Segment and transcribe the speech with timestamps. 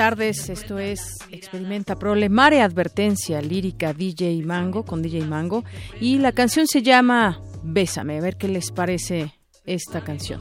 [0.00, 5.62] Tardes, esto es Experimenta Prole, Mare Advertencia, lírica DJ Mango, con DJ Mango,
[6.00, 9.34] y la canción se llama Bésame, a ver qué les parece
[9.66, 10.40] esta canción.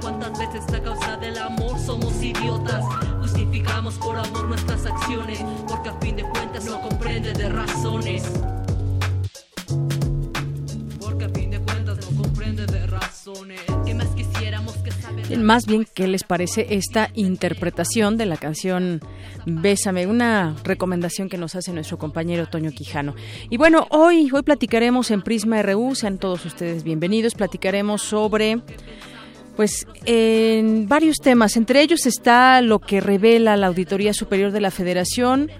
[0.00, 2.84] Cuántas veces a causa del amor somos idiotas.
[3.20, 8.24] Justificamos por amor nuestras acciones, porque a fin de cuentas no comprende de razones.
[11.00, 13.60] Porque a fin de cuentas no comprende de razones.
[13.84, 15.38] ¿Qué más quisiéramos que saber?
[15.38, 19.00] Más bien, ¿qué les parece esta interpretación de la canción
[19.46, 20.06] Bésame?
[20.06, 23.14] Una recomendación que nos hace nuestro compañero Toño Quijano.
[23.50, 28.62] Y bueno, hoy, hoy platicaremos en Prisma RU, sean todos ustedes bienvenidos, platicaremos sobre
[29.58, 34.70] pues en varios temas, entre ellos está lo que revela la Auditoría Superior de la
[34.70, 35.50] Federación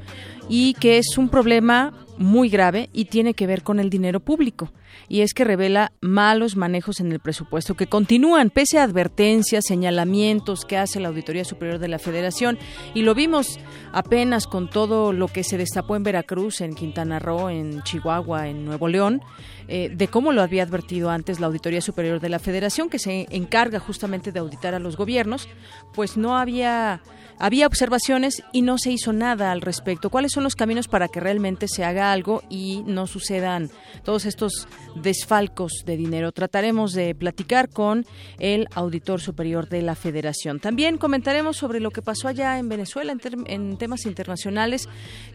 [0.49, 4.73] y que es un problema muy grave y tiene que ver con el dinero público.
[5.09, 10.65] Y es que revela malos manejos en el presupuesto que continúan pese a advertencias, señalamientos
[10.65, 12.59] que hace la Auditoría Superior de la Federación.
[12.95, 13.59] Y lo vimos
[13.93, 18.65] apenas con todo lo que se destapó en Veracruz, en Quintana Roo, en Chihuahua, en
[18.65, 19.23] Nuevo León,
[19.69, 23.27] eh, de cómo lo había advertido antes la Auditoría Superior de la Federación, que se
[23.31, 25.49] encarga justamente de auditar a los gobiernos,
[25.95, 27.01] pues no había
[27.39, 30.11] había observaciones y no se hizo nada al respecto.
[30.11, 33.71] ¿Cuáles son los caminos para que realmente se haga algo y no sucedan
[34.05, 34.67] todos estos
[34.97, 36.33] desfalcos de dinero?
[36.33, 38.07] Trataremos de platicar con
[38.39, 40.61] el auditor superior de la Federación.
[40.61, 44.89] También comentaremos sobre lo que pasó allá en Venezuela en, en temas internacionales.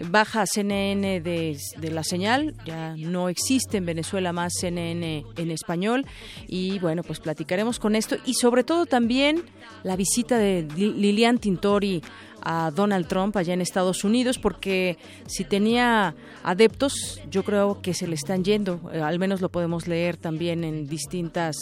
[0.10, 6.06] Baja CNN de, de la señal, ya no existe en Venezuela más CNN en español
[6.48, 9.44] y bueno, pues platicaremos con esto y sobre todo también
[9.84, 11.93] la visita de Li- Lilian Tintori
[12.42, 18.08] a Donald Trump allá en Estados Unidos porque si tenía adeptos yo creo que se
[18.08, 18.80] le están yendo.
[18.94, 21.56] Eh, al menos lo podemos leer también en distintas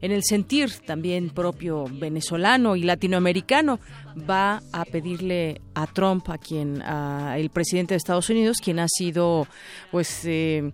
[0.00, 3.80] en el sentir también propio venezolano y latinoamericano.
[4.28, 9.46] Va a pedirle a Trump a quien el presidente de Estados Unidos quien ha sido
[9.90, 10.72] pues eh,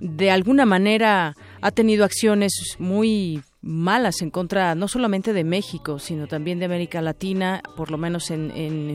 [0.00, 6.28] de alguna manera ha tenido acciones muy malas en contra no solamente de México, sino
[6.28, 8.46] también de América Latina, por lo menos en,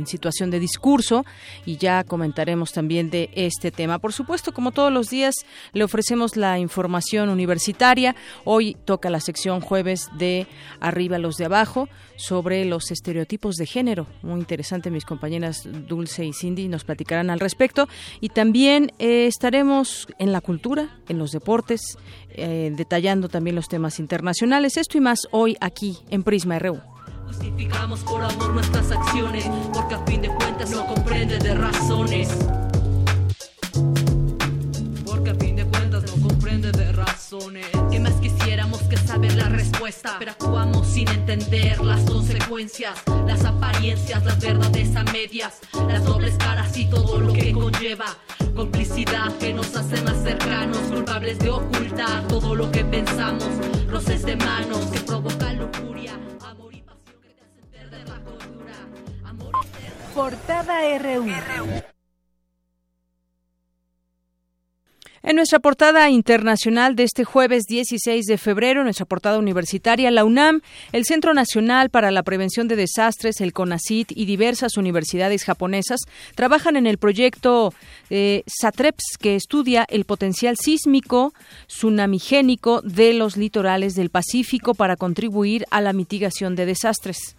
[0.07, 1.25] situación de discurso,
[1.65, 3.99] y ya comentaremos también de este tema.
[3.99, 5.35] Por supuesto, como todos los días,
[5.73, 8.15] le ofrecemos la información universitaria.
[8.45, 10.47] Hoy toca la sección jueves de
[10.79, 11.89] Arriba los de Abajo
[12.21, 14.05] sobre los estereotipos de género.
[14.22, 17.87] Muy interesante, mis compañeras Dulce y Cindy nos platicarán al respecto.
[18.19, 21.97] Y también eh, estaremos en la cultura, en los deportes,
[22.29, 24.78] eh, detallando también los temas internacionales.
[24.78, 26.79] Esto y más hoy aquí en Prisma RU.
[27.25, 32.29] Justificamos por amor nuestras acciones, porque a fin de cuentas no comprende de razones.
[35.05, 37.66] Porque a fin de cuentas no comprende de razones.
[37.90, 38.21] ¿Qué más
[38.61, 40.17] quisiéramos que saber la respuesta?
[40.19, 46.78] Pero actuamos sin entender las consecuencias, las apariencias, las verdades a medias, las dobles caras
[46.78, 48.17] y todo lo que conlleva.
[48.55, 53.49] Complicidad que nos hace más cercanos, culpables de ocultar todo lo que pensamos,
[53.90, 56.13] roces de manos que provocan lujuria,
[56.46, 58.75] amor y pasión que te hacen perder la cordura.
[59.23, 59.52] Amor
[60.13, 61.91] Portada RU.
[65.23, 70.62] En nuestra portada internacional de este jueves 16 de febrero, nuestra portada universitaria, la UNAM,
[70.94, 76.00] el Centro Nacional para la Prevención de Desastres, el CONACIT y diversas universidades japonesas
[76.34, 77.72] trabajan en el proyecto
[78.09, 81.35] eh, SATREPS, que estudia el potencial sísmico
[81.68, 87.35] tsunamigénico de los litorales del Pacífico para contribuir a la mitigación de desastres.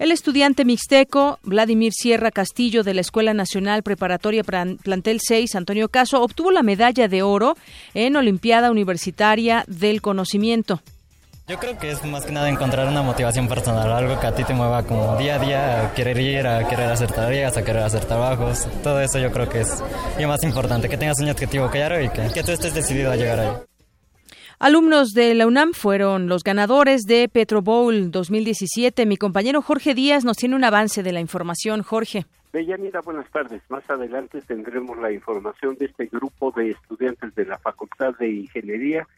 [0.00, 6.22] El estudiante mixteco Vladimir Sierra Castillo de la Escuela Nacional Preparatoria Plantel 6, Antonio Caso,
[6.22, 7.54] obtuvo la medalla de oro
[7.92, 10.80] en Olimpiada Universitaria del Conocimiento.
[11.48, 14.42] Yo creo que es más que nada encontrar una motivación personal, algo que a ti
[14.42, 17.82] te mueva como día a día, a querer ir, a querer hacer tareas, a querer
[17.82, 18.68] hacer trabajos.
[18.82, 19.82] Todo eso yo creo que es
[20.18, 23.16] lo más importante, que tengas un objetivo claro y que, que tú estés decidido a
[23.16, 23.69] llegar ahí.
[24.62, 29.06] Alumnos de la UNAM fueron los ganadores de Petro Bowl 2017.
[29.06, 31.82] Mi compañero Jorge Díaz nos tiene un avance de la información.
[31.82, 32.26] Jorge.
[32.52, 33.62] Deyanira, buenas tardes.
[33.70, 39.08] Más adelante tendremos la información de este grupo de estudiantes de la Facultad de Ingeniería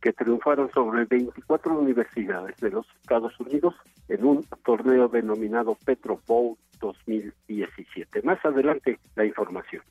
[0.00, 3.74] que triunfaron sobre 24 universidades de los Estados Unidos
[4.08, 8.22] en un torneo denominado Petro Bowl 2017.
[8.22, 9.82] Más adelante la información.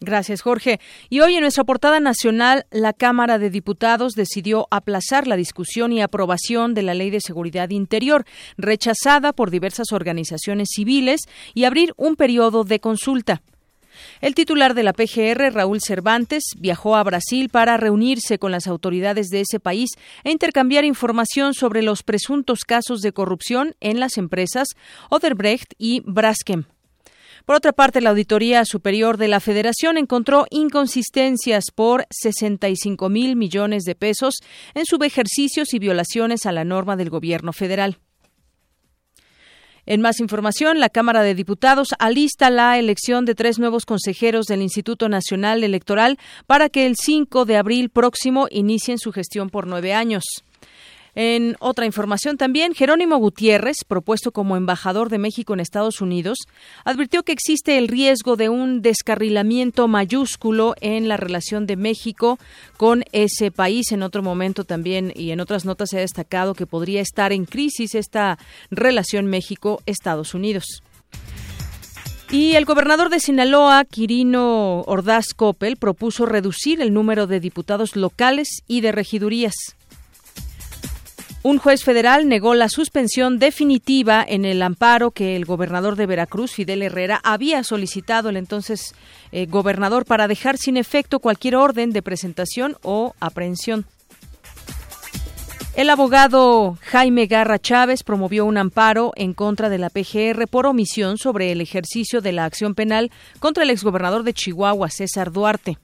[0.00, 0.78] Gracias, Jorge.
[1.08, 6.02] Y hoy en nuestra portada nacional, la Cámara de Diputados decidió aplazar la discusión y
[6.02, 8.24] aprobación de la Ley de Seguridad Interior,
[8.56, 11.22] rechazada por diversas organizaciones civiles,
[11.52, 13.42] y abrir un periodo de consulta.
[14.20, 19.28] El titular de la PGR, Raúl Cervantes, viajó a Brasil para reunirse con las autoridades
[19.28, 19.90] de ese país
[20.22, 24.68] e intercambiar información sobre los presuntos casos de corrupción en las empresas
[25.10, 26.66] Oderbrecht y Braskem.
[27.48, 33.84] Por otra parte, la Auditoría Superior de la Federación encontró inconsistencias por 65 mil millones
[33.84, 34.34] de pesos
[34.74, 38.00] en subejercicios y violaciones a la norma del Gobierno federal.
[39.86, 44.60] En más información, la Cámara de Diputados alista la elección de tres nuevos consejeros del
[44.60, 49.94] Instituto Nacional Electoral para que el 5 de abril próximo inicien su gestión por nueve
[49.94, 50.44] años.
[51.20, 56.38] En otra información también, Jerónimo Gutiérrez, propuesto como embajador de México en Estados Unidos,
[56.84, 62.38] advirtió que existe el riesgo de un descarrilamiento mayúsculo en la relación de México
[62.76, 63.90] con ese país.
[63.90, 67.46] En otro momento también y en otras notas se ha destacado que podría estar en
[67.46, 68.38] crisis esta
[68.70, 70.84] relación México-Estados Unidos.
[72.30, 78.62] Y el gobernador de Sinaloa, Quirino Ordaz Coppel, propuso reducir el número de diputados locales
[78.68, 79.77] y de regidurías.
[81.48, 86.52] Un juez federal negó la suspensión definitiva en el amparo que el gobernador de Veracruz,
[86.52, 88.94] Fidel Herrera, había solicitado el entonces
[89.32, 93.86] eh, gobernador para dejar sin efecto cualquier orden de presentación o aprehensión.
[95.74, 101.16] El abogado Jaime Garra Chávez promovió un amparo en contra de la PGR por omisión
[101.16, 105.78] sobre el ejercicio de la acción penal contra el exgobernador de Chihuahua, César Duarte.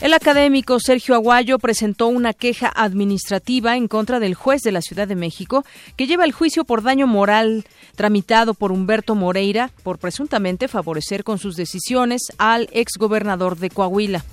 [0.00, 5.06] El académico Sergio Aguayo presentó una queja administrativa en contra del juez de la Ciudad
[5.06, 5.62] de México
[5.96, 7.66] que lleva el juicio por daño moral
[7.96, 14.24] tramitado por Humberto Moreira por presuntamente favorecer con sus decisiones al exgobernador de Coahuila.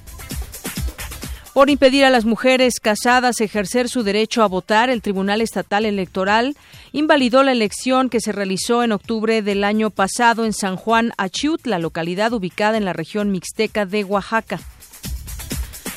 [1.54, 6.56] Por impedir a las mujeres casadas ejercer su derecho a votar, el Tribunal Estatal Electoral
[6.94, 11.66] invalidó la elección que se realizó en octubre del año pasado en San Juan Achiut,
[11.66, 14.62] la localidad ubicada en la región mixteca de Oaxaca.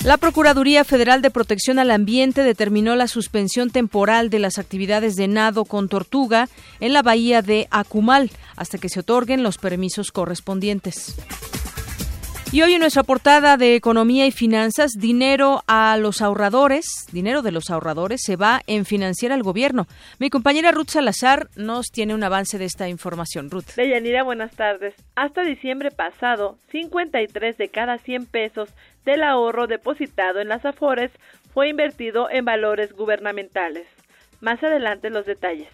[0.03, 5.29] La Procuraduría Federal de Protección al Ambiente determinó la suspensión temporal de las actividades de
[5.29, 6.49] nado con tortuga
[6.81, 11.17] en la bahía de Acumal hasta que se otorguen los permisos correspondientes.
[12.53, 17.53] Y hoy en nuestra portada de Economía y Finanzas, dinero a los ahorradores, dinero de
[17.53, 19.87] los ahorradores se va en financiar al gobierno.
[20.19, 23.51] Mi compañera Ruth Salazar nos tiene un avance de esta información.
[23.51, 23.77] Ruth.
[23.77, 24.97] Deyanira, buenas tardes.
[25.15, 28.69] Hasta diciembre pasado, 53 de cada 100 pesos
[29.05, 31.11] del ahorro depositado en las Afores
[31.53, 33.87] fue invertido en valores gubernamentales.
[34.41, 35.69] Más adelante los detalles.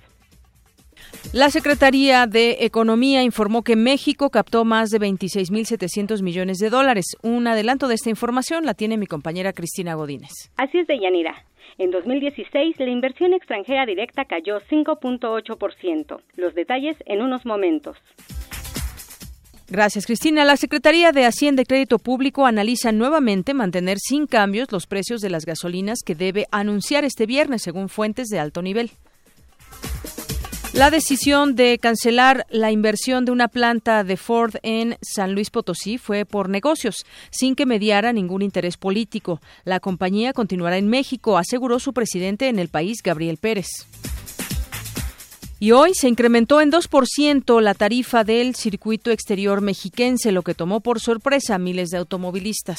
[1.33, 7.16] La Secretaría de Economía informó que México captó más de 26.700 millones de dólares.
[7.23, 10.30] Un adelanto de esta información la tiene mi compañera Cristina Godínez.
[10.56, 11.45] Así es, Deyanira.
[11.78, 16.21] En 2016, la inversión extranjera directa cayó 5.8%.
[16.37, 17.99] Los detalles en unos momentos.
[19.68, 20.44] Gracias, Cristina.
[20.44, 25.30] La Secretaría de Hacienda y Crédito Público analiza nuevamente mantener sin cambios los precios de
[25.30, 28.92] las gasolinas que debe anunciar este viernes, según fuentes de alto nivel.
[30.73, 35.96] La decisión de cancelar la inversión de una planta de Ford en San Luis Potosí
[35.96, 39.40] fue por negocios, sin que mediara ningún interés político.
[39.64, 43.68] La compañía continuará en México, aseguró su presidente en el país, Gabriel Pérez.
[45.59, 50.81] Y hoy se incrementó en 2% la tarifa del circuito exterior mexiquense, lo que tomó
[50.81, 52.79] por sorpresa a miles de automovilistas.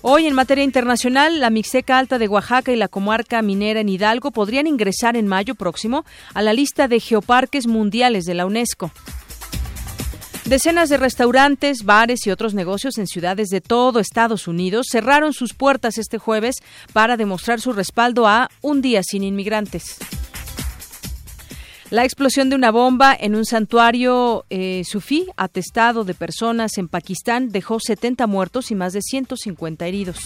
[0.00, 4.30] Hoy, en materia internacional, la Mixteca Alta de Oaxaca y la comarca minera en Hidalgo
[4.30, 8.90] podrían ingresar en mayo próximo a la lista de geoparques mundiales de la UNESCO.
[10.46, 15.52] Decenas de restaurantes, bares y otros negocios en ciudades de todo Estados Unidos cerraron sus
[15.52, 16.56] puertas este jueves
[16.94, 19.98] para demostrar su respaldo a Un Día sin Inmigrantes.
[21.90, 27.48] La explosión de una bomba en un santuario eh, sufí atestado de personas en Pakistán
[27.48, 30.18] dejó 70 muertos y más de 150 heridos.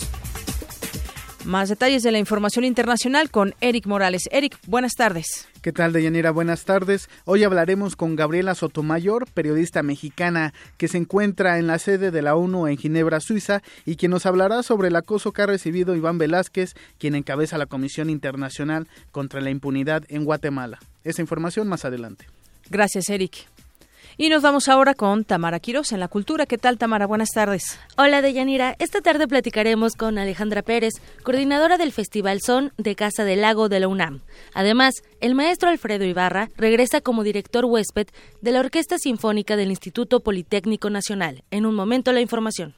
[1.46, 4.28] Más detalles de la información internacional con Eric Morales.
[4.30, 5.48] Eric, buenas tardes.
[5.62, 6.32] ¿Qué tal, Deyanira?
[6.32, 7.08] Buenas tardes.
[7.24, 12.36] Hoy hablaremos con Gabriela Sotomayor, periodista mexicana que se encuentra en la sede de la
[12.36, 16.18] ONU en Ginebra, Suiza, y quien nos hablará sobre el acoso que ha recibido Iván
[16.18, 20.78] Velázquez, quien encabeza la Comisión Internacional contra la Impunidad en Guatemala.
[21.04, 22.26] Esa información más adelante.
[22.70, 23.46] Gracias, Eric.
[24.16, 26.46] Y nos vamos ahora con Tamara Quiroz en la cultura.
[26.46, 27.06] ¿Qué tal, Tamara?
[27.06, 27.80] Buenas tardes.
[27.96, 28.76] Hola, Deyanira.
[28.78, 30.94] Esta tarde platicaremos con Alejandra Pérez,
[31.24, 34.20] coordinadora del Festival Son de Casa del Lago de la UNAM.
[34.54, 38.06] Además, el maestro Alfredo Ibarra regresa como director huésped
[38.40, 41.42] de la Orquesta Sinfónica del Instituto Politécnico Nacional.
[41.50, 42.74] En un momento, la información.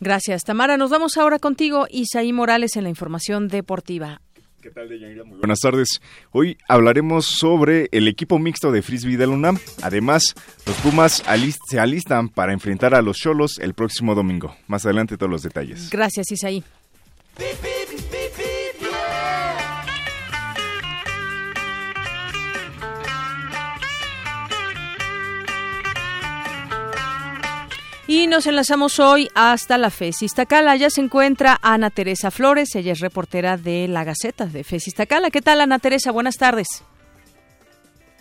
[0.00, 0.78] Gracias, Tamara.
[0.78, 4.22] Nos vamos ahora contigo, Isaí Morales, en la información deportiva.
[4.62, 4.88] ¿Qué tal?
[5.26, 6.00] Muy buenas tardes.
[6.30, 9.58] Hoy hablaremos sobre el equipo mixto de frisbee de la UNAM.
[9.82, 11.24] Además, los Pumas
[11.68, 14.54] se alistan para enfrentar a los Cholos el próximo domingo.
[14.68, 15.90] Más adelante todos los detalles.
[15.90, 16.62] Gracias, Isaí.
[28.14, 30.76] Y nos enlazamos hoy hasta la FES Iztacala.
[30.76, 35.30] Ya se encuentra Ana Teresa Flores, ella es reportera de la Gaceta de FES Iztacala.
[35.30, 36.10] ¿Qué tal, Ana Teresa?
[36.10, 36.66] Buenas tardes.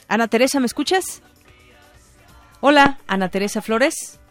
[0.08, 1.22] Ana Teresa, ¿me escuchas?
[2.62, 4.22] Hola, Ana Teresa Flores.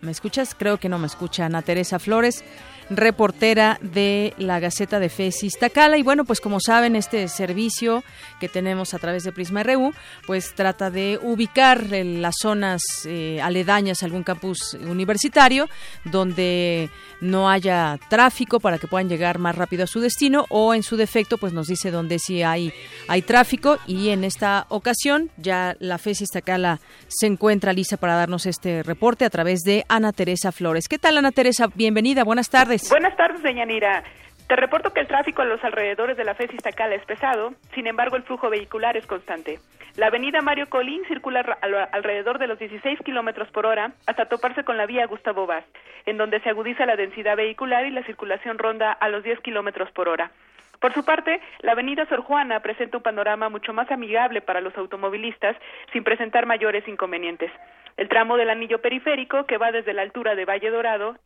[0.00, 0.56] ¿Me escuchas?
[0.58, 2.42] Creo que no me escucha Ana Teresa Flores
[2.90, 5.96] reportera de la Gaceta de Fesis Tacala.
[5.98, 8.04] Y bueno, pues como saben, este servicio
[8.40, 9.92] que tenemos a través de Prisma RU,
[10.26, 15.68] pues trata de ubicar en las zonas eh, aledañas a algún campus universitario
[16.04, 16.90] donde
[17.20, 20.96] no haya tráfico para que puedan llegar más rápido a su destino o en su
[20.96, 22.72] defecto pues nos dice dónde sí hay,
[23.08, 28.46] hay tráfico y en esta ocasión ya la Fesis Tacala se encuentra lista para darnos
[28.46, 30.88] este reporte a través de Ana Teresa Flores.
[30.88, 31.68] ¿Qué tal Ana Teresa?
[31.74, 32.75] Bienvenida, buenas tardes.
[32.90, 34.04] Buenas tardes, Deñanira.
[34.48, 37.86] Te reporto que el tráfico a los alrededores de la FES Iztacala es pesado, sin
[37.86, 39.58] embargo el flujo vehicular es constante.
[39.96, 41.40] La avenida Mario Colín circula
[41.92, 45.64] alrededor de los 16 kilómetros por hora hasta toparse con la vía Gustavo Vaz,
[46.04, 49.90] en donde se agudiza la densidad vehicular y la circulación ronda a los 10 kilómetros
[49.92, 50.30] por hora.
[50.78, 54.76] Por su parte, la avenida Sor Juana presenta un panorama mucho más amigable para los
[54.76, 55.56] automovilistas,
[55.92, 57.50] sin presentar mayores inconvenientes.
[57.96, 61.16] El tramo del anillo periférico, que va desde la altura de Valle Dorado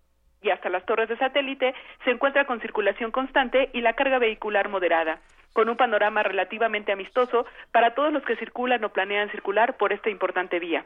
[0.43, 4.69] y hasta las torres de satélite se encuentra con circulación constante y la carga vehicular
[4.69, 5.21] moderada,
[5.53, 10.11] con un panorama relativamente amistoso para todos los que circulan o planean circular por esta
[10.11, 10.85] importante vía.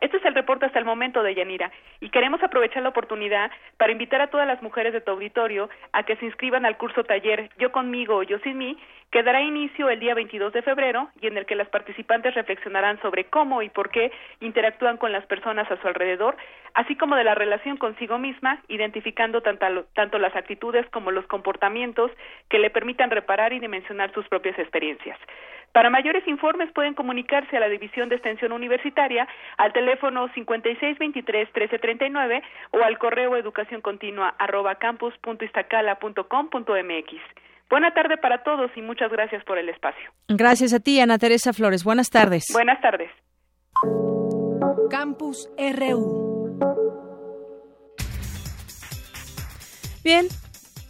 [0.00, 3.92] Este es el reporte hasta el momento de Yanira y queremos aprovechar la oportunidad para
[3.92, 7.50] invitar a todas las mujeres de tu auditorio a que se inscriban al curso taller
[7.58, 8.78] Yo conmigo o Yo sin mí,
[9.10, 13.00] que dará inicio el día 22 de febrero y en el que las participantes reflexionarán
[13.00, 16.36] sobre cómo y por qué interactúan con las personas a su alrededor,
[16.74, 22.10] así como de la relación consigo misma, identificando tanto, tanto las actitudes como los comportamientos
[22.48, 25.18] que le permitan reparar y dimensionar sus propias experiencias.
[25.72, 29.28] Para mayores informes pueden comunicarse a la División de Extensión Universitaria
[29.58, 32.42] al teléfono 5623-1339
[32.72, 37.48] o al correo educacioncontinua arroba campus.istacala.com.mx.
[37.70, 40.10] Buena tarde para todos y muchas gracias por el espacio.
[40.28, 41.84] Gracias a ti, Ana Teresa Flores.
[41.84, 42.46] Buenas tardes.
[42.52, 43.10] Buenas tardes.
[44.90, 46.58] Campus RU.
[50.02, 50.26] Bien,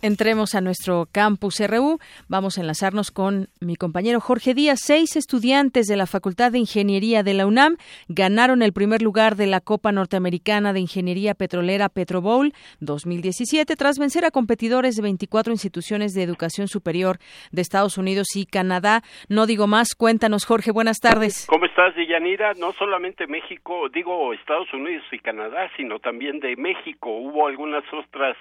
[0.02, 1.99] entremos a nuestro campus RU.
[2.28, 4.81] Vamos a enlazarnos con mi compañero Jorge Díaz.
[4.83, 7.76] Seis estudiantes de la Facultad de Ingeniería de la UNAM
[8.09, 14.25] ganaron el primer lugar de la Copa Norteamericana de Ingeniería Petrolera Petrobowl 2017 tras vencer
[14.25, 17.19] a competidores de 24 instituciones de educación superior
[17.52, 19.02] de Estados Unidos y Canadá.
[19.28, 21.47] No digo más, cuéntanos Jorge, buenas tardes.
[21.49, 22.52] ¿Cómo estás, Deyanira?
[22.55, 27.11] No solamente México, digo Estados Unidos y Canadá, sino también de México.
[27.11, 28.37] Hubo algunas otras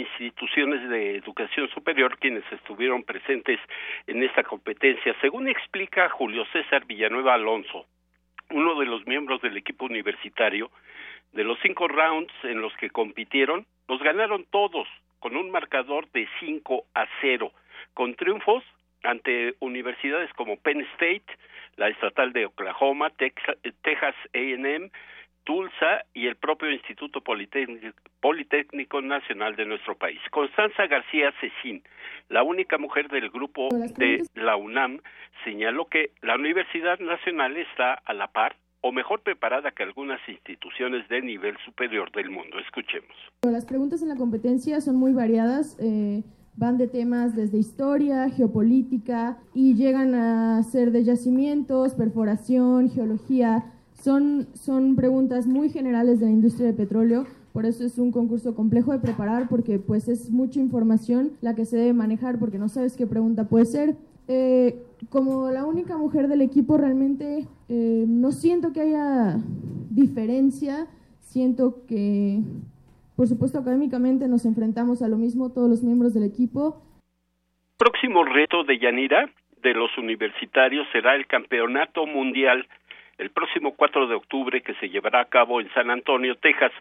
[0.00, 3.58] instituciones de educación superior quienes estuvieron presentes
[4.06, 5.14] en esta competencia.
[5.20, 7.86] Según explica Julio César Villanueva Alonso,
[8.50, 10.70] uno de los miembros del equipo universitario,
[11.32, 14.88] de los cinco rounds en los que compitieron, los ganaron todos
[15.18, 17.52] con un marcador de 5 a 0,
[17.94, 18.62] con triunfos
[19.02, 21.26] ante universidades como Penn State,
[21.76, 24.90] la estatal de Oklahoma, Texas A&M,
[25.46, 30.18] Tulsa y el propio Instituto Politécnico, Nacional de nuestro país.
[30.32, 31.82] Constanza García Cecín,
[32.28, 35.00] la única mujer del grupo de la UNAM,
[35.44, 41.08] señaló que la Universidad Nacional está a la par o mejor preparada que algunas instituciones
[41.08, 42.58] de nivel superior del mundo.
[42.58, 43.16] Escuchemos.
[43.42, 45.78] Las preguntas en la competencia son muy variadas.
[45.80, 46.24] Eh,
[46.56, 53.72] van de temas desde historia, geopolítica y llegan a ser de yacimientos, perforación, geología.
[54.06, 57.26] Son, son preguntas muy generales de la industria del petróleo.
[57.52, 61.64] Por eso es un concurso complejo de preparar porque pues es mucha información la que
[61.64, 63.96] se debe manejar porque no sabes qué pregunta puede ser.
[64.28, 69.38] Eh, como la única mujer del equipo, realmente eh, no siento que haya
[69.90, 70.86] diferencia.
[71.18, 72.42] Siento que,
[73.16, 76.80] por supuesto, académicamente nos enfrentamos a lo mismo todos los miembros del equipo.
[77.76, 79.28] Próximo reto de Yanira
[79.64, 82.68] de los universitarios será el Campeonato Mundial
[83.18, 86.72] el próximo 4 de octubre que se llevará a cabo en San Antonio, Texas.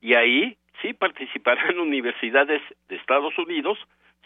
[0.00, 3.78] Y ahí sí participarán universidades de Estados Unidos,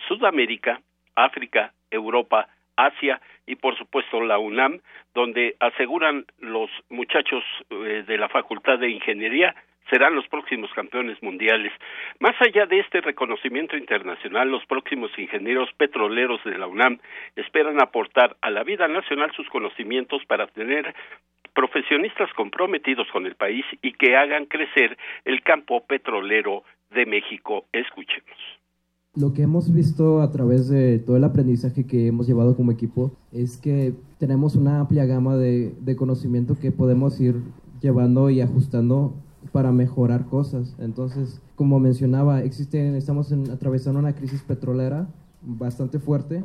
[0.09, 0.81] Sudamérica,
[1.15, 4.81] África, Europa, Asia y por supuesto la UNAM,
[5.15, 9.55] donde aseguran los muchachos eh, de la Facultad de Ingeniería
[9.91, 11.73] serán los próximos campeones mundiales.
[12.19, 16.99] Más allá de este reconocimiento internacional, los próximos ingenieros petroleros de la UNAM
[17.37, 20.95] esperan aportar a la vida nacional sus conocimientos para tener
[21.57, 27.65] profesionistas comprometidos con el país y que hagan crecer el campo petrolero de México.
[27.73, 28.37] Escuchemos.
[29.15, 33.17] Lo que hemos visto a través de todo el aprendizaje que hemos llevado como equipo
[33.33, 37.37] es que tenemos una amplia gama de, conocimiento que podemos ir
[37.81, 39.15] llevando y ajustando
[39.53, 40.77] para mejorar cosas.
[40.79, 45.09] Entonces, como mencionaba, existe, estamos atravesando una crisis petrolera
[45.41, 46.45] bastante fuerte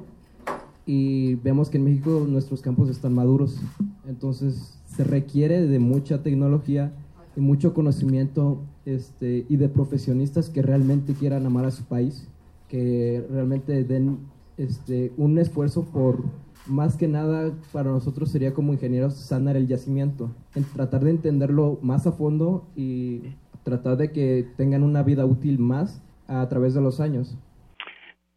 [0.85, 3.59] y vemos que en México nuestros campos están maduros.
[4.07, 6.91] Entonces, se requiere de mucha tecnología
[7.35, 12.27] y mucho conocimiento este, y de profesionistas que realmente quieran amar a su país
[12.71, 14.19] que realmente den
[14.57, 16.23] este, un esfuerzo por,
[16.65, 21.79] más que nada para nosotros sería como ingenieros sanar el yacimiento, en tratar de entenderlo
[21.81, 23.23] más a fondo y
[23.63, 27.37] tratar de que tengan una vida útil más a través de los años.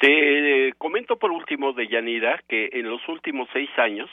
[0.01, 0.64] Te
[1.05, 4.09] comento por último de Yanira que en los últimos seis años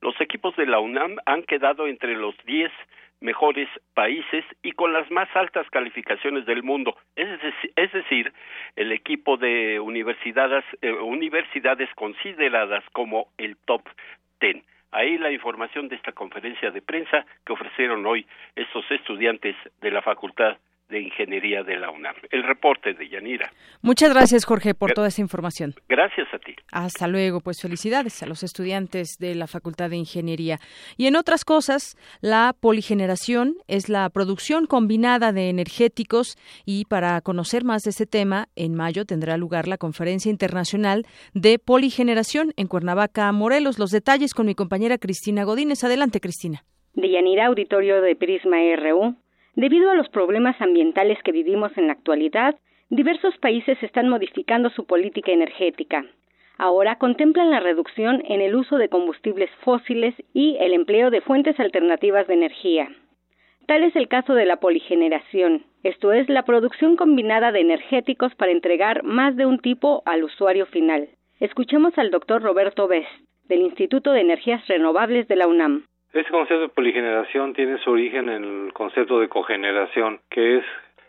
[0.00, 2.72] los equipos de la UNAM han quedado entre los diez
[3.20, 6.96] mejores países y con las más altas calificaciones del mundo.
[7.16, 8.32] Es, decir,
[8.76, 13.82] el equipo de universidades, eh, universidades consideradas como el top
[14.38, 14.64] ten.
[14.90, 20.00] Ahí la información de esta conferencia de prensa que ofrecieron hoy estos estudiantes de la
[20.00, 20.56] Facultad
[20.88, 22.14] de Ingeniería de la UNAM.
[22.30, 23.50] El reporte de Yanira.
[23.80, 25.74] Muchas gracias, Jorge, por toda esa información.
[25.88, 26.54] Gracias a ti.
[26.70, 30.58] Hasta luego, pues felicidades a los estudiantes de la Facultad de Ingeniería.
[30.96, 37.64] Y en otras cosas, la poligeneración es la producción combinada de energéticos y para conocer
[37.64, 43.32] más de ese tema, en mayo tendrá lugar la Conferencia Internacional de Poligeneración en Cuernavaca,
[43.32, 43.78] Morelos.
[43.78, 45.84] Los detalles con mi compañera Cristina Godínez.
[45.84, 46.64] Adelante, Cristina.
[46.94, 49.16] De Yanira, auditorio de Prisma RU.
[49.54, 52.56] Debido a los problemas ambientales que vivimos en la actualidad,
[52.88, 56.06] diversos países están modificando su política energética.
[56.56, 61.58] Ahora contemplan la reducción en el uso de combustibles fósiles y el empleo de fuentes
[61.60, 62.88] alternativas de energía.
[63.66, 68.52] Tal es el caso de la poligeneración, esto es la producción combinada de energéticos para
[68.52, 71.08] entregar más de un tipo al usuario final.
[71.40, 73.10] Escuchemos al doctor Roberto Best,
[73.48, 75.84] del Instituto de Energías Renovables de la UNAM.
[76.12, 80.64] Este concepto de poligeneración tiene su origen en el concepto de cogeneración, que es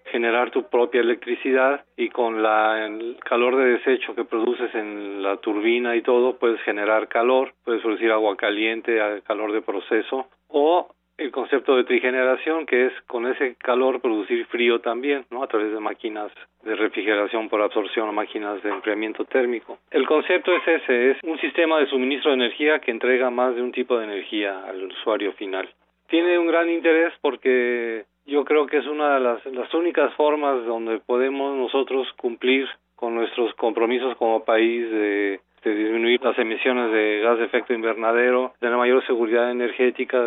[0.05, 5.37] generar tu propia electricidad y con la, el calor de desecho que produces en la
[5.37, 10.87] turbina y todo puedes generar calor, puedes producir agua caliente, calor de proceso o
[11.17, 15.43] el concepto de trigeneración, que es con ese calor producir frío también, ¿no?
[15.43, 16.31] A través de máquinas
[16.63, 19.77] de refrigeración por absorción o máquinas de enfriamiento térmico.
[19.91, 23.61] El concepto es ese, es un sistema de suministro de energía que entrega más de
[23.61, 25.69] un tipo de energía al usuario final.
[26.07, 30.65] Tiene un gran interés porque yo creo que es una de las, las únicas formas
[30.65, 37.19] donde podemos nosotros cumplir con nuestros compromisos como país de de disminuir las emisiones de
[37.21, 40.21] gas de efecto invernadero, de la mayor seguridad energética,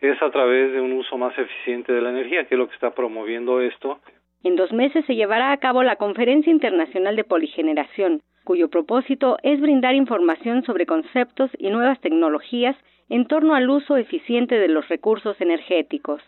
[0.00, 2.74] es a través de un uso más eficiente de la energía, que es lo que
[2.74, 3.98] está promoviendo esto.
[4.42, 9.60] En dos meses se llevará a cabo la Conferencia Internacional de Poligeneración, cuyo propósito es
[9.60, 12.76] brindar información sobre conceptos y nuevas tecnologías
[13.10, 16.22] en torno al uso eficiente de los recursos energéticos.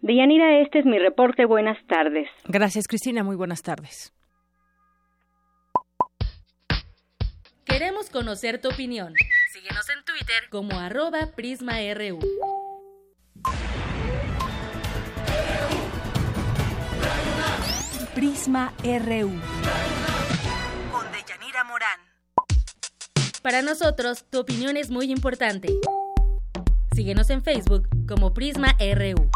[0.00, 1.44] Deyanira, este es mi reporte.
[1.44, 2.30] Buenas tardes.
[2.46, 3.22] Gracias, Cristina.
[3.22, 4.15] Muy buenas tardes.
[7.78, 9.12] Queremos conocer tu opinión.
[9.52, 12.20] Síguenos en Twitter como arroba PrismaRU.
[18.14, 19.30] Prisma RU.
[20.90, 22.00] Con Deyanira Morán.
[23.42, 25.68] Para nosotros, tu opinión es muy importante.
[26.94, 29.30] Síguenos en Facebook como Prisma RU.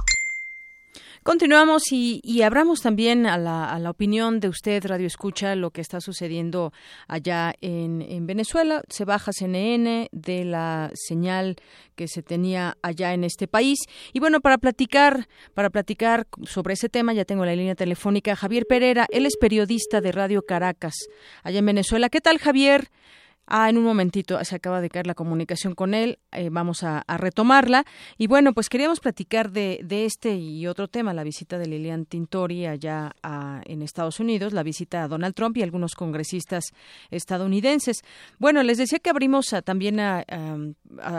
[1.22, 5.70] Continuamos y, y abramos también a la, a la, opinión de usted, Radio Escucha, lo
[5.70, 6.72] que está sucediendo
[7.08, 8.82] allá en, en, Venezuela.
[8.88, 11.56] Se baja CNN de la señal
[11.94, 13.80] que se tenía allá en este país.
[14.14, 18.64] Y bueno, para platicar, para platicar sobre ese tema, ya tengo la línea telefónica Javier
[18.66, 19.06] Pereira.
[19.10, 20.94] Él es periodista de Radio Caracas,
[21.42, 22.08] allá en Venezuela.
[22.08, 22.90] ¿Qué tal, Javier?
[23.52, 27.04] Ah, en un momentito se acaba de caer la comunicación con él, eh, vamos a,
[27.18, 27.84] retomarla.
[28.16, 32.66] Y bueno, pues queríamos platicar de, este y otro tema, la visita de Lilian Tintori
[32.66, 33.12] allá
[33.64, 36.66] en Estados Unidos, la visita a Donald Trump y algunos congresistas
[37.10, 38.02] estadounidenses.
[38.38, 40.24] Bueno, les decía que abrimos también a,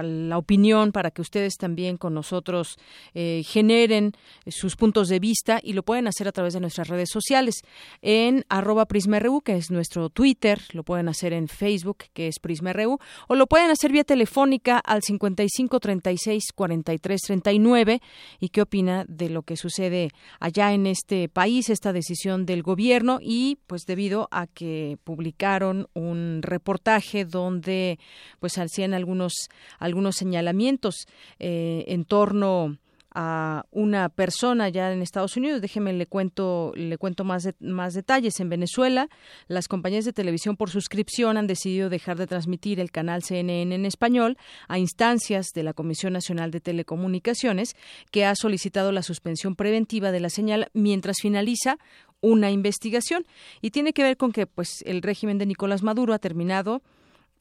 [0.01, 2.77] la opinión para que ustedes también con nosotros
[3.13, 4.13] eh, generen
[4.47, 7.61] sus puntos de vista y lo pueden hacer a través de nuestras redes sociales
[8.01, 12.73] en arroba prisma.ru, que es nuestro Twitter, lo pueden hacer en Facebook, que es Prisma
[12.73, 18.01] RU, o lo pueden hacer vía telefónica al 55 36 43 39.
[18.39, 23.19] ¿Y qué opina de lo que sucede allá en este país, esta decisión del gobierno?
[23.21, 27.99] Y pues debido a que publicaron un reportaje donde
[28.39, 29.33] pues hacían algunos,
[29.79, 31.07] algunos señalamientos
[31.39, 32.77] eh, en torno
[33.13, 35.61] a una persona ya en Estados Unidos.
[35.61, 38.39] Déjeme le cuento le cuento más más detalles.
[38.39, 39.09] En Venezuela,
[39.47, 43.85] las compañías de televisión por suscripción han decidido dejar de transmitir el canal CNN en
[43.85, 47.75] español a instancias de la Comisión Nacional de Telecomunicaciones,
[48.11, 51.77] que ha solicitado la suspensión preventiva de la señal mientras finaliza
[52.21, 53.25] una investigación
[53.61, 56.81] y tiene que ver con que pues el régimen de Nicolás Maduro ha terminado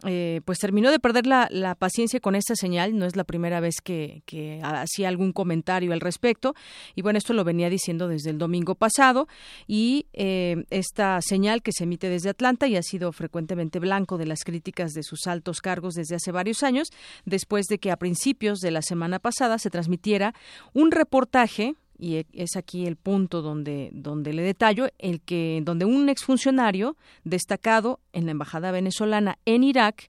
[0.07, 2.97] eh, pues terminó de perder la, la, paciencia con esta señal.
[2.97, 6.55] No es la primera vez que, que, hacía algún comentario al respecto.
[6.95, 9.29] Y bueno, esto lo venía diciendo desde el domingo pasado.
[9.67, 14.27] Y eh, esta señal que se emite desde Atlanta y ha sido frecuentemente blanco de
[14.27, 16.89] las críticas de sus altos cargos desde hace varios años,
[17.25, 20.35] después de que a principios de la semana pasada se transmitiera
[20.73, 25.85] un reportaje y e, es aquí el punto donde, donde le detallo, el que, donde
[25.85, 30.09] un exfuncionario destacado en la Embajada venezolana en Irak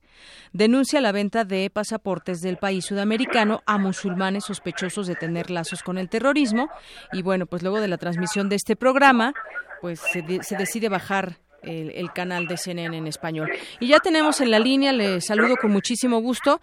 [0.52, 5.98] denuncia la venta de pasaportes del país sudamericano a musulmanes sospechosos de tener lazos con
[5.98, 6.70] el terrorismo.
[7.12, 9.34] Y bueno, pues luego de la transmisión de este programa,
[9.82, 13.50] pues se, de, se decide bajar el, el, canal de CNN en español.
[13.80, 16.60] Y ya tenemos en la línea, le saludo con muchísimo gusto.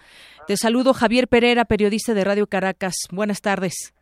[0.47, 2.95] Te saludo Javier Pereira, periodista de Radio Caracas.
[3.11, 3.93] Buenas tardes.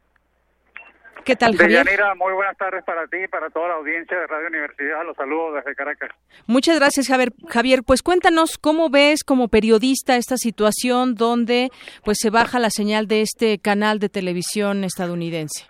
[1.28, 1.84] ¿Qué tal, Javier?
[1.84, 5.04] Deyanira, muy buenas tardes para ti y para toda la audiencia de Radio Universidad.
[5.04, 6.10] Los saludo desde Caracas.
[6.46, 7.34] Muchas gracias, Javier.
[7.50, 11.70] Javier, pues cuéntanos cómo ves como periodista esta situación donde
[12.06, 15.68] pues se baja la señal de este canal de televisión estadounidense.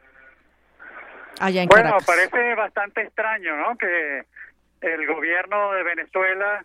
[1.39, 2.05] Allá en bueno, Caracas.
[2.05, 3.75] parece bastante extraño, ¿no?
[3.79, 4.25] Que
[4.81, 6.63] el gobierno de Venezuela,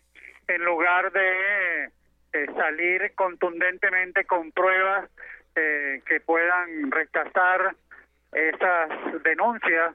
[0.49, 5.09] en lugar de eh, salir contundentemente con pruebas
[5.57, 7.75] eh, que puedan rechazar
[8.33, 9.95] esas denuncias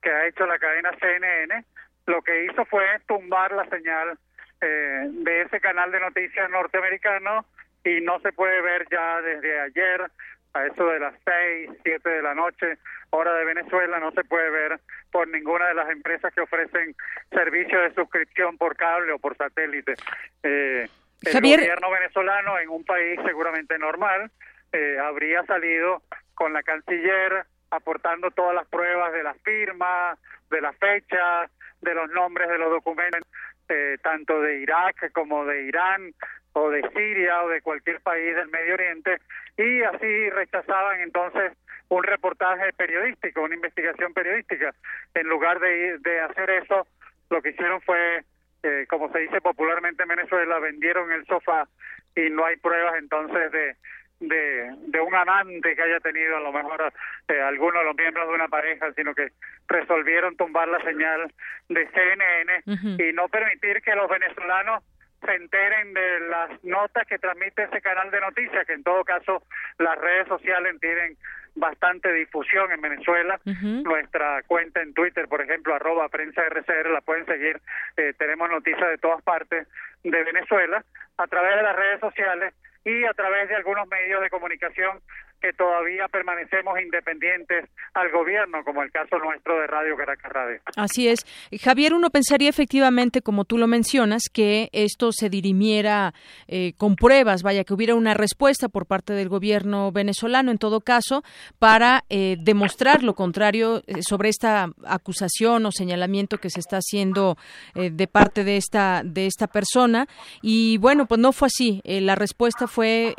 [0.00, 1.64] que ha hecho la cadena CNN,
[2.06, 4.18] lo que hizo fue tumbar la señal
[4.60, 7.44] eh, de ese canal de noticias norteamericano
[7.84, 10.10] y no se puede ver ya desde ayer
[10.54, 12.78] a eso de las seis, siete de la noche,
[13.10, 14.78] hora de Venezuela, no se puede ver
[15.10, 16.94] por ninguna de las empresas que ofrecen
[17.30, 19.94] servicios de suscripción por cable o por satélite.
[20.42, 20.88] Eh,
[21.22, 21.60] el Javier...
[21.60, 24.30] gobierno venezolano en un país seguramente normal
[24.72, 26.02] eh, habría salido
[26.34, 30.18] con la canciller aportando todas las pruebas de las firmas,
[30.50, 33.22] de las fechas, de los nombres de los documentos
[33.68, 36.12] eh, tanto de Irak como de Irán
[36.52, 39.20] o de Siria o de cualquier país del Medio Oriente
[39.56, 41.52] y así rechazaban entonces
[41.88, 44.74] un reportaje periodístico, una investigación periodística.
[45.14, 46.86] En lugar de, de hacer eso,
[47.30, 48.24] lo que hicieron fue,
[48.62, 51.68] eh, como se dice popularmente en Venezuela, vendieron el sofá
[52.16, 53.76] y no hay pruebas entonces de,
[54.20, 56.92] de, de un amante que haya tenido a lo mejor
[57.28, 59.32] eh, alguno de los miembros de una pareja, sino que
[59.68, 61.32] resolvieron tumbar la señal
[61.68, 62.62] de CNN
[63.02, 64.82] y no permitir que los venezolanos
[65.24, 69.42] se enteren de las notas que transmite ese canal de noticias, que en todo caso
[69.78, 71.16] las redes sociales tienen
[71.54, 73.40] bastante difusión en Venezuela.
[73.44, 77.60] Nuestra cuenta en Twitter, por ejemplo, arroba prensa RCR, la pueden seguir.
[77.96, 79.66] Eh, tenemos noticias de todas partes
[80.02, 80.84] de Venezuela
[81.16, 85.00] a través de las redes sociales y a través de algunos medios de comunicación
[85.44, 90.58] que todavía permanecemos independientes al gobierno, como el caso nuestro de Radio Caracas Radio.
[90.74, 91.26] Así es.
[91.60, 96.14] Javier, uno pensaría efectivamente, como tú lo mencionas, que esto se dirimiera
[96.48, 100.80] eh, con pruebas, vaya, que hubiera una respuesta por parte del gobierno venezolano, en todo
[100.80, 101.22] caso,
[101.58, 107.36] para eh, demostrar lo contrario eh, sobre esta acusación o señalamiento que se está haciendo
[107.74, 110.06] de parte de esta, de esta persona.
[110.40, 111.82] Y bueno, pues no fue así.
[111.84, 113.14] la respuesta fue,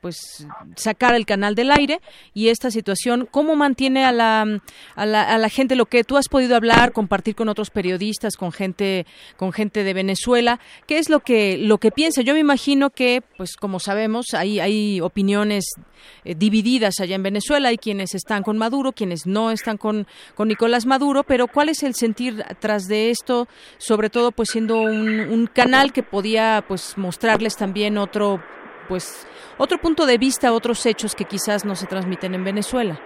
[0.00, 2.00] pues, sacar el canal del aire
[2.32, 4.60] y esta situación, ¿cómo mantiene a la,
[4.94, 8.36] a la, a la gente lo que tú has podido hablar, compartir con otros periodistas,
[8.36, 10.60] con gente, con gente de Venezuela?
[10.86, 12.22] ¿Qué es lo que, lo que piensa?
[12.22, 15.64] Yo me imagino que, pues como sabemos, hay, hay opiniones
[16.24, 20.48] eh, divididas allá en Venezuela, hay quienes están con Maduro, quienes no están con, con
[20.48, 25.20] Nicolás Maduro, pero ¿cuál es el sentir tras de esto, sobre todo pues siendo un,
[25.20, 28.40] un canal que podía pues mostrarles también otro
[28.86, 29.26] pues
[29.58, 32.98] otro punto de vista, otros hechos que quizás no se transmiten en Venezuela.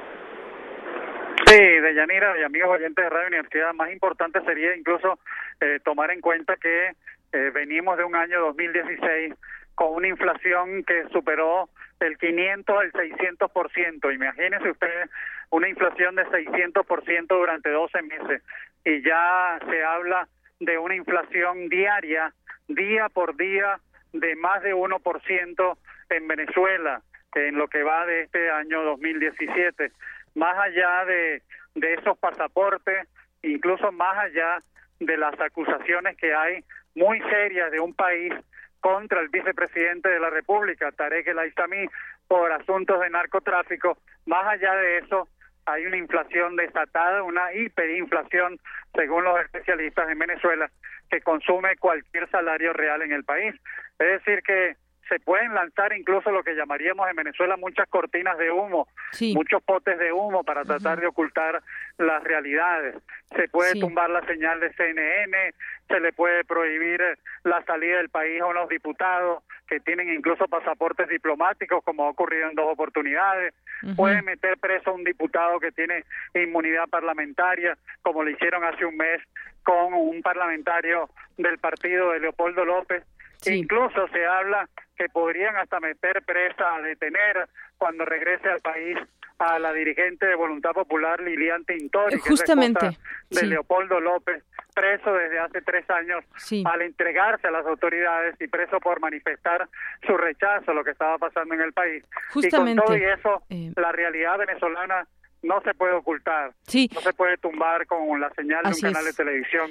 [1.47, 5.19] Sí, de Yanira y amigos oyentes de Radio Universidad, más importante sería incluso
[5.61, 6.91] eh, tomar en cuenta que
[7.33, 9.35] eh, venimos de un año 2016
[9.75, 11.69] con una inflación que superó
[12.01, 14.15] el 500 al 600%.
[14.15, 15.11] Imagínense ustedes
[15.51, 18.43] una inflación de 600% durante 12 meses
[18.85, 20.29] y ya se habla
[20.61, 22.33] de una inflación diaria,
[22.69, 23.81] día por día,
[24.13, 25.79] de más de 1%
[26.11, 27.03] en Venezuela
[27.35, 29.93] en lo que va de este año 2017.
[30.35, 31.43] Más allá de,
[31.75, 33.09] de esos pasaportes,
[33.43, 34.63] incluso más allá
[34.99, 38.33] de las acusaciones que hay muy serias de un país
[38.81, 41.87] contra el vicepresidente de la República, Tarek El Aizami,
[42.27, 45.29] por asuntos de narcotráfico, más allá de eso,
[45.67, 48.59] hay una inflación desatada, una hiperinflación,
[48.95, 50.71] según los especialistas en Venezuela,
[51.11, 53.55] que consume cualquier salario real en el país.
[53.99, 54.77] Es decir, que
[55.11, 58.87] se pueden lanzar incluso lo que llamaríamos en Venezuela muchas cortinas de humo,
[59.35, 61.63] muchos potes de humo para tratar de ocultar
[62.01, 62.97] las realidades.
[63.37, 65.55] Se puede tumbar la señal de CNN,
[65.89, 67.01] se le puede prohibir
[67.45, 72.49] la salida del país a unos diputados que tienen incluso pasaportes diplomáticos, como ha ocurrido
[72.49, 73.55] en dos oportunidades.
[73.97, 78.97] Puede meter preso a un diputado que tiene inmunidad parlamentaria, como lo hicieron hace un
[78.97, 79.21] mes
[79.63, 83.05] con un parlamentario del partido de Leopoldo López.
[83.47, 88.99] Incluso se habla que podrían hasta meter presa, a detener cuando regrese al país
[89.41, 92.97] a la dirigente de Voluntad Popular Lilian Tintori, Justamente, que
[93.31, 96.23] es de Leopoldo López, preso desde hace tres años
[96.67, 99.67] al entregarse a las autoridades y preso por manifestar
[100.07, 102.05] su rechazo a lo que estaba pasando en el país.
[102.33, 105.07] Justamente, y con todo y eso, eh, la realidad venezolana
[105.43, 106.53] no se puede ocultar,
[106.95, 109.71] no se puede tumbar con la señal de un canal de televisión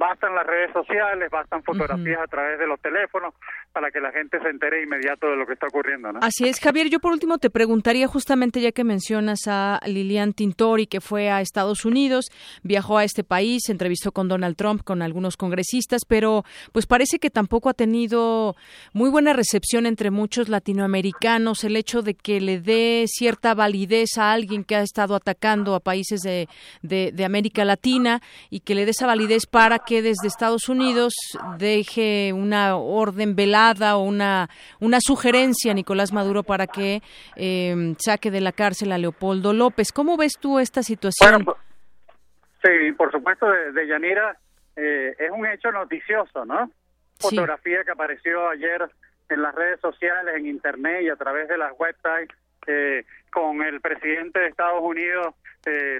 [0.00, 3.34] bastan las redes sociales, bastan fotografías a través de los teléfonos
[3.70, 6.10] para que la gente se entere inmediato de lo que está ocurriendo.
[6.10, 6.20] ¿no?
[6.22, 6.88] Así es, Javier.
[6.88, 11.42] Yo por último te preguntaría justamente ya que mencionas a Lilian Tintori que fue a
[11.42, 12.30] Estados Unidos,
[12.62, 17.18] viajó a este país, se entrevistó con Donald Trump, con algunos congresistas, pero pues parece
[17.18, 18.56] que tampoco ha tenido
[18.94, 24.32] muy buena recepción entre muchos latinoamericanos el hecho de que le dé cierta validez a
[24.32, 26.48] alguien que ha estado atacando a países de,
[26.80, 31.12] de, de América Latina y que le dé esa validez para que desde Estados Unidos
[31.58, 34.48] deje una orden velada o una,
[34.78, 37.02] una sugerencia a Nicolás Maduro para que
[37.36, 39.92] eh, saque de la cárcel a Leopoldo López.
[39.92, 41.44] ¿Cómo ves tú esta situación?
[41.44, 41.56] Pues,
[42.62, 44.38] sí, por supuesto, de, Yanira,
[44.76, 46.70] eh, es un hecho noticioso, ¿no?
[47.18, 48.88] Fotografía que apareció ayer
[49.28, 53.80] en las redes sociales, en Internet y a través de las websites, eh, con el
[53.80, 55.34] presidente de Estados Unidos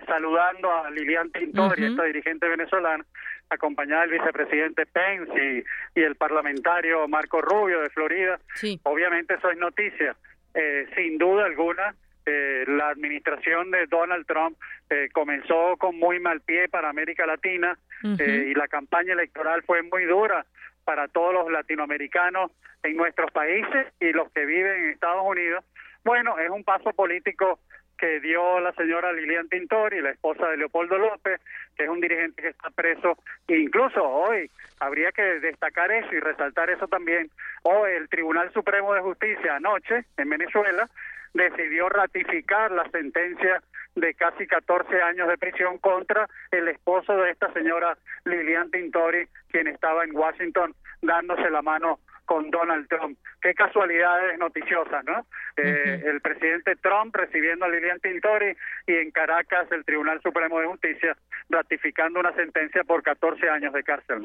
[0.07, 3.05] saludando a Lilian Tintori, esta dirigente venezolana,
[3.51, 8.41] acompañada del vicepresidente Pence y, el parlamentario Marco Rubio de Florida.
[8.85, 10.17] Obviamente eso es noticia.
[10.55, 11.95] Eh, sin duda alguna,
[12.27, 14.57] eh, la administración de Donald Trump
[14.89, 17.79] eh, comenzó con muy mal pie para América Latina
[18.19, 20.45] eh, y la campaña electoral fue muy dura
[20.85, 25.65] para todos los latinoamericanos en nuestros países y los que viven en Estados Unidos.
[26.05, 27.59] Bueno, es un paso político
[28.01, 31.39] que dio la señora Lilian Tintori, la esposa de Leopoldo López,
[31.77, 33.19] que es un dirigente que está preso.
[33.47, 37.31] Incluso hoy habría que destacar eso y resaltar eso también.
[37.63, 40.89] Hoy el Tribunal Supremo de Justicia anoche en Venezuela
[41.35, 43.63] decidió ratificar la sentencia
[43.95, 49.67] de casi 14 años de prisión contra el esposo de esta señora Lilian Tintori, quien
[49.67, 51.99] estaba en Washington dándose la mano
[52.31, 53.19] con Donald Trump.
[53.43, 55.27] Qué casualidades noticiosas, ¿no?
[55.57, 60.67] Eh, el presidente Trump recibiendo a Lilian Tintori y en Caracas el Tribunal Supremo de
[60.69, 61.17] Justicia
[61.49, 64.23] ratificando una sentencia por 14 años de cárcel.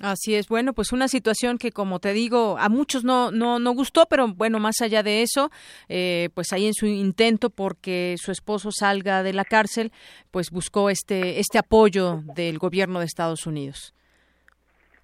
[0.00, 3.72] Así es, bueno, pues una situación que como te digo, a muchos no, no, no
[3.72, 5.50] gustó, pero bueno, más allá de eso,
[5.88, 9.90] eh, pues ahí en su intento porque su esposo salga de la cárcel,
[10.30, 13.92] pues buscó este, este apoyo del gobierno de Estados Unidos.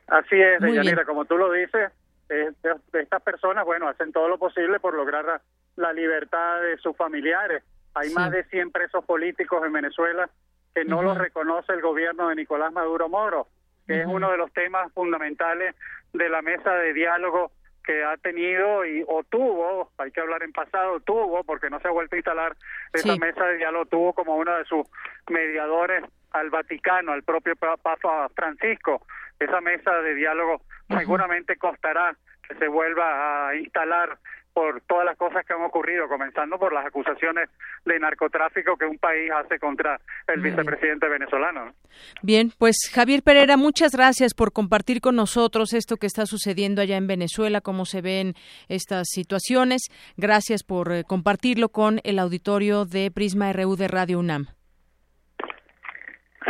[0.06, 1.90] Así es, Deyanira, como tú lo dices,
[2.28, 5.40] estas personas, bueno, hacen todo lo posible por lograr
[5.76, 7.62] la, libertad de sus familiares.
[7.94, 10.28] Hay más de 100 presos políticos en Venezuela
[10.74, 13.46] que no los reconoce el gobierno de Nicolás Maduro Moro
[13.86, 15.74] que es uno de los temas fundamentales
[16.12, 17.52] de la mesa de diálogo
[17.84, 21.86] que ha tenido y o tuvo, hay que hablar en pasado, tuvo, porque no se
[21.86, 22.56] ha vuelto a instalar
[22.92, 24.84] esa mesa de diálogo, tuvo como uno de sus
[25.30, 27.96] mediadores al Vaticano, al propio Papa
[28.34, 29.06] Francisco.
[29.38, 32.16] Esa mesa de diálogo seguramente costará
[32.48, 34.18] que se vuelva a instalar
[34.56, 37.50] por todas las cosas que han ocurrido, comenzando por las acusaciones
[37.84, 41.74] de narcotráfico que un país hace contra el vicepresidente venezolano.
[42.22, 46.96] Bien, pues Javier Pereira, muchas gracias por compartir con nosotros esto que está sucediendo allá
[46.96, 48.32] en Venezuela, cómo se ven
[48.70, 49.90] estas situaciones.
[50.16, 54.55] Gracias por eh, compartirlo con el auditorio de Prisma RU de Radio UNAM.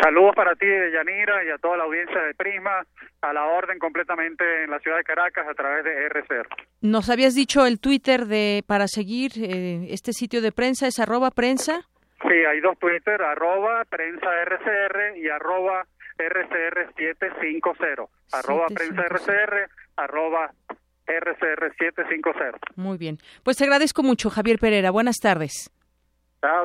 [0.03, 2.85] Saludos para ti, Yanira, y a toda la audiencia de Prisma,
[3.23, 6.47] a la orden completamente en la ciudad de Caracas a través de RCR.
[6.83, 11.31] Nos habías dicho el Twitter de para seguir eh, este sitio de prensa, ¿es arroba
[11.31, 11.81] prensa?
[12.23, 15.87] Sí, hay dos Twitter, arroba prensa RCR y arroba
[16.19, 18.09] RCR750.
[18.33, 20.51] Arroba prensa RCR, arroba
[21.07, 22.59] RCR750.
[22.77, 23.19] Muy bien.
[23.43, 24.91] Pues te agradezco mucho, Javier Pereira.
[24.91, 25.71] Buenas tardes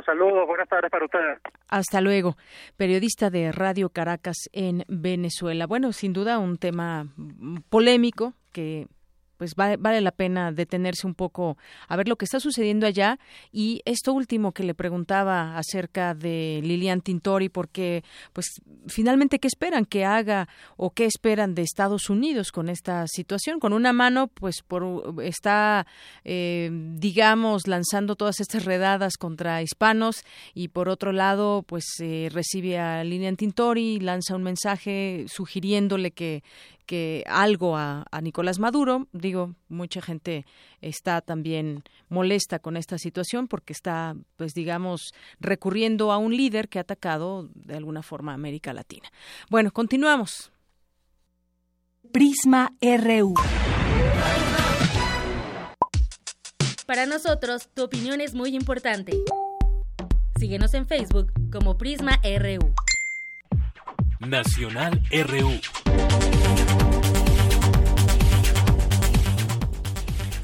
[0.05, 1.39] saludos, buenas tardes para ustedes.
[1.67, 2.35] Hasta luego.
[2.77, 5.67] Periodista de Radio Caracas en Venezuela.
[5.67, 7.07] Bueno, sin duda un tema
[7.69, 8.87] polémico que
[9.41, 13.17] pues vale, la pena detenerse un poco a ver lo que está sucediendo allá.
[13.51, 19.85] Y esto último que le preguntaba acerca de Lilian Tintori porque pues finalmente qué esperan
[19.85, 24.61] que haga o qué esperan de Estados Unidos con esta situación con una mano pues
[24.61, 25.87] por está
[26.23, 30.23] eh, digamos lanzando todas estas redadas contra hispanos
[30.53, 36.43] y por otro lado pues eh, recibe a Lilian Tintori lanza un mensaje sugiriéndole que
[36.91, 39.07] que algo a, Nicolás Maduro.
[39.13, 40.45] Digo, mucha gente
[40.81, 46.79] está también molesta con esta situación porque está, pues digamos, recurriendo a un líder que
[46.79, 49.07] ha atacado de alguna forma a América Latina.
[49.49, 50.51] Bueno, continuamos.
[52.11, 53.35] Prisma RU.
[56.85, 59.13] Para nosotros, tu opinión es muy importante.
[60.37, 62.73] Síguenos en Facebook como Prisma RU.
[64.19, 65.80] Nacional RU.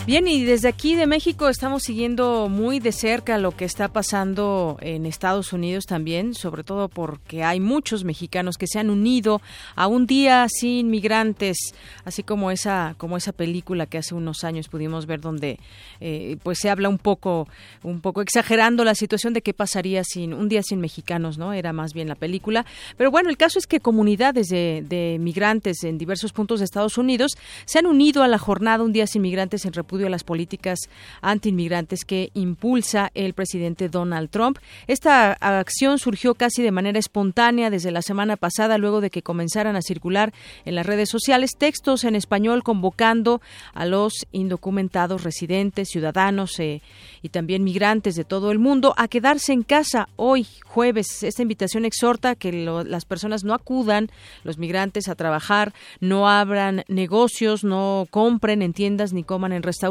[0.08, 4.78] Bien, y desde aquí de México estamos siguiendo muy de cerca lo que está pasando
[4.80, 9.42] en Estados Unidos también, sobre todo porque hay muchos mexicanos que se han unido
[9.76, 11.58] a un día sin migrantes,
[12.06, 15.60] así como esa como esa película que hace unos años pudimos ver donde
[16.00, 17.50] eh, pues se habla un poco
[17.84, 21.52] un poco exagerando la situación de qué pasaría sin un día sin mexicanos, ¿no?
[21.52, 22.66] Era más bien la película,
[22.96, 26.98] pero bueno, el caso es que comunidades de, de migrantes en diversos puntos de Estados
[26.98, 27.34] Unidos
[27.66, 30.80] se han unido a la jornada un día sin migrantes en República a las políticas
[31.22, 34.60] antiinmigrantes que impulsa el presidente Donald Trump.
[34.86, 39.76] Esta acción surgió casi de manera espontánea desde la semana pasada, luego de que comenzaran
[39.76, 40.34] a circular
[40.66, 43.42] en las redes sociales textos en español convocando
[43.74, 46.82] a los indocumentados residentes, ciudadanos eh,
[47.22, 51.24] y también migrantes de todo el mundo a quedarse en casa hoy, jueves.
[51.24, 54.10] Esta invitación exhorta que las personas no acudan,
[54.44, 59.87] los migrantes, a trabajar, no abran negocios, no compren en tiendas ni coman en restaurantes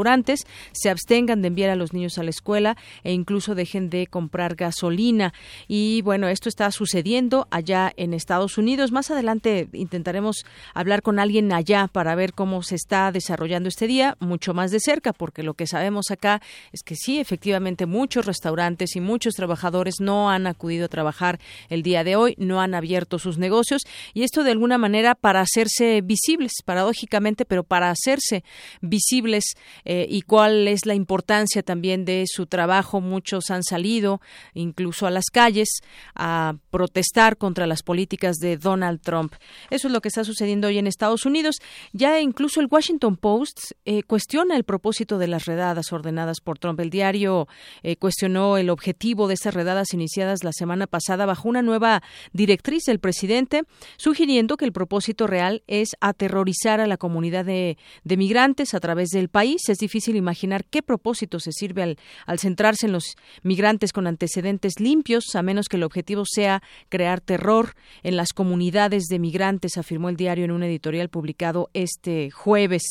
[0.72, 4.55] se abstengan de enviar a los niños a la escuela e incluso dejen de comprar
[4.55, 5.32] gasolina.
[5.68, 8.92] Y bueno, esto está sucediendo allá en Estados Unidos.
[8.92, 10.44] Más adelante intentaremos
[10.74, 14.80] hablar con alguien allá para ver cómo se está desarrollando este día mucho más de
[14.80, 16.40] cerca, porque lo que sabemos acá
[16.72, 21.82] es que sí, efectivamente, muchos restaurantes y muchos trabajadores no han acudido a trabajar el
[21.82, 23.82] día de hoy, no han abierto sus negocios
[24.14, 28.44] y esto de alguna manera para hacerse visibles, paradójicamente, pero para hacerse
[28.80, 33.01] visibles eh, y cuál es la importancia también de su trabajo.
[33.01, 34.20] Muchos han salido
[34.55, 35.81] incluso a las calles
[36.14, 39.35] a protestar contra las políticas de Donald Trump.
[39.70, 41.57] Eso es lo que está sucediendo hoy en Estados Unidos.
[41.93, 46.81] Ya incluso el Washington Post eh, cuestiona el propósito de las redadas ordenadas por Trump.
[46.81, 47.49] El diario
[47.83, 52.03] eh, cuestionó el objetivo de estas redadas iniciadas la semana pasada bajo una nueva
[52.33, 53.62] directriz del presidente,
[53.97, 59.29] sugiriendo que el propósito real es aterrorizar a la comunidad de, migrantes a través del
[59.29, 59.66] país.
[59.69, 61.97] Es difícil imaginar qué propósito se sirve
[62.27, 67.21] al, centrarse en los migrantes con antecedentes limpios, a menos que el objetivo sea crear
[67.21, 72.83] terror en las comunidades de migrantes, afirmó el diario en un editorial publicado este jueves.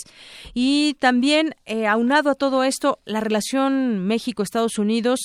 [0.53, 5.19] Y también, eh, aunado a todo esto, la relación México-Estados Unidos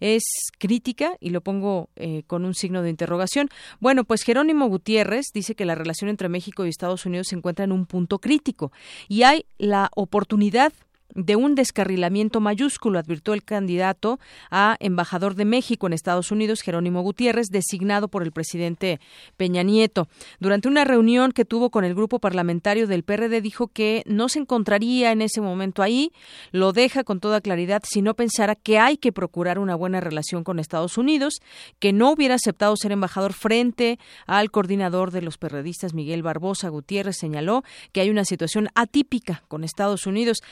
[0.00, 0.24] es
[0.58, 3.48] crítica y lo pongo eh, con un signo de interrogación.
[3.80, 7.64] Bueno, pues Jerónimo Gutiérrez dice que la relación entre México y Estados Unidos se encuentra
[7.64, 8.72] en un punto crítico
[9.08, 10.72] y hay la oportunidad
[11.14, 14.18] de un descarrilamiento mayúsculo, advirtió el candidato
[14.50, 19.00] a embajador de México en Estados Unidos, Jerónimo Gutiérrez, designado por el presidente
[19.36, 20.08] Peña Nieto.
[20.40, 24.40] Durante una reunión que tuvo con el grupo parlamentario del PRD, dijo que no se
[24.40, 26.12] encontraría en ese momento ahí,
[26.52, 30.44] lo deja con toda claridad si no pensara que hay que procurar una buena relación
[30.44, 31.40] con Estados Unidos,
[31.78, 37.16] que no hubiera aceptado ser embajador frente al coordinador de los perredistas, Miguel Barbosa Gutiérrez,
[37.16, 40.42] señaló que hay una situación atípica con Estados Unidos.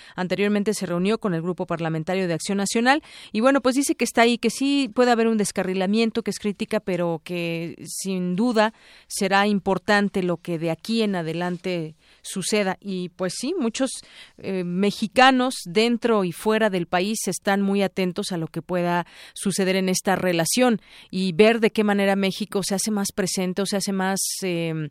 [0.45, 4.05] Anteriormente se reunió con el Grupo Parlamentario de Acción Nacional y bueno, pues dice que
[4.05, 8.75] está ahí, que sí puede haber un descarrilamiento, que es crítica, pero que sin duda
[9.07, 12.77] será importante lo que de aquí en adelante suceda.
[12.79, 13.91] Y pues sí, muchos
[14.37, 19.77] eh, mexicanos dentro y fuera del país están muy atentos a lo que pueda suceder
[19.77, 20.79] en esta relación
[21.11, 24.91] y ver de qué manera México se hace más presente o se hace más, eh,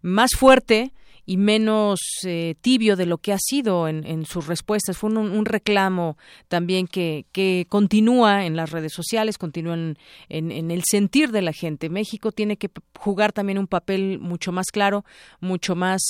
[0.00, 0.94] más fuerte
[1.26, 4.96] y menos eh, tibio de lo que ha sido en, sus respuestas.
[4.96, 6.16] Fue un, reclamo
[6.48, 9.96] también que, que, continúa en las redes sociales, continúa en,
[10.28, 11.88] en, el sentir de la gente.
[11.88, 15.04] México tiene que jugar también un papel mucho más claro,
[15.40, 16.02] mucho más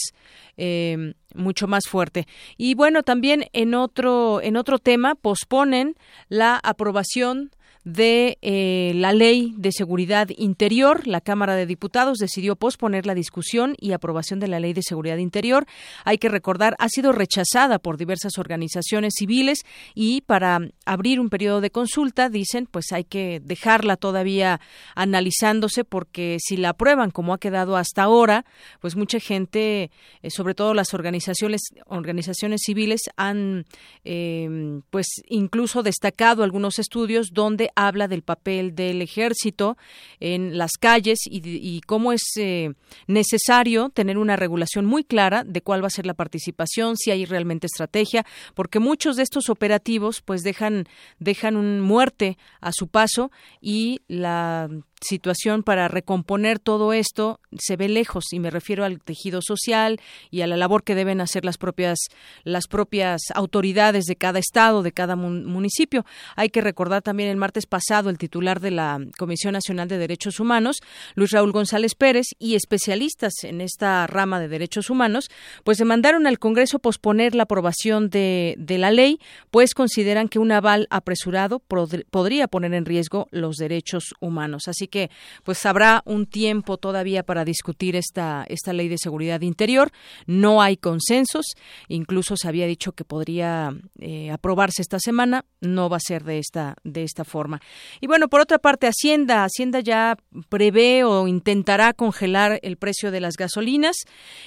[0.57, 2.27] eh, mucho más fuerte.
[2.57, 5.97] Y bueno, también en otro en otro tema posponen
[6.29, 7.51] la aprobación
[7.85, 11.07] de eh, la Ley de Seguridad Interior.
[11.07, 15.19] La Cámara de Diputados decidió posponer la discusión y aprobación de la Ley de Seguridad
[15.19, 15.67] Interior.
[16.05, 19.65] Hay que recordar, ha sido rechazada por diversas organizaciones civiles
[19.95, 24.61] y para abrir un periodo de consulta, dicen, pues hay que dejarla todavía
[24.95, 28.47] analizándose porque si la aprueban como ha quedado hasta ahora,
[28.81, 29.91] pues mucha gente,
[30.23, 33.67] eh, sobre todo las organizaciones, organizaciones civiles, han
[34.05, 39.77] eh, pues incluso destacado algunos estudios donde habla del papel del ejército
[40.21, 42.73] en las calles y, cómo es eh,
[43.07, 47.25] necesario tener una regulación muy clara de cuál va a ser la participación, si hay
[47.25, 50.87] realmente estrategia, porque muchos de estos operativos pues dejan
[51.19, 54.69] dejan un muerte a su paso y la
[55.01, 60.41] situación para recomponer todo esto se ve lejos y me refiero al tejido social y
[60.41, 61.99] a la labor que deben hacer las propias
[62.43, 66.05] las propias autoridades de cada estado, de cada municipio.
[66.37, 70.41] Hay que recordar también el martes pasado el titular de la Comisión Nacional de Derechos
[70.41, 70.79] Humanos,
[71.15, 75.29] Luis Raúl González Pérez y especialistas en esta rama de derechos humanos,
[75.65, 79.21] pues demandaron al Congreso posponer la aprobación de, de la ley,
[79.51, 84.69] pues consideran que un aval apresurado podría poner en riesgo los derechos humanos.
[84.69, 84.94] Así que
[85.43, 89.91] pues habrá un tiempo todavía para discutir esta, esta ley de seguridad interior.
[90.27, 91.47] No hay consensos,
[91.89, 96.39] incluso se había dicho que podría eh, aprobarse esta semana, no va a ser de
[96.39, 97.61] esta, de esta forma.
[98.01, 100.17] Y bueno, por otra parte, Hacienda, Hacienda ya
[100.49, 103.97] prevé o intentará congelar el precio de las gasolinas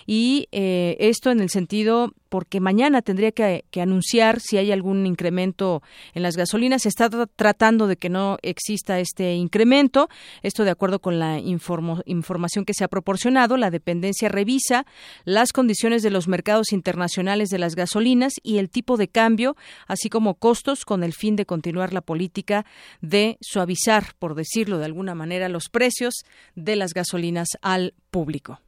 [0.05, 5.81] y eh, esto en el sentido porque mañana tendría que, anunciar si hay algún incremento
[6.13, 6.83] en las gasolinas.
[6.83, 10.09] Se está tratando de que no exista este incremento.
[10.41, 13.57] Esto de acuerdo con la información que se ha proporcionado.
[13.57, 14.85] La dependencia revisa
[15.25, 19.55] las condiciones de los mercados internacionales de las gasolinas y el tipo de cambio,
[19.87, 22.65] así como costos, con el fin de continuar la política
[23.01, 26.15] de suavizar, por decirlo de alguna manera, los precios
[26.55, 28.59] de las gasolinas al público.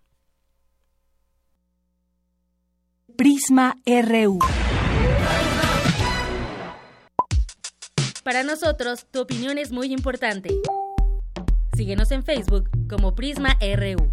[3.20, 4.40] Prisma RU.
[8.24, 10.56] Para nosotros, tu opinión es muy importante.
[11.76, 14.10] Síguenos en Facebook como Prisma RU.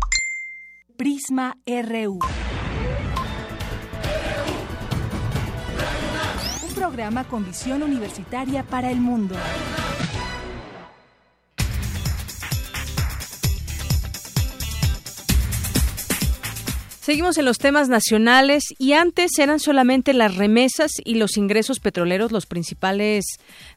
[0.97, 2.19] Prisma RU.
[6.69, 9.37] Un programa con visión universitaria para el mundo.
[17.07, 22.33] Seguimos en los temas nacionales y antes eran solamente las remesas y los ingresos petroleros
[22.33, 23.25] los principales,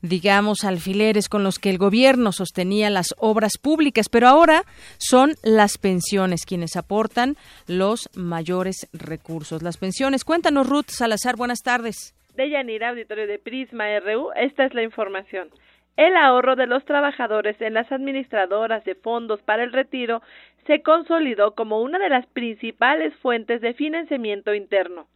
[0.02, 4.64] digamos, alfileres con los que el gobierno sostenía las obras públicas, pero ahora
[4.98, 7.36] son las pensiones quienes aportan
[7.68, 9.62] los mayores recursos.
[9.62, 10.24] Las pensiones.
[10.24, 12.16] Cuéntanos, Ruth Salazar, buenas tardes.
[12.34, 15.50] De Yanira, auditorio de Prisma RU, esta es la información.
[15.98, 20.22] El ahorro de los trabajadores en las administradoras de fondos para el retiro
[20.66, 25.08] se consolidó como una de las principales fuentes de financiamiento interno.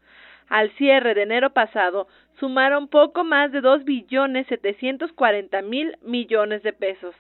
[0.50, 2.08] Al cierre de enero pasado,
[2.40, 7.16] sumaron poco más de dos billones setecientos cuarenta mil millones de pesos,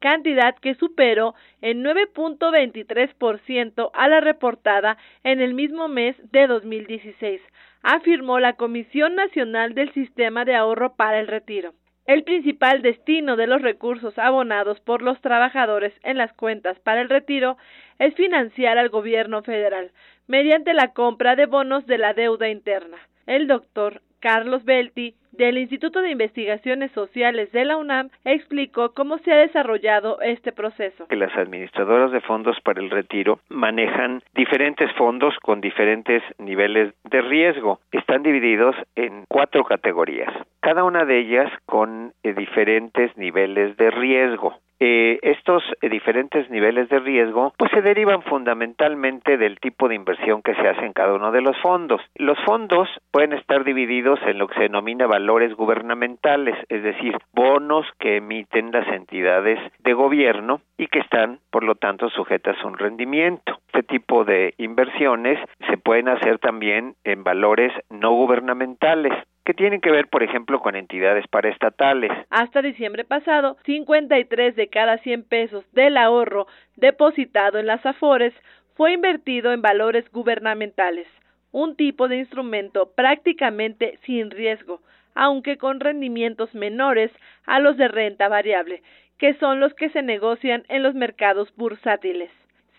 [0.00, 7.40] cantidad que superó en 9.23% a la reportada en el mismo mes de 2016,
[7.82, 11.72] afirmó la Comisión Nacional del Sistema de Ahorro para el Retiro.
[12.06, 17.08] El principal destino de los recursos abonados por los trabajadores en las cuentas para el
[17.08, 17.56] retiro
[17.98, 19.90] es financiar al gobierno federal
[20.28, 22.98] mediante la compra de bonos de la deuda interna.
[23.26, 29.32] El doctor Carlos Belti, del Instituto de Investigaciones Sociales de la UNAM, explicó cómo se
[29.32, 31.06] ha desarrollado este proceso.
[31.10, 37.80] Las administradoras de fondos para el retiro manejan diferentes fondos con diferentes niveles de riesgo.
[37.92, 44.58] Están divididos en cuatro categorías, cada una de ellas con eh, diferentes niveles de riesgo.
[44.78, 50.54] Eh, estos diferentes niveles de riesgo pues se derivan fundamentalmente del tipo de inversión que
[50.54, 52.00] se hace en cada uno de los fondos.
[52.14, 57.86] Los fondos pueden estar divididos en lo que se denomina valores gubernamentales, es decir, bonos
[57.98, 62.76] que emiten las entidades de gobierno y que están, por lo tanto, sujetas a un
[62.76, 63.58] rendimiento.
[63.68, 69.12] Este tipo de inversiones se pueden hacer también en valores no gubernamentales,
[69.46, 72.10] que tienen que ver, por ejemplo, con entidades paraestatales.
[72.30, 78.34] Hasta diciembre pasado, 53 de cada 100 pesos del ahorro depositado en las AFORES
[78.74, 81.06] fue invertido en valores gubernamentales,
[81.52, 84.80] un tipo de instrumento prácticamente sin riesgo,
[85.14, 87.12] aunque con rendimientos menores
[87.46, 88.82] a los de renta variable,
[89.16, 92.30] que son los que se negocian en los mercados bursátiles.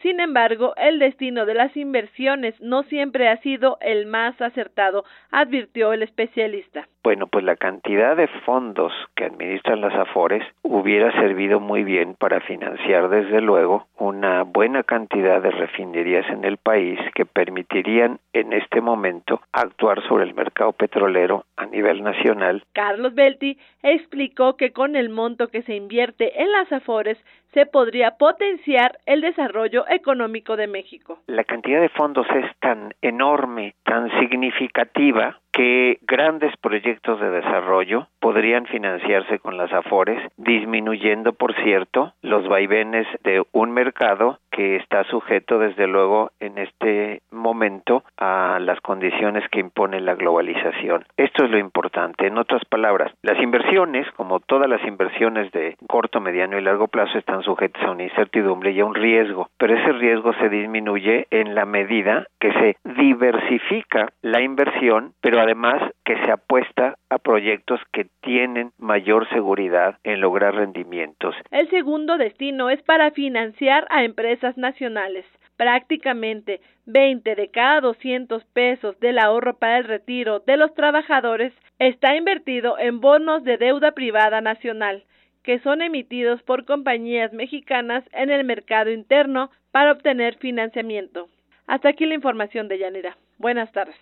[0.02, 5.93] Sin embargo, el destino de las inversiones no siempre ha sido el más acertado, advirtió
[5.93, 6.88] el especialista.
[7.08, 12.41] Bueno, pues la cantidad de fondos que administran las AFORES hubiera servido muy bien para
[12.41, 18.82] financiar desde luego una buena cantidad de refinerías en el país que permitirían en este
[18.82, 22.66] momento actuar sobre el mercado petrolero a nivel nacional.
[22.74, 27.18] Carlos Belti explicó que con el monto que se invierte en las AFORES
[27.53, 31.20] se podría potenciar el desarrollo económico de México.
[31.28, 38.68] La cantidad de fondos es tan enorme, tan significativa, que grandes proyectos de desarrollo podrían
[38.68, 45.58] financiarse con las AFORES, disminuyendo, por cierto, los vaivenes de un mercado que está sujeto,
[45.58, 51.05] desde luego, en este momento a las condiciones que impone la globalización.
[51.16, 52.28] Esto es lo importante.
[52.28, 57.18] En otras palabras, las inversiones, como todas las inversiones de corto, mediano y largo plazo,
[57.18, 61.55] están sujetas a una incertidumbre y a un riesgo, pero ese riesgo se disminuye en
[61.55, 68.08] la medida que se diversifica la inversión, pero además que se apuesta a proyectos que
[68.22, 71.36] tienen mayor seguridad en lograr rendimientos.
[71.52, 75.26] El segundo destino es para financiar a empresas nacionales.
[75.56, 82.18] Prácticamente 20 de cada 200 pesos del ahorro para el retiro de los trabajadores está
[82.18, 85.06] invertido en bonos de deuda privada nacional,
[85.43, 91.30] que son emitidos por compañías mexicanas en el mercado interno para obtener financiamiento.
[91.68, 93.18] Hasta aquí la información de Yanira.
[93.38, 93.95] Buenas tardes.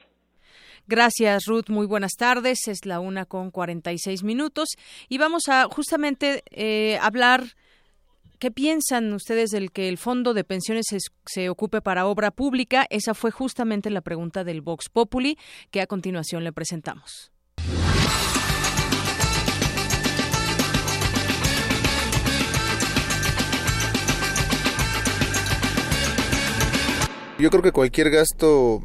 [0.88, 1.70] Gracias, Ruth.
[1.70, 2.68] Muy buenas tardes.
[2.68, 4.70] Es la una con 46 minutos
[5.10, 7.56] y vamos a justamente eh, hablar.
[8.38, 12.86] ¿Qué piensan ustedes del que el fondo de pensiones se, se, ocupe para obra pública?
[12.90, 15.38] Esa fue justamente la pregunta del Vox Populi
[15.72, 17.32] que a continuación le presentamos.
[27.38, 28.82] Yo creo que cualquier gasto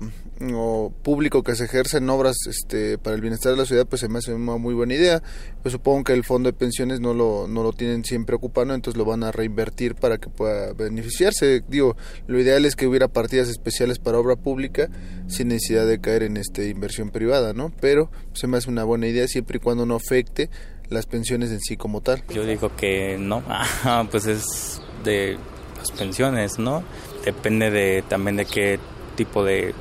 [0.54, 4.00] o público que se ejerce en obras este, para el bienestar de la ciudad, pues
[4.00, 5.22] se me hace una muy buena idea.
[5.62, 8.96] Pues supongo que el fondo de pensiones no lo, no lo tienen siempre ocupando, entonces
[8.96, 11.62] lo van a reinvertir para que pueda beneficiarse.
[11.68, 14.88] Digo, lo ideal es que hubiera partidas especiales para obra pública
[15.28, 17.72] sin necesidad de caer en este inversión privada, ¿no?
[17.80, 20.48] Pero se me hace una buena idea siempre y cuando no afecte
[20.88, 22.24] las pensiones en sí como tal.
[22.30, 23.42] Yo digo que no,
[24.10, 25.36] pues es de
[25.76, 26.82] las pensiones, ¿no?
[27.24, 28.78] Depende de también de qué
[29.16, 29.74] tipo de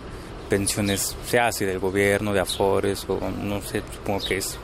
[0.49, 4.57] pensiones sea, si del gobierno, de afores o no sé, supongo que es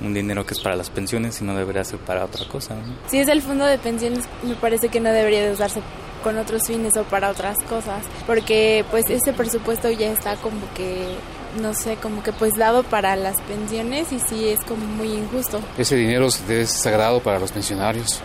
[0.00, 2.74] un dinero que es para las pensiones y no debería ser para otra cosa.
[3.08, 5.80] Si es el fondo de pensiones, me parece que no debería de usarse
[6.22, 11.16] con otros fines o para otras cosas, porque pues ese presupuesto ya está como que
[11.60, 15.60] no sé, como que pues dado para las pensiones y sí es como muy injusto.
[15.76, 18.20] Ese dinero es sagrado para los pensionarios.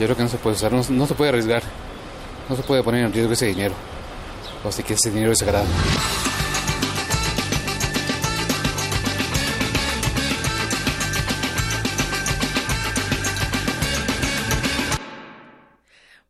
[0.00, 1.62] Yo creo que no se puede usar, no, no se puede arriesgar,
[2.48, 3.74] no se puede poner en riesgo ese dinero.
[4.64, 5.66] Así que ese dinero es sagrado.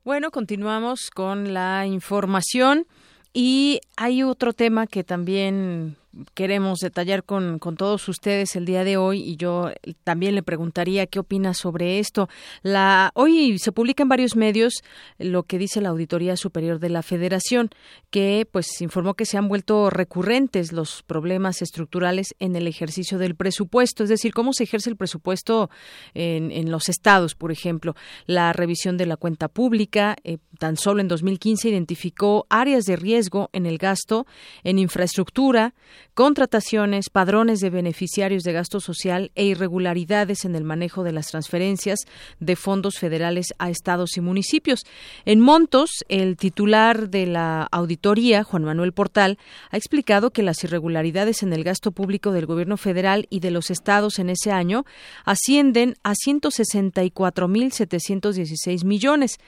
[0.05, 2.87] Bueno, continuamos con la información
[3.33, 5.97] y hay otro tema que también
[6.35, 9.71] queremos detallar con, con, todos ustedes el día de hoy y yo
[10.05, 12.29] también le preguntaría qué opina sobre esto.
[12.63, 14.83] La, hoy se publica en varios medios
[15.19, 17.71] lo que dice la Auditoría Superior de la Federación,
[18.11, 23.35] que pues informó que se han vuelto recurrentes los problemas estructurales en el ejercicio del
[23.35, 25.71] presupuesto, es decir, cómo se ejerce el presupuesto
[26.15, 27.95] en, en los estados, por ejemplo.
[28.27, 33.51] La revisión de la cuenta pública, eh, tan solo en 2015 identificó áreas de riesgo
[33.53, 34.27] en el gasto
[34.63, 35.75] en infraestructura,
[36.15, 42.01] contrataciones, padrones de beneficiarios de gasto social e irregularidades en el manejo de las transferencias
[42.41, 44.81] de fondos federales a estados y municipios.
[45.25, 49.39] En montos, el titular de la auditoría, Juan Manuel Portal,
[49.71, 53.71] ha explicado que las irregularidades en el gasto público del gobierno federal y de los
[53.71, 54.85] estados en ese año
[55.25, 59.39] ascienden a 164.716 millones.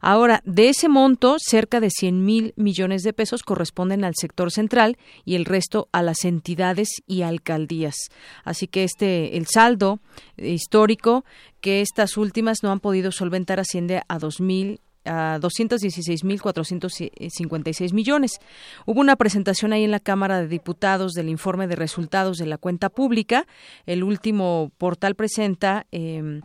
[0.00, 5.34] Ahora, de ese monto, cerca de 100.000 millones de pesos corresponden al sector central y
[5.34, 7.96] el resto a entidades y alcaldías.
[8.44, 10.00] Así que este el saldo
[10.36, 11.24] histórico
[11.60, 18.40] que estas últimas no han podido solventar asciende a 2000 a 216.456 millones.
[18.86, 22.56] Hubo una presentación ahí en la Cámara de Diputados del informe de resultados de la
[22.58, 23.46] cuenta pública.
[23.86, 26.40] El último portal presenta eh,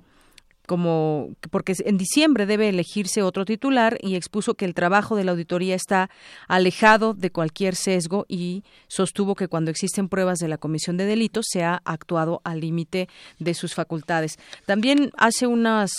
[0.69, 5.31] como porque en diciembre debe elegirse otro titular y expuso que el trabajo de la
[5.31, 6.11] auditoría está
[6.47, 11.47] alejado de cualquier sesgo y sostuvo que cuando existen pruebas de la comisión de delitos
[11.49, 13.09] se ha actuado al límite
[13.39, 14.37] de sus facultades.
[14.67, 15.91] También hace unas,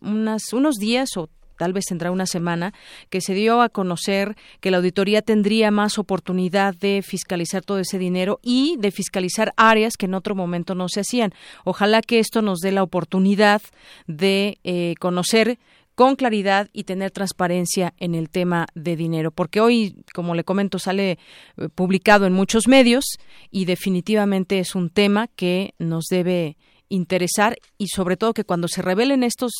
[0.00, 2.72] unas unos días o tal vez tendrá una semana,
[3.10, 7.98] que se dio a conocer que la auditoría tendría más oportunidad de fiscalizar todo ese
[7.98, 11.32] dinero y de fiscalizar áreas que en otro momento no se hacían.
[11.64, 13.62] Ojalá que esto nos dé la oportunidad
[14.06, 15.58] de eh, conocer
[15.96, 20.78] con claridad y tener transparencia en el tema de dinero, porque hoy, como le comento,
[20.78, 21.12] sale
[21.56, 23.04] eh, publicado en muchos medios
[23.50, 26.58] y definitivamente es un tema que nos debe
[26.90, 29.52] interesar y sobre todo que cuando se revelen estos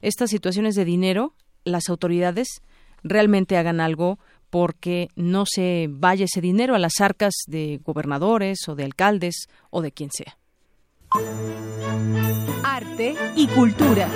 [0.00, 1.34] estas situaciones de dinero
[1.64, 2.62] las autoridades
[3.02, 4.18] realmente hagan algo
[4.50, 9.80] porque no se vaya ese dinero a las arcas de gobernadores o de alcaldes o
[9.80, 10.36] de quien sea.
[12.62, 14.08] Arte y cultura.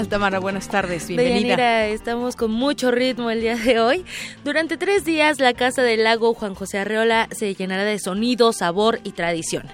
[0.00, 0.38] Tal, Tamara?
[0.38, 1.86] Buenas tardes, bienvenida.
[1.86, 4.04] estamos con mucho ritmo el día de hoy.
[4.44, 9.00] Durante tres días, la Casa del Lago Juan José Arreola se llenará de sonido, sabor
[9.04, 9.64] y tradición.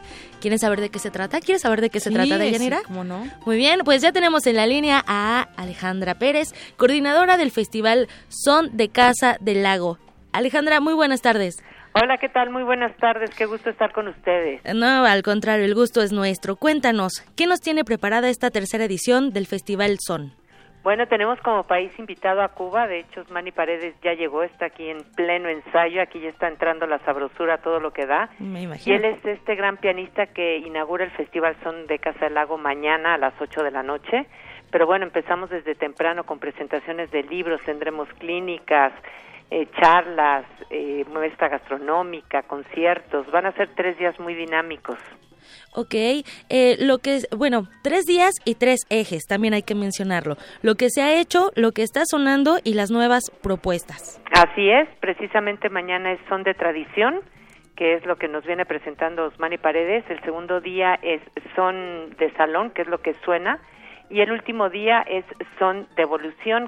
[0.40, 1.40] ¿Quieren saber de qué se trata?
[1.40, 2.78] ¿Quieres saber de qué se trata, Deyanira?
[2.78, 3.26] Sí, ¿cómo no?
[3.44, 8.76] Muy bien, pues ya tenemos en la línea a Alejandra Pérez, coordinadora del Festival Son
[8.76, 9.98] de Casa del Lago.
[10.32, 11.56] Alejandra, muy buenas tardes.
[11.98, 12.50] Hola, ¿qué tal?
[12.50, 14.60] Muy buenas tardes, qué gusto estar con ustedes.
[14.74, 16.56] No, al contrario, el gusto es nuestro.
[16.56, 20.32] Cuéntanos, ¿qué nos tiene preparada esta tercera edición del Festival Son?
[20.82, 24.90] Bueno, tenemos como país invitado a Cuba, de hecho, Manny Paredes ya llegó, está aquí
[24.90, 28.28] en pleno ensayo, aquí ya está entrando la sabrosura, todo lo que da.
[28.40, 28.94] Me imagino.
[28.94, 32.58] Y él es este gran pianista que inaugura el Festival Son de Casa del Lago
[32.58, 34.26] mañana a las 8 de la noche.
[34.70, 38.92] Pero bueno, empezamos desde temprano con presentaciones de libros, tendremos clínicas,
[39.50, 43.30] eh, charlas, eh, muestra gastronómica, conciertos.
[43.30, 44.98] Van a ser tres días muy dinámicos.
[45.74, 50.36] Ok, eh, lo que es, bueno, tres días y tres ejes, también hay que mencionarlo.
[50.62, 54.20] Lo que se ha hecho, lo que está sonando y las nuevas propuestas.
[54.32, 57.20] Así es, precisamente mañana es Son de Tradición,
[57.76, 60.04] que es lo que nos viene presentando Osmani Paredes.
[60.08, 61.20] El segundo día es
[61.54, 63.60] Son de Salón, que es lo que suena.
[64.08, 65.24] Y el último día es
[65.58, 66.04] Son de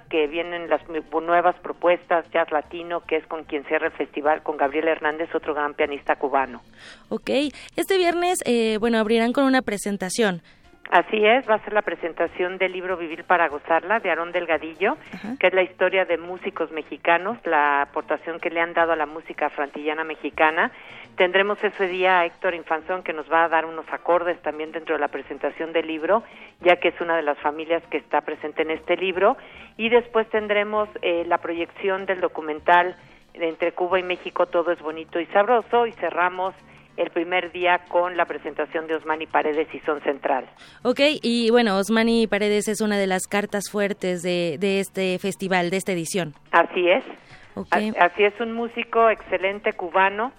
[0.08, 4.56] que vienen las nuevas propuestas, Jazz Latino, que es con quien cierra el festival, con
[4.56, 6.62] Gabriel Hernández, otro gran pianista cubano.
[7.08, 7.30] Ok,
[7.76, 10.42] este viernes, eh, bueno, abrirán con una presentación.
[10.90, 14.96] Así es, va a ser la presentación del libro Vivir para gozarla de Aarón Delgadillo,
[15.38, 19.04] que es la historia de músicos mexicanos, la aportación que le han dado a la
[19.04, 20.72] música frantillana mexicana.
[21.16, 24.94] Tendremos ese día a Héctor Infanzón que nos va a dar unos acordes también dentro
[24.94, 26.22] de la presentación del libro,
[26.60, 29.36] ya que es una de las familias que está presente en este libro.
[29.76, 32.96] Y después tendremos eh, la proyección del documental
[33.34, 36.54] entre Cuba y México, todo es bonito y sabroso, y cerramos
[36.98, 40.46] el primer día con la presentación de Osmani Paredes y Son Central.
[40.82, 45.70] Ok, y bueno, Osmani Paredes es una de las cartas fuertes de, de este festival,
[45.70, 46.34] de esta edición.
[46.50, 47.04] Así es.
[47.98, 50.32] Así es, un músico excelente cubano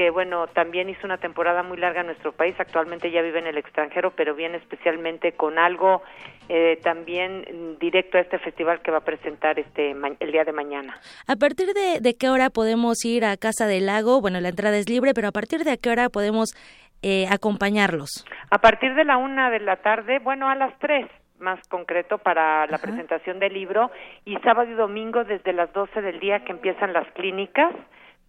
[0.00, 3.46] que bueno, también hizo una temporada muy larga en nuestro país, actualmente ya vive en
[3.46, 6.00] el extranjero, pero viene especialmente con algo
[6.48, 10.98] eh, también directo a este festival que va a presentar este el día de mañana.
[11.26, 14.22] ¿A partir de, qué hora podemos ir a Casa del Lago?
[14.22, 16.54] Bueno, la entrada es libre, pero ¿a partir de qué hora podemos
[17.02, 18.24] eh, acompañarlos?
[18.50, 22.66] A partir de la una de la tarde, bueno, a las tres más concreto para
[22.68, 23.90] la presentación del libro
[24.24, 27.74] y sábado y domingo desde las doce del día que empiezan las clínicas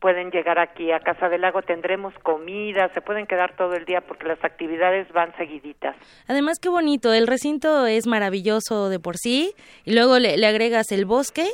[0.01, 4.01] pueden llegar aquí a Casa del Lago, tendremos comida, se pueden quedar todo el día
[4.01, 5.95] porque las actividades van seguiditas.
[6.27, 9.53] Además, qué bonito, el recinto es maravilloso de por sí,
[9.85, 11.45] y luego le, agregas el bosque.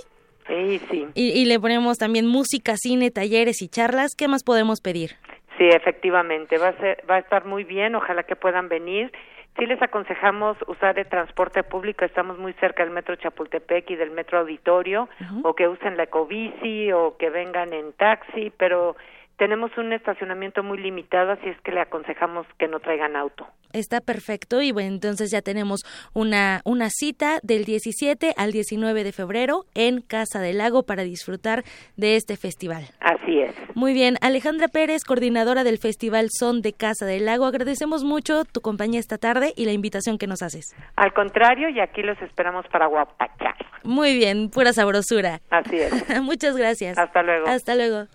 [0.48, 1.06] Sí, sí.
[1.14, 5.12] Y, y le ponemos también música, cine, talleres y charlas, ¿qué más podemos pedir?
[5.58, 9.12] Sí, efectivamente, va a, ser, va a estar muy bien, ojalá que puedan venir
[9.58, 14.12] Sí les aconsejamos usar el transporte público, estamos muy cerca del metro Chapultepec y del
[14.12, 15.10] metro Auditorio,
[15.44, 18.96] o que usen la ecobici o que vengan en taxi, pero
[19.38, 23.48] tenemos un estacionamiento muy limitado, así es que le aconsejamos que no traigan auto.
[23.74, 25.82] Está perfecto y bueno, entonces ya tenemos
[26.14, 31.64] una, una cita del 17 al 19 de febrero en Casa del Lago para disfrutar
[31.98, 32.86] de este festival.
[33.00, 33.54] Así es.
[33.76, 38.62] Muy bien, Alejandra Pérez, coordinadora del Festival Son de Casa del Lago, agradecemos mucho tu
[38.62, 40.76] compañía esta tarde y la invitación que nos haces.
[40.96, 43.56] Al contrario, y aquí los esperamos para guapachar.
[43.84, 45.42] Muy bien, pura sabrosura.
[45.50, 46.22] Así es.
[46.22, 46.98] Muchas gracias.
[46.98, 47.48] Hasta luego.
[47.48, 48.08] Hasta luego.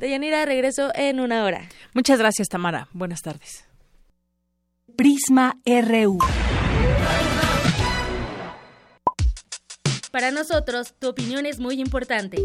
[0.00, 1.68] Deyanira, regreso en una hora.
[1.92, 2.88] Muchas gracias, Tamara.
[2.94, 3.66] Buenas tardes.
[4.96, 6.18] Prisma RU.
[10.10, 12.38] Para nosotros, tu opinión es muy importante.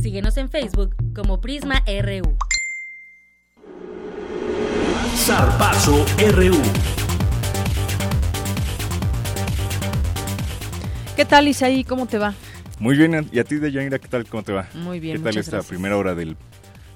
[0.00, 2.38] Síguenos en Facebook como Prisma RU.
[5.16, 6.62] Zarpazo RU.
[11.16, 11.82] ¿Qué tal, Isaí?
[11.82, 12.32] ¿Cómo te va?
[12.80, 14.26] Muy bien, ¿y a ti, Deyanira, qué tal?
[14.26, 14.68] ¿Cómo te va?
[14.74, 16.36] Muy bien, ¿Qué tal esta primera hora del,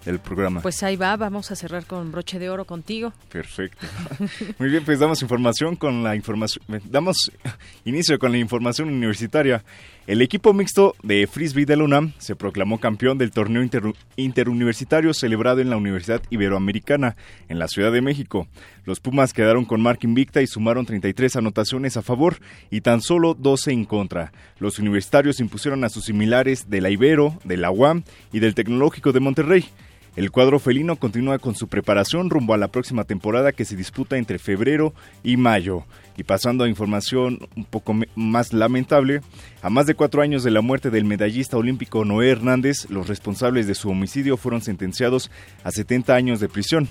[0.05, 0.61] del programa?
[0.61, 3.13] Pues ahí va, vamos a cerrar con broche de oro contigo.
[3.31, 3.85] Perfecto.
[4.59, 7.33] Muy bien, pues damos información con la información, damos
[7.85, 9.65] inicio con la información universitaria.
[10.05, 13.63] El equipo mixto de Frisbee de la UNAM se proclamó campeón del torneo
[14.17, 17.15] interuniversitario celebrado en la Universidad Iberoamericana
[17.49, 18.49] en la Ciudad de México.
[18.85, 22.39] Los Pumas quedaron con marca invicta y sumaron 33 anotaciones a favor
[22.69, 24.33] y tan solo 12 en contra.
[24.59, 29.13] Los universitarios impusieron a sus similares de la Ibero, de la UAM y del Tecnológico
[29.13, 29.67] de Monterrey.
[30.15, 34.19] El cuadro felino continúa con su preparación rumbo a la próxima temporada que se disputa
[34.19, 34.93] entre febrero
[35.25, 35.85] y mayo.
[36.19, 39.23] Y pasando a información un poco más lamentable,
[39.63, 43.67] a más de cuatro años de la muerte del medallista olímpico Noé Hernández, los responsables
[43.67, 45.31] de su homicidio fueron sentenciados
[45.65, 46.89] a 70 años de prisión.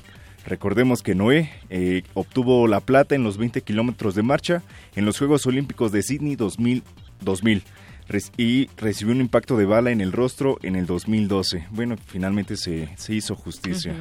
[0.48, 4.64] Recordemos que Noé eh, obtuvo la plata en los 20 kilómetros de marcha
[4.96, 6.82] en los Juegos Olímpicos de Sydney 2000,
[7.22, 7.64] 2000
[8.38, 11.68] y recibió un impacto de bala en el rostro en el 2012.
[11.72, 13.96] Bueno, finalmente se, hizo justicia.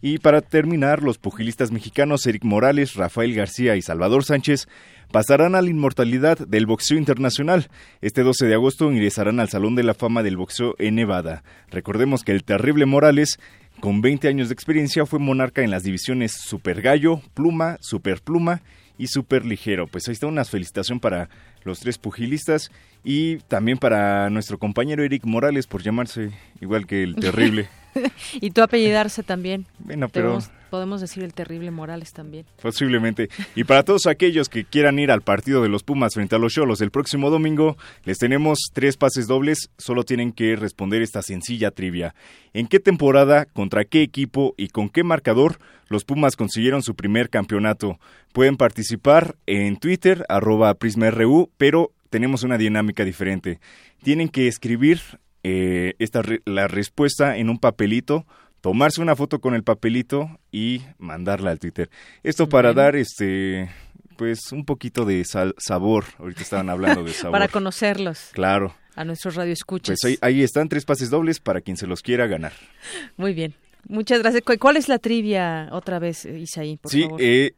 [0.00, 4.68] Y para terminar, los pugilistas mexicanos Eric Morales, Rafael García y Salvador Sánchez
[5.10, 7.68] pasarán a la inmortalidad del boxeo internacional.
[8.00, 11.42] Este 12 de agosto ingresarán al Salón de la Fama del Boxeo en Nevada.
[11.70, 13.40] Recordemos que el terrible Morales,
[13.80, 18.62] con 20 años de experiencia, fue monarca en las divisiones Super Gallo, Pluma, Super Pluma
[18.98, 19.86] y Super Ligero.
[19.86, 21.28] Pues ahí está una felicitación para
[21.68, 22.70] los tres pugilistas
[23.04, 27.68] y también para nuestro compañero Eric Morales por llamarse igual que el terrible.
[28.32, 29.66] y tú apellidarse también.
[29.78, 30.40] Bueno, pero...
[30.70, 32.46] Podemos, decir el terrible Morales también.
[32.60, 33.28] Posiblemente.
[33.54, 36.52] Y para todos aquellos que quieran ir al partido de los Pumas frente a los
[36.52, 39.70] Cholos el próximo domingo, les tenemos tres pases dobles.
[39.78, 42.14] Solo tienen que responder esta sencilla trivia.
[42.52, 45.58] ¿En qué temporada, contra qué equipo y con qué marcador
[45.88, 47.98] los Pumas consiguieron su primer campeonato?
[48.32, 53.60] Pueden participar en Twitter, arroba PrismaRU, pero tenemos una dinámica diferente.
[54.02, 55.00] Tienen que escribir
[55.44, 58.26] eh, esta, la respuesta en un papelito,
[58.60, 61.90] tomarse una foto con el papelito y mandarla al Twitter.
[62.22, 63.70] Esto para dar este
[64.16, 66.04] pues un poquito de sabor.
[66.18, 67.32] Ahorita estaban hablando de sabor.
[67.32, 68.30] para conocerlos.
[68.32, 68.74] Claro.
[68.96, 69.98] A nuestros radioescuchas.
[70.02, 72.52] Pues ahí, ahí están tres pases dobles para quien se los quiera ganar.
[73.16, 73.54] Muy bien.
[73.86, 74.42] Muchas gracias.
[74.58, 76.76] ¿Cuál es la trivia otra vez, Isaí?
[76.76, 77.54] Por sí, eh,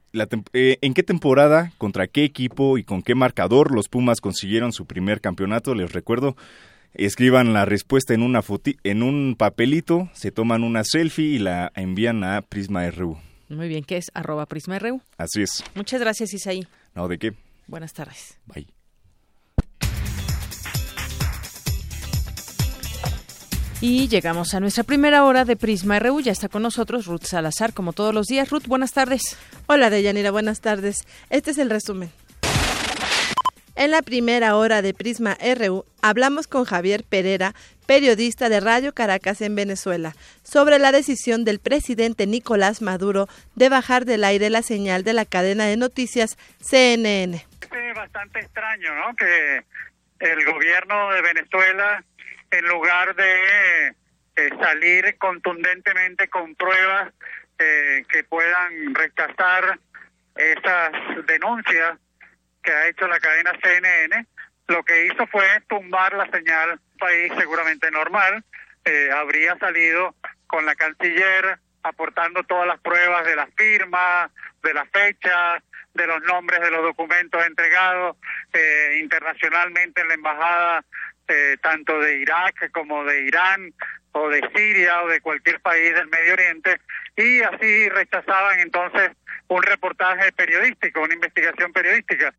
[0.53, 4.86] eh, ¿en qué temporada, contra qué equipo y con qué marcador los Pumas consiguieron su
[4.86, 5.74] primer campeonato?
[5.74, 6.36] Les recuerdo,
[6.95, 8.43] escriban la respuesta en, una
[8.84, 13.18] en un papelito, se toman una selfie y la envían a Prisma RU.
[13.49, 15.01] Muy bien, ¿qué es arroba Prisma RU?
[15.18, 15.64] Así es.
[15.74, 16.66] Muchas gracias, Isaí.
[16.95, 17.32] No, ¿de qué?
[17.66, 18.38] Buenas tardes.
[18.47, 18.66] Bye.
[23.82, 26.20] Y llegamos a nuestra primera hora de Prisma RU.
[26.20, 28.51] Ya está con nosotros Ruth Salazar, como todos los días.
[28.51, 29.38] Ruth, buenas tardes.
[29.66, 30.99] Hola, Deyanira, buenas tardes.
[31.30, 32.11] Este es el resumen.
[33.76, 37.54] En la primera hora de Prisma RU hablamos con Javier Pereira,
[37.86, 44.04] periodista de Radio Caracas en Venezuela, sobre la decisión del presidente Nicolás Maduro de bajar
[44.04, 47.36] del aire la señal de la cadena de noticias CNN.
[47.62, 49.14] Es bastante extraño, ¿no?
[49.14, 49.62] Que
[50.18, 52.04] el gobierno de Venezuela
[52.50, 53.94] en lugar de
[54.36, 57.12] eh, salir contundentemente con pruebas
[57.58, 59.78] eh, que puedan rechazar
[60.34, 60.90] esas
[61.26, 61.98] denuncias
[62.62, 64.26] que ha hecho la cadena CNN,
[64.68, 66.80] lo que hizo fue tumbar la señal.
[66.98, 68.44] País seguramente normal
[68.84, 70.14] eh, habría salido
[70.46, 74.30] con la canciller aportando todas las pruebas de las firmas,
[74.62, 75.62] de las fechas,
[75.94, 78.16] de los nombres de los documentos entregados
[78.98, 80.84] internacionalmente en la embajada
[81.30, 83.72] eh, tanto de Irak como de Irán
[84.11, 86.80] o de Siria o de cualquier país del Medio Oriente
[87.16, 89.12] y así rechazaban entonces
[89.46, 92.34] un reportaje periodístico, una investigación periodística.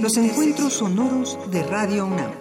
[0.01, 2.31] los encuentros sonoros de Radio UNAM.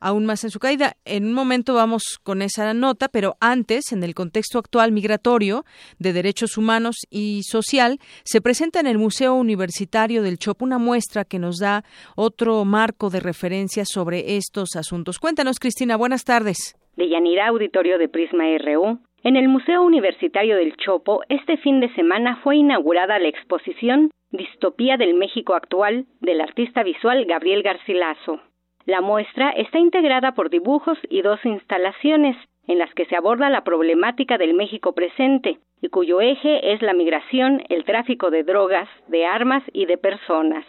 [0.00, 0.96] aún más en su caída.
[1.04, 5.64] En un momento vamos con esa nota, pero antes, en el contexto actual migratorio
[5.98, 11.24] de derechos humanos y social, se presenta en el Museo Universitario del Chopo una muestra
[11.24, 11.84] que nos da
[12.16, 15.18] otro marco de referencia sobre estos asuntos.
[15.18, 16.76] Cuéntanos, Cristina, buenas tardes.
[16.96, 18.98] De Yanira Auditorio de Prisma RU.
[19.22, 24.96] En el Museo Universitario del Chopo, este fin de semana fue inaugurada la exposición Distopía
[24.96, 28.40] del México actual del artista visual Gabriel Garcilaso.
[28.86, 32.34] La muestra está integrada por dibujos y dos instalaciones
[32.66, 36.94] en las que se aborda la problemática del México presente y cuyo eje es la
[36.94, 40.64] migración, el tráfico de drogas, de armas y de personas.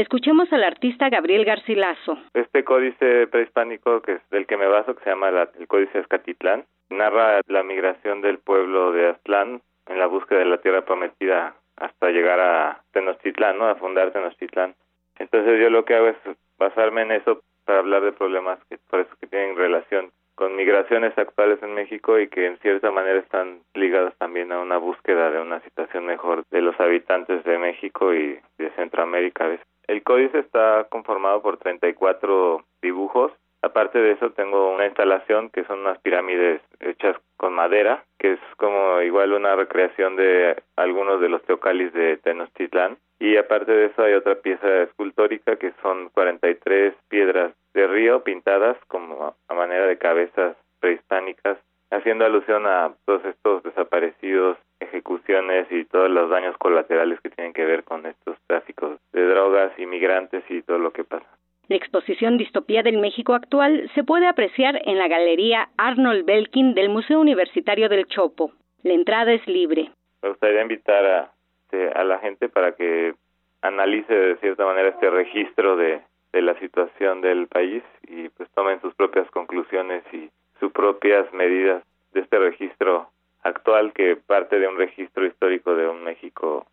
[0.00, 2.16] Escuchemos al artista Gabriel Garcilaso.
[2.32, 6.64] Este códice prehispánico que es del que me baso, que se llama el Códice Azcatitlán,
[6.88, 12.08] narra la migración del pueblo de Aztlán en la búsqueda de la tierra prometida hasta
[12.08, 13.66] llegar a Tenochtitlán, ¿no?
[13.66, 14.74] A fundar Tenochtitlán.
[15.18, 16.16] Entonces yo lo que hago es
[16.58, 21.12] basarme en eso para hablar de problemas que por eso que tienen relación con migraciones
[21.18, 25.38] actuales en México y que en cierta manera están ligadas también a una búsqueda de
[25.38, 29.58] una situación mejor de los habitantes de México y de Centroamérica.
[29.86, 33.32] El códice está conformado por 34 dibujos.
[33.62, 38.40] Aparte de eso tengo una instalación que son unas pirámides hechas con madera, que es
[38.56, 44.02] como igual una recreación de algunos de los teocalis de Tenochtitlán y aparte de eso
[44.02, 49.98] hay otra pieza escultórica que son 43 piedras de río pintadas como a manera de
[49.98, 51.58] cabezas prehispánicas,
[51.90, 57.66] haciendo alusión a todos estos desaparecidos, ejecuciones y todos los daños colaterales que tienen que
[57.66, 61.28] ver con estos tráficos de drogas, inmigrantes y todo lo que pasa.
[61.70, 66.88] La exposición Distopía del México actual se puede apreciar en la Galería Arnold Belkin del
[66.88, 68.50] Museo Universitario del Chopo.
[68.82, 69.92] La entrada es libre.
[70.20, 73.14] Me gustaría invitar a este, a la gente para que
[73.62, 76.00] analice de cierta manera este registro de,
[76.32, 81.84] de la situación del país y pues tomen sus propias conclusiones y sus propias medidas
[82.12, 83.10] de este registro
[83.44, 86.66] actual que parte de un registro histórico de un México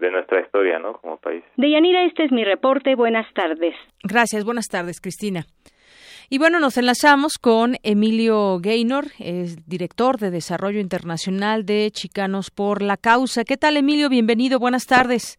[0.00, 0.94] de nuestra historia, ¿no?
[0.94, 1.42] Como país.
[1.56, 2.94] Deyanira, este es mi reporte.
[2.94, 3.74] Buenas tardes.
[4.02, 4.44] Gracias.
[4.44, 5.46] Buenas tardes, Cristina.
[6.28, 12.82] Y bueno, nos enlazamos con Emilio Gaynor, es director de Desarrollo Internacional de Chicanos por
[12.82, 13.44] la Causa.
[13.44, 14.08] ¿Qué tal, Emilio?
[14.08, 15.38] Bienvenido, buenas tardes.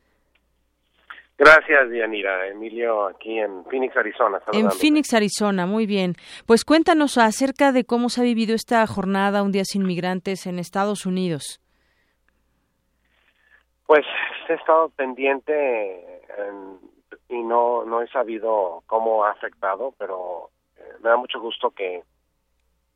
[1.37, 2.47] Gracias, Dianira.
[2.47, 4.39] Emilio, aquí en Phoenix, Arizona.
[4.53, 6.15] En Phoenix, Arizona, muy bien.
[6.45, 10.57] Pues cuéntanos acerca de cómo se ha vivido esta jornada Un Día Sin Migrantes en
[10.57, 11.59] Estados Unidos.
[13.85, 14.05] Pues
[14.53, 16.21] he estado pendiente
[17.29, 20.49] y no, no he sabido cómo ha afectado, pero
[21.01, 22.03] me da mucho gusto que,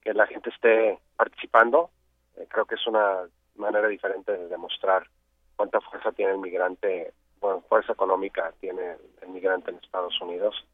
[0.02, 1.90] que la gente esté participando.
[2.38, 5.08] Eh, creo que es una manera diferente de demostrar
[5.56, 10.66] cuánta fuerza tiene el migrante, bueno, fuerza económica tiene el migrante en Estados Unidos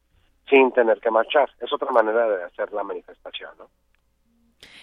[0.48, 1.50] sin tener que marchar.
[1.60, 3.68] Es otra manera de hacer la manifestación, ¿no?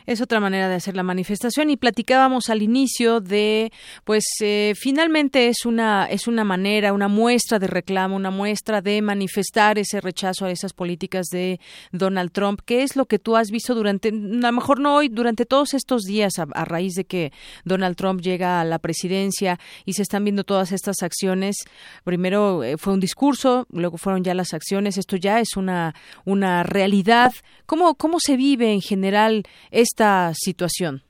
[0.06, 3.72] Es otra manera de hacer la manifestación y platicábamos al inicio de
[4.04, 9.02] pues eh, finalmente es una es una manera una muestra de reclamo una muestra de
[9.02, 11.60] manifestar ese rechazo a esas políticas de
[11.92, 15.10] Donald Trump qué es lo que tú has visto durante a lo mejor no hoy
[15.10, 17.32] durante todos estos días a, raíz de que
[17.64, 21.58] Donald Trump llega a la presidencia y se están viendo todas estas acciones.
[22.04, 24.98] Primero eh, fue un discurso luego fueron ya las acciones.
[24.98, 25.96] Esto ya es una
[26.26, 27.34] una realidad.
[27.66, 31.02] Cómo cómo se vive en general esta situación?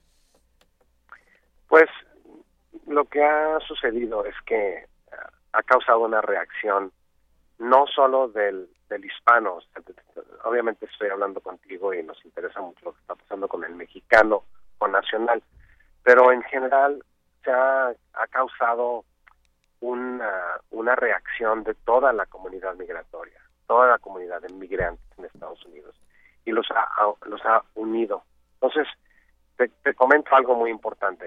[1.68, 1.90] Pues
[2.88, 4.86] lo que ha sucedido es que
[5.54, 6.92] ha causado una reacción
[7.58, 9.60] no solo del, del hispano,
[10.44, 14.44] obviamente estoy hablando contigo y nos interesa mucho lo que está pasando con el mexicano
[14.80, 15.42] o nacional,
[16.04, 17.04] pero en general
[17.44, 19.06] se ha, ha causado
[19.80, 25.64] una, una reacción de toda la comunidad migratoria, toda la comunidad de migrantes en Estados
[25.66, 25.96] Unidos
[26.44, 26.88] y los ha,
[27.26, 28.24] los ha unido.
[28.66, 28.88] Entonces,
[29.58, 31.26] te, te comento algo muy importante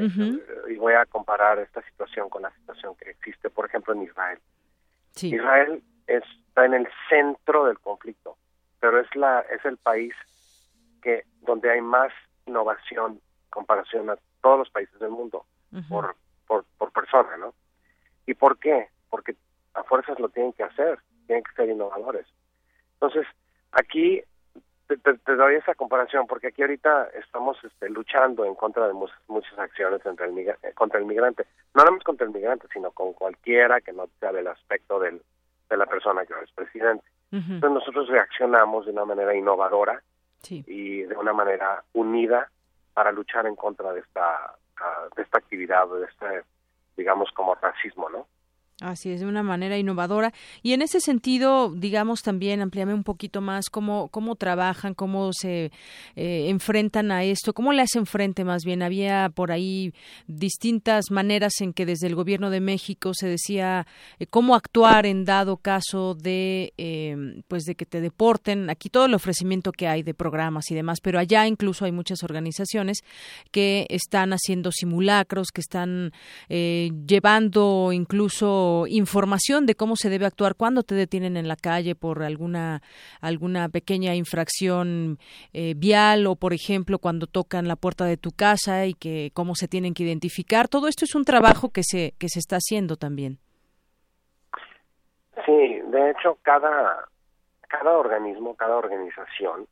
[0.68, 4.38] y voy a comparar esta situación con la situación que existe, por ejemplo, en Israel.
[5.22, 8.36] Israel está en el centro del conflicto,
[8.80, 10.14] pero es la es el país
[11.00, 12.12] que donde hay más
[12.46, 15.46] innovación en comparación a todos los países del mundo
[15.88, 16.16] por,
[16.46, 17.54] por por persona, ¿no?
[18.26, 18.88] ¿Y por qué?
[19.10, 19.36] Porque
[19.74, 22.26] a fuerzas lo tienen que hacer, tienen que ser innovadores.
[22.94, 23.26] Entonces,
[23.72, 24.22] aquí
[24.96, 30.02] te, doy esa comparación porque aquí ahorita estamos este, luchando en contra de muchas, acciones
[30.02, 31.46] contra el, eh, contra el migrante.
[31.74, 35.20] No nada más contra el migrante, sino con cualquiera que no sea del aspecto del,
[35.68, 37.04] de la persona que es presidente.
[37.30, 40.02] Entonces nosotros reaccionamos de una manera innovadora
[40.48, 42.50] y de una manera unida
[42.94, 46.44] para luchar en contra de esta, ah, de esta actividad, de este,
[46.96, 48.26] digamos, como racismo, ¿no?
[48.80, 50.32] Así es, de una manera innovadora.
[50.62, 55.72] Y en ese sentido, digamos también, amplíame un poquito más cómo, cómo trabajan, cómo se
[56.14, 58.84] eh, enfrentan a esto, cómo le hacen frente más bien.
[58.84, 59.92] Había por ahí
[60.28, 63.84] distintas maneras en que desde el Gobierno de México se decía
[64.20, 68.70] eh, cómo actuar en dado caso de, em, pues de que te deporten.
[68.70, 72.22] Aquí todo el ofrecimiento que hay de programas y demás, pero allá incluso hay muchas
[72.22, 72.98] organizaciones
[73.50, 76.12] que están haciendo simulacros, que están
[76.48, 81.94] eh, llevando incluso información de cómo se debe actuar cuando te detienen en la calle
[81.94, 82.82] por alguna
[83.20, 85.18] alguna pequeña infracción
[85.52, 89.54] eh, vial o por ejemplo cuando tocan la puerta de tu casa y que cómo
[89.54, 90.68] se tienen que identificar.
[90.68, 93.38] Todo esto es un trabajo que se que se está haciendo también.
[95.46, 97.06] Sí de hecho cada
[97.68, 99.66] cada organismo cada organización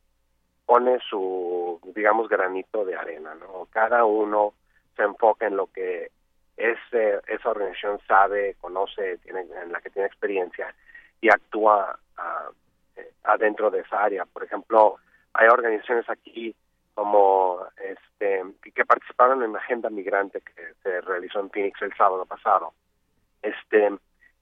[0.65, 4.53] pone su digamos granito de arena no cada uno
[4.95, 6.11] se enfoca en lo que
[6.57, 10.73] ese, esa organización sabe, conoce, tiene, en la que tiene experiencia
[11.21, 14.25] y actúa uh, adentro de esa área.
[14.25, 14.97] Por ejemplo,
[15.33, 16.55] hay organizaciones aquí
[16.95, 18.43] como este
[18.73, 22.73] que participaron en la agenda migrante que se realizó en Phoenix el sábado pasado,
[23.43, 23.91] este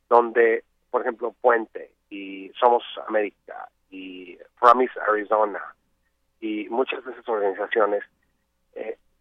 [0.07, 5.61] donde, por ejemplo, Puente y Somos América y Promise Arizona
[6.39, 8.03] y muchas de esas organizaciones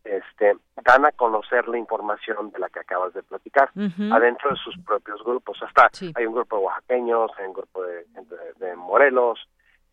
[0.04, 3.70] este, dan a conocer la información de la que acabas de platicar
[4.12, 5.58] adentro de sus propios grupos.
[5.62, 8.04] Hasta hay un grupo de oaxaqueños, hay un grupo de,
[8.58, 9.48] de, Morelos.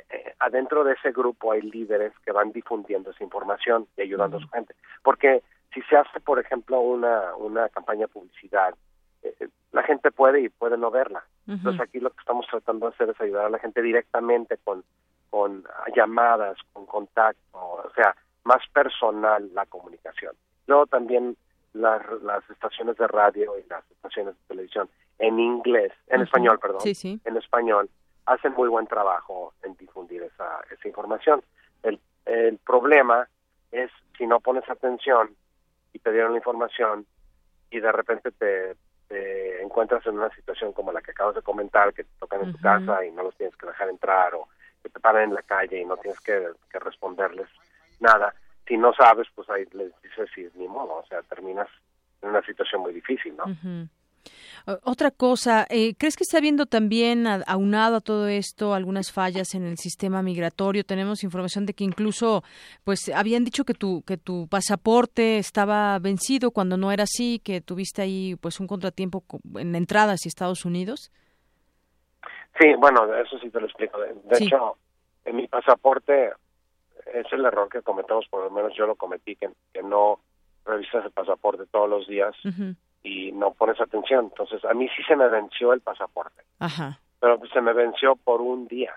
[0.10, 4.42] Eh, adentro de ese grupo hay líderes que van difundiendo esa información y ayudando a
[4.42, 4.76] su gente.
[5.02, 5.44] Porque
[5.74, 8.76] si se hace, por ejemplo, una, una campaña de publicidad,
[9.24, 11.24] eh, eh, la gente puede y puede no verla.
[11.48, 14.84] Entonces aquí lo que estamos tratando de hacer es ayudar a la gente directamente con,
[15.30, 15.64] con
[15.96, 20.36] llamadas, con contacto, o sea, más personal la comunicación.
[20.68, 21.38] Luego también
[21.74, 24.90] las, las estaciones de radio y las estaciones de televisión
[25.20, 27.90] en inglés, en español, perdón, en español,
[28.26, 31.44] hacen muy buen trabajo en difundir esa, esa información.
[31.84, 33.28] El, el problema
[33.72, 35.36] es si no pones atención
[35.94, 37.06] y te dieron la información
[37.70, 38.76] y de repente te,
[39.08, 42.54] te encuentras en una situación como la que acabas de comentar, que te tocan en
[42.54, 44.48] tu casa y no los tienes que dejar entrar o
[44.82, 47.48] que te paran en la calle y no tienes que, que responderles
[48.02, 48.34] nada.
[48.68, 51.68] Si no sabes, pues ahí les dices, sí, ni modo, o sea, terminas
[52.22, 53.46] en una situación muy difícil, ¿no?
[54.84, 59.66] Otra cosa, eh, ¿crees que está habiendo también, aunado a todo esto, algunas fallas en
[59.66, 60.84] el sistema migratorio?
[60.84, 62.44] Tenemos información de que incluso,
[62.84, 67.62] pues, habían dicho que tu, que tu pasaporte estaba vencido cuando no era así, que
[67.62, 69.24] tuviste ahí, pues, un contratiempo
[69.56, 71.12] en entrada hacia Estados Unidos.
[72.60, 74.00] Sí, bueno, eso sí te lo explico.
[74.00, 74.78] De, hecho,
[75.26, 76.34] en mi pasaporte
[77.14, 80.20] es el error que cometemos, por lo menos yo lo cometí, que, que no
[80.66, 82.36] revisas el pasaporte todos los días
[83.04, 84.26] y no pones atención.
[84.26, 86.44] Entonces, a mí sí se me venció el pasaporte,
[87.20, 88.94] pero se me venció por un día.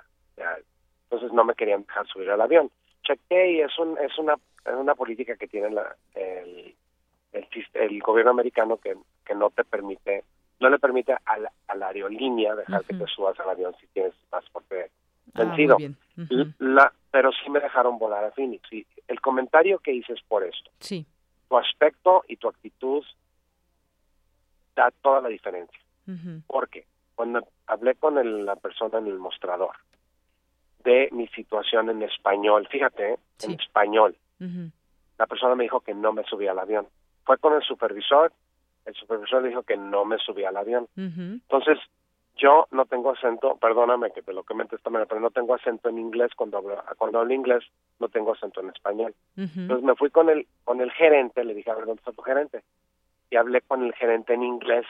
[1.04, 2.70] entonces, no me querían dejar subir al avión.
[3.02, 4.34] Chequé y es, un, es, una,
[4.64, 6.74] es una política que tiene la, el,
[7.32, 10.24] el, el, gobierno americano que, que no te permite,
[10.60, 13.86] no le permite a la, a la aerolínea dejar que te subas al avión si
[13.88, 14.90] tienes pasaporte
[15.34, 15.76] Ah, vencido.
[16.58, 18.72] la, pero sí me dejaron volar a Phoenix.
[18.72, 20.72] Y el comentario que hice es por esto.
[20.80, 21.06] Sí.
[21.48, 23.04] Tu aspecto y tu actitud
[24.74, 25.78] da toda la diferencia.
[26.48, 29.76] Porque cuando hablé con la persona en el mostrador
[30.82, 34.16] de mi situación en español, fíjate, en español,
[35.16, 36.88] la persona me dijo que no me subía al avión.
[37.24, 38.32] Fue con el supervisor,
[38.86, 40.88] el supervisor le dijo que no me subía al avión.
[40.96, 41.78] Entonces,
[42.36, 45.88] yo no tengo acento, perdóname que te lo comente esta manera, pero no tengo acento
[45.88, 47.64] en inglés cuando hablo, cuando hablo inglés,
[48.00, 49.14] no tengo acento en español.
[49.36, 52.22] Entonces me fui con el con el gerente, le dije, a ver, ¿dónde está tu
[52.22, 52.62] gerente?
[53.34, 54.86] y hablé con el gerente en inglés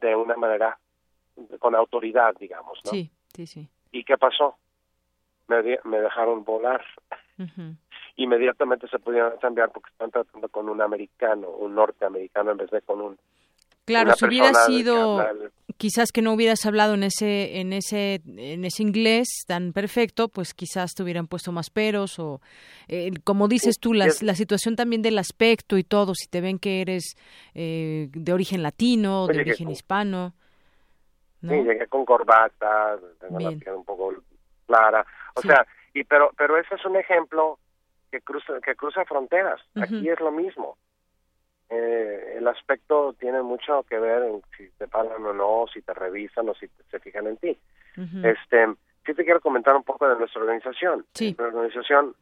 [0.00, 0.78] de una manera,
[1.58, 2.90] con autoridad, digamos, ¿no?
[2.90, 3.68] Sí, sí, sí.
[3.92, 4.56] ¿Y qué pasó?
[5.48, 6.82] Me, me dejaron volar.
[8.16, 12.80] Inmediatamente se pudieron cambiar porque están tratando con un americano, un norteamericano, en vez de
[12.80, 13.18] con un
[13.88, 15.18] Claro, si hubiera sido
[15.78, 20.52] quizás que no hubieras hablado en ese en ese en ese inglés tan perfecto, pues
[20.52, 22.42] quizás te hubieran puesto más peros o
[22.88, 26.82] eh, como dices tú la situación también del aspecto y todo, si te ven que
[26.82, 27.16] eres
[27.54, 30.34] eh, de origen latino, de origen hispano.
[31.40, 34.12] Sí, llegué con corbata, tengo la piel un poco
[34.66, 37.58] clara, o sea, y pero pero ese es un ejemplo
[38.10, 39.62] que cruza que cruza fronteras.
[39.76, 40.76] Aquí es lo mismo
[41.70, 45.92] eh, el aspecto tiene mucho que ver en si te pagan o no, si te
[45.92, 47.58] revisan o si se fijan en ti.
[48.22, 48.66] Este,
[49.04, 51.04] sí te quiero comentar un poco de nuestra organización.
[51.14, 51.34] Sí.
[51.38, 52.14] La organización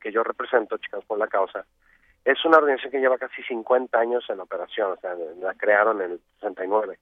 [0.00, 1.64] que yo represento, Chicas por la Causa,
[2.24, 6.12] es una organización que lleva casi 50 años en operación, o sea, la crearon en
[6.12, 6.98] el 69.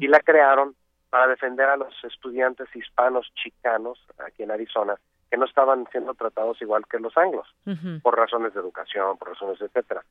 [0.00, 0.74] Y la crearon
[1.08, 4.96] para defender a los estudiantes hispanos chicanos aquí en Arizona
[5.30, 7.48] que no estaban siendo tratados igual que los anglos,
[8.02, 10.02] por razones de educación, por razones, etcétera.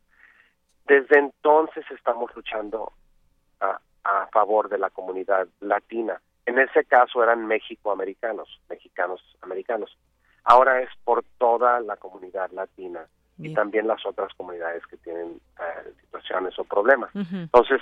[0.87, 2.91] Desde entonces estamos luchando
[3.59, 6.21] a, a favor de la comunidad latina.
[6.45, 9.95] En ese caso eran mexicoamericanos, mexicanos americanos.
[10.43, 13.05] Ahora es por toda la comunidad latina
[13.37, 17.09] y también las otras comunidades que tienen eh, situaciones o problemas.
[17.15, 17.81] Entonces,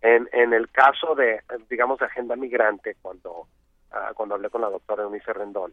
[0.00, 3.46] en, en el caso de, digamos, de agenda migrante, cuando,
[3.90, 5.72] ah, cuando hablé con la doctora Eunice Rendón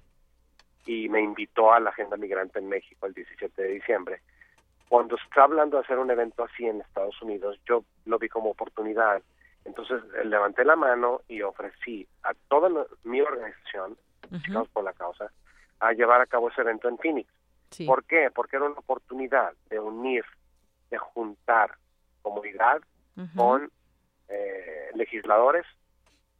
[0.85, 4.21] y me invitó a la agenda migrante en México el 17 de diciembre,
[4.89, 8.49] cuando está hablando de hacer un evento así en Estados Unidos, yo lo vi como
[8.49, 9.21] oportunidad.
[9.63, 12.69] Entonces eh, levanté la mano y ofrecí a toda
[13.03, 13.95] mi organización,
[14.41, 15.31] Chicanos por la Causa,
[15.79, 17.31] a llevar a cabo ese evento en Phoenix.
[17.85, 18.29] ¿Por qué?
[18.33, 20.25] Porque era una oportunidad de unir,
[20.89, 21.75] de juntar
[22.23, 22.81] comunidad
[23.35, 23.71] con
[24.27, 25.65] eh, legisladores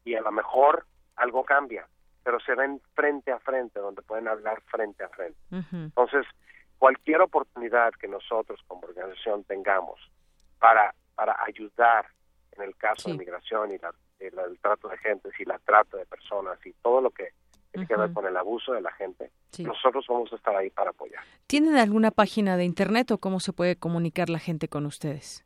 [0.05, 0.85] y a lo mejor
[1.17, 1.87] algo cambia,
[2.23, 5.39] pero se ven frente a frente, donde pueden hablar frente a frente.
[5.71, 6.25] Entonces,
[6.79, 9.99] cualquier oportunidad que nosotros como organización tengamos
[10.57, 12.07] para, para ayudar
[12.53, 16.05] en el caso de migración y la, el trato de gente y la trata de
[16.05, 17.33] personas y todo lo que
[17.71, 20.89] tiene que ver con el abuso de la gente, nosotros vamos a estar ahí para
[20.89, 21.23] apoyar.
[21.45, 25.45] ¿Tienen alguna página de internet o cómo se puede comunicar la gente con ustedes?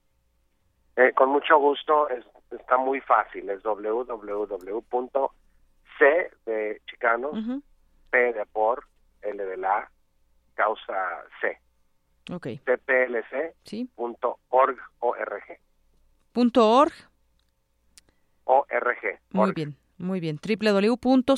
[0.96, 2.08] Eh, con mucho gusto,
[2.52, 5.14] está muy fácil, es www.c
[6.46, 7.62] de chicanos,
[8.10, 8.86] P de por,
[9.22, 9.90] L de la,
[10.54, 10.94] causa
[11.42, 11.60] C.
[12.32, 12.48] Ok.
[12.66, 13.56] cplc.
[13.64, 13.90] Sí.
[13.96, 15.44] Org, org.
[16.32, 16.94] Punto org.
[18.46, 19.20] ORG.
[19.32, 20.38] Muy bien, muy bien.
[20.38, 21.38] www.cplc.org.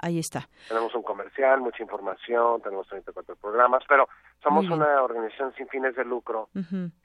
[0.00, 0.48] Ahí está.
[0.68, 4.08] Tenemos un comercial, mucha información, tenemos 34 programas, pero
[4.42, 6.48] somos una organización sin fines de lucro.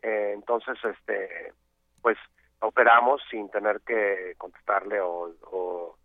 [0.02, 1.53] eh, entonces, este,
[2.02, 2.18] pues
[2.60, 5.95] operamos sin tener que contestarle o, o,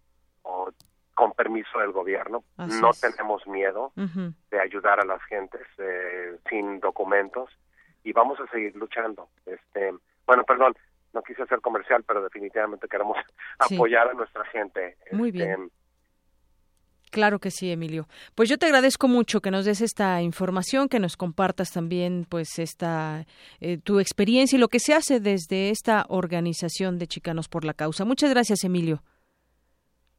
[0.43, 0.71] o
[1.17, 2.45] con permiso del gobierno.
[2.59, 7.51] no tenemos miedo de ayudar a las gentes eh, sin documentos
[8.05, 9.29] y vamos a seguir luchando.
[9.47, 9.95] Este,
[10.27, 10.75] bueno, perdón,
[11.15, 13.17] no quise hacer comercial, pero definitivamente queremos
[13.59, 14.99] apoyar a nuestra gente.
[15.11, 15.63] Muy bien.
[15.63, 18.07] Este, claro que sí, Emilio.
[18.35, 22.59] Pues yo te agradezco mucho que nos des esta información, que nos compartas también, pues,
[22.59, 23.25] esta
[23.61, 27.73] eh, tu experiencia y lo que se hace desde esta organización de Chicanos por la
[27.73, 28.05] Causa.
[28.05, 29.03] Muchas gracias, Emilio.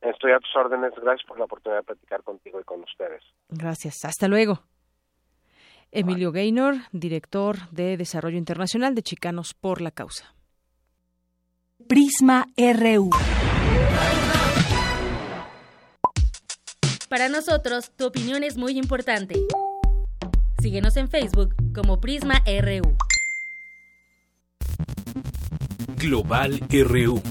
[0.01, 0.93] Estoy a tus órdenes.
[1.01, 3.23] Gracias por la oportunidad de platicar contigo y con ustedes.
[3.49, 4.05] Gracias.
[4.05, 4.61] Hasta luego.
[5.91, 10.35] Emilio Gaynor, director de Desarrollo Internacional de Chicanos por la Causa.
[11.87, 13.09] Prisma RU.
[17.09, 19.35] Para nosotros, tu opinión es muy importante.
[20.59, 22.97] Síguenos en Facebook como Prisma RU.
[25.95, 27.21] Global RU.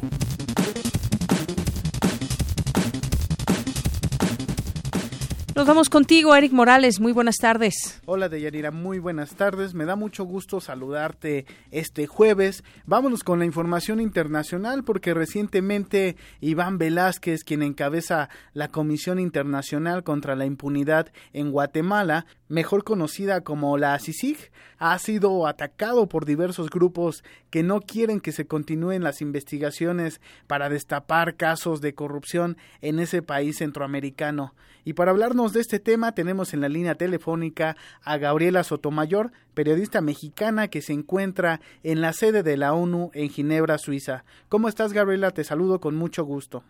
[5.56, 7.00] Nos vamos contigo, Eric Morales.
[7.00, 8.02] Muy buenas tardes.
[8.04, 8.70] Hola, Deyanira.
[8.70, 9.72] Muy buenas tardes.
[9.72, 12.62] Me da mucho gusto saludarte este jueves.
[12.84, 20.36] Vámonos con la información internacional porque recientemente Iván Velázquez, quien encabeza la Comisión Internacional contra
[20.36, 27.24] la Impunidad en Guatemala, mejor conocida como la CICIG, ha sido atacado por diversos grupos
[27.50, 33.22] que no quieren que se continúen las investigaciones para destapar casos de corrupción en ese
[33.22, 34.54] país centroamericano.
[34.84, 40.00] Y para hablarnos de este tema tenemos en la línea telefónica a Gabriela Sotomayor, periodista
[40.00, 44.24] mexicana que se encuentra en la sede de la ONU en Ginebra, Suiza.
[44.48, 45.32] ¿Cómo estás, Gabriela?
[45.32, 46.62] Te saludo con mucho gusto.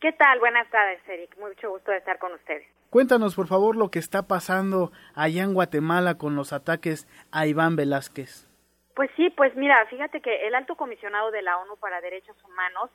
[0.00, 0.38] ¿Qué tal?
[0.40, 1.34] Buenas tardes, Eric.
[1.38, 2.66] Mucho gusto de estar con ustedes.
[2.92, 7.74] Cuéntanos, por favor, lo que está pasando allá en Guatemala con los ataques a Iván
[7.74, 8.46] Velázquez.
[8.94, 12.90] Pues sí, pues mira, fíjate que el alto comisionado de la ONU para Derechos Humanos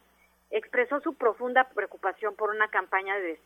[0.51, 3.39] expresó su profunda preocupación por una campaña de,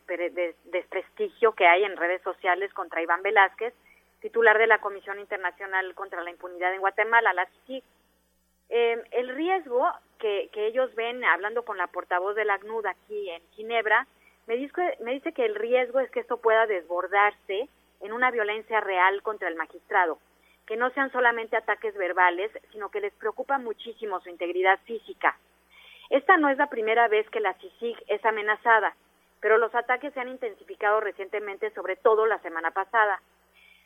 [0.64, 3.72] desprestigio que hay en redes sociales contra Iván Velázquez,
[4.20, 7.82] titular de la Comisión Internacional contra la Impunidad en Guatemala, la CICIG.
[8.68, 13.30] Eh, el riesgo que, que, ellos ven, hablando con la portavoz de la ACNUD aquí
[13.30, 14.06] en Ginebra,
[14.52, 17.70] me dice, me dice que el riesgo es que esto pueda desbordarse
[18.00, 20.18] en una violencia real contra el magistrado,
[20.66, 25.38] que no sean solamente ataques verbales, sino que les preocupa muchísimo su integridad física.
[26.10, 28.94] Esta no es la primera vez que la CICIG es amenazada,
[29.40, 33.22] pero los ataques se han intensificado recientemente, sobre todo la semana pasada.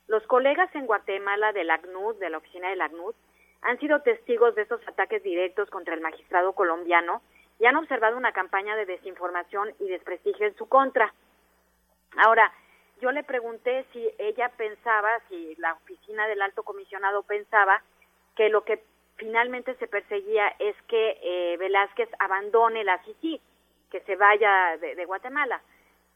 [0.08, 3.14] Los colegas en Guatemala de la ACNUD, de la oficina de la ACNUD,
[3.62, 7.22] han sido testigos de estos ataques directos contra el magistrado colombiano
[7.58, 11.12] y han observado una campaña de desinformación y desprestigio en su contra.
[12.16, 12.52] Ahora,
[13.00, 17.82] yo le pregunté si ella pensaba, si la oficina del alto comisionado pensaba
[18.34, 18.82] que lo que
[19.16, 23.40] finalmente se perseguía es que eh, Velázquez abandone la CICI,
[23.90, 25.60] que se vaya de, Guatemala.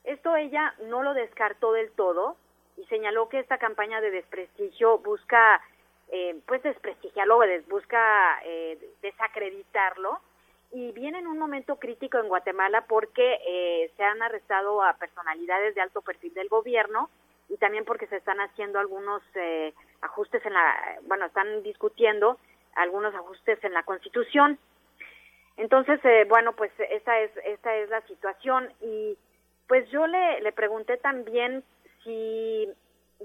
[0.05, 2.37] Esto ella no lo descartó del todo
[2.77, 5.63] y señaló que esta campaña de desprestigio busca,
[6.09, 10.21] eh, pues desprestigiarlo, busca eh, desacreditarlo
[10.73, 15.75] y viene en un momento crítico en Guatemala porque eh, se han arrestado a personalidades
[15.75, 17.11] de alto perfil del gobierno
[17.49, 22.39] y también porque se están haciendo algunos eh, ajustes en la, bueno, están discutiendo
[22.77, 24.59] algunos ajustes en la Constitución.
[25.57, 29.19] Entonces, eh, bueno, pues esta es esta es la situación y
[29.67, 31.65] pues yo le, le pregunté también
[32.05, 32.69] si,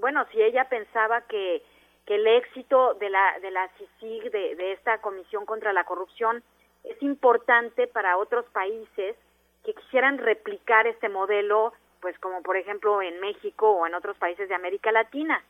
[0.00, 1.62] bueno, si ella pensaba que,
[2.04, 6.42] que el éxito de la de la CICIG, de, de esta Comisión contra la Corrupción,
[6.86, 9.16] es importante para otros países
[9.64, 14.48] que quisieran replicar este modelo, pues como por ejemplo en México o en otros países
[14.48, 15.42] de América Latina.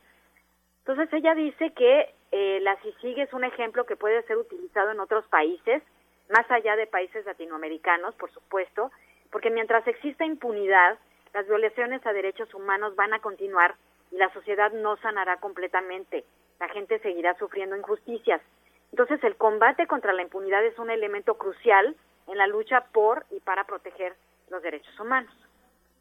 [0.78, 5.00] Entonces ella dice que eh, la CICIG es un ejemplo que puede ser utilizado en
[5.00, 5.82] otros países,
[6.30, 8.90] más allá de países latinoamericanos, por supuesto,
[9.30, 10.98] porque mientras exista impunidad,
[11.34, 13.74] las violaciones a derechos humanos van a continuar
[14.10, 16.24] y la sociedad no sanará completamente.
[16.58, 18.40] La gente seguirá sufriendo injusticias.
[18.92, 21.96] Entonces, el combate contra la impunidad es un elemento crucial
[22.28, 24.14] en la lucha por y para proteger
[24.50, 25.32] los derechos humanos.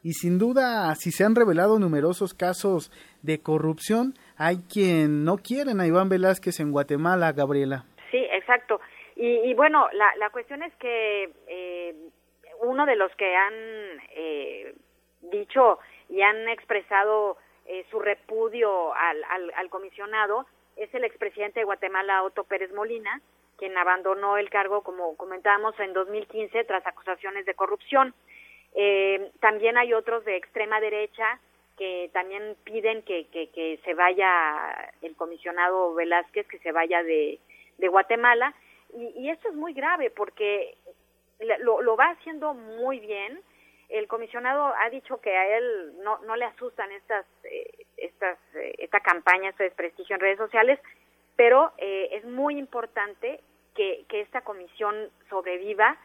[0.03, 2.91] Y sin duda, si se han revelado numerosos casos
[3.23, 7.85] de corrupción, hay quien no quieren a Iván Velázquez en Guatemala, Gabriela.
[8.11, 8.79] Sí, exacto.
[9.15, 11.95] Y, bueno, la, la, cuestión es que eh,
[12.61, 13.53] uno de los que han
[14.15, 14.75] eh,
[15.31, 15.79] dicho
[16.09, 20.45] y han expresado eh, su repudio al, al, al comisionado
[20.75, 23.21] es el expresidente de Guatemala, Otto Pérez Molina,
[23.57, 28.13] quien abandonó el cargo, como comentábamos, en 2015 tras acusaciones de corrupción.
[28.73, 31.39] Eh, también hay otros de extrema derecha
[31.77, 37.39] que también piden que, que, se vaya el comisionado Velázquez, que se vaya de,
[37.77, 38.53] de Guatemala.
[38.93, 40.77] Y, y, esto es muy grave porque
[41.59, 43.41] lo, lo va haciendo muy bien,
[43.89, 48.75] el comisionado ha dicho que a él no, no le asustan estas, eh, estas, eh,
[48.79, 50.79] esta campaña, este desprestigio en redes sociales,
[51.35, 53.41] pero eh, es muy importante
[53.75, 54.95] que, que esta comisión
[55.29, 55.97] sobreviva,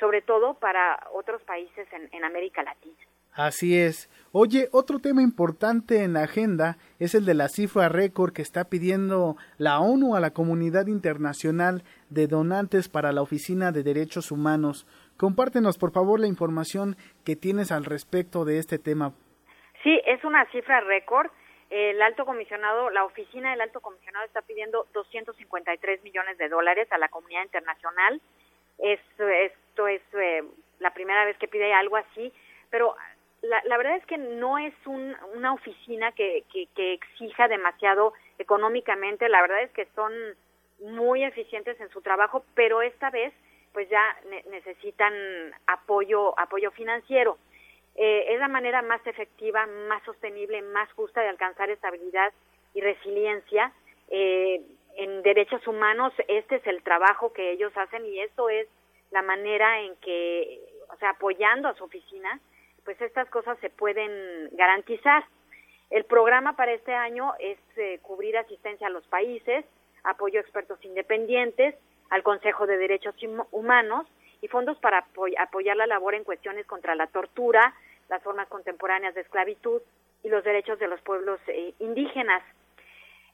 [0.00, 2.96] sobre todo para otros países en, en América Latina.
[3.38, 4.10] Así es.
[4.32, 8.64] Oye, otro tema importante en la agenda es el de la cifra récord que está
[8.64, 14.88] pidiendo la ONU a la comunidad internacional de donantes para la Oficina de Derechos Humanos.
[15.16, 19.12] Compártenos, por favor, la información que tienes al respecto de este tema.
[19.84, 21.30] Sí, es una cifra récord.
[21.70, 26.98] El alto comisionado, la oficina del alto comisionado está pidiendo 253 millones de dólares a
[26.98, 28.20] la comunidad internacional.
[28.78, 30.44] Esto, esto es eh,
[30.78, 32.32] la primera vez que pide algo así,
[32.70, 32.96] pero
[33.42, 39.28] la, verdad es que no es un, una oficina que, que, que exija demasiado económicamente.
[39.28, 40.12] La verdad es que son
[40.80, 43.32] muy eficientes en su trabajo, pero esta vez
[43.72, 44.02] pues ya
[44.50, 45.12] necesitan
[45.66, 47.38] apoyo, apoyo financiero.
[48.00, 52.32] Eh, es la manera más efectiva, más sostenible, más justa de alcanzar estabilidad
[52.72, 53.72] y resiliencia.
[54.08, 54.62] Eh,
[54.94, 58.68] en derechos humanos, este es el trabajo que ellos hacen y esto es
[59.10, 60.60] la manera en que,
[60.90, 62.38] o sea, apoyando a su oficina,
[62.84, 65.24] pues estas cosas se pueden garantizar.
[65.90, 69.64] El programa para este año es eh, cubrir asistencia a los países,
[70.04, 71.74] apoyo a expertos independientes,
[72.10, 73.16] al Consejo de Derechos
[73.50, 74.06] Humanos
[74.40, 75.04] y fondos para
[75.38, 77.74] apoyar la labor en cuestiones contra la tortura,
[78.08, 79.82] las formas contemporáneas de esclavitud
[80.22, 82.42] y los derechos de los pueblos eh, indígenas.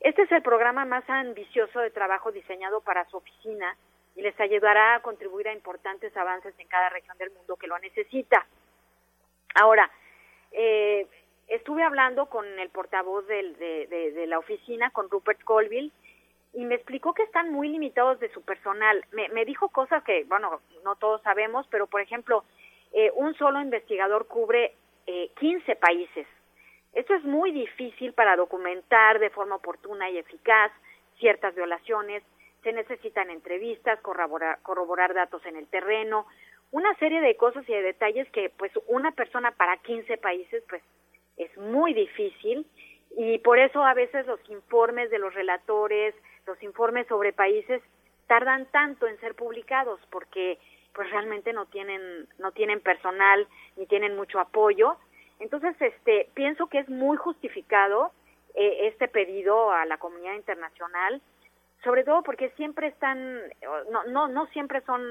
[0.00, 3.76] Este es el programa más ambicioso de trabajo diseñado para su oficina
[4.16, 7.78] y les ayudará a contribuir a importantes avances en cada región del mundo que lo
[7.78, 8.46] necesita.
[9.54, 9.90] Ahora,
[10.52, 11.06] eh,
[11.48, 15.92] estuve hablando con el portavoz del, de, de, la oficina, con Rupert Colville,
[16.52, 19.04] y me explicó que están muy limitados de su personal.
[19.12, 22.44] Me, me dijo cosas que, bueno, no todos sabemos, pero por ejemplo,
[22.94, 24.72] eh, un solo investigador cubre
[25.06, 26.26] eh, 15 países.
[26.92, 30.70] Esto es muy difícil para documentar de forma oportuna y eficaz
[31.18, 32.22] ciertas violaciones.
[32.62, 36.26] Se necesitan entrevistas, corroborar, corroborar datos en el terreno,
[36.70, 40.82] una serie de cosas y de detalles que pues una persona para 15 países pues
[41.36, 42.64] es muy difícil
[43.16, 46.14] y por eso a veces los informes de los relatores,
[46.46, 47.82] los informes sobre países
[48.28, 50.58] tardan tanto en ser publicados porque
[50.94, 53.46] pues realmente no tienen no tienen personal
[53.76, 54.96] ni tienen mucho apoyo.
[55.40, 58.12] Entonces, este pienso que es muy justificado
[58.54, 61.20] eh, este pedido a la comunidad internacional,
[61.82, 63.40] sobre todo porque siempre están
[63.90, 65.02] no no no siempre son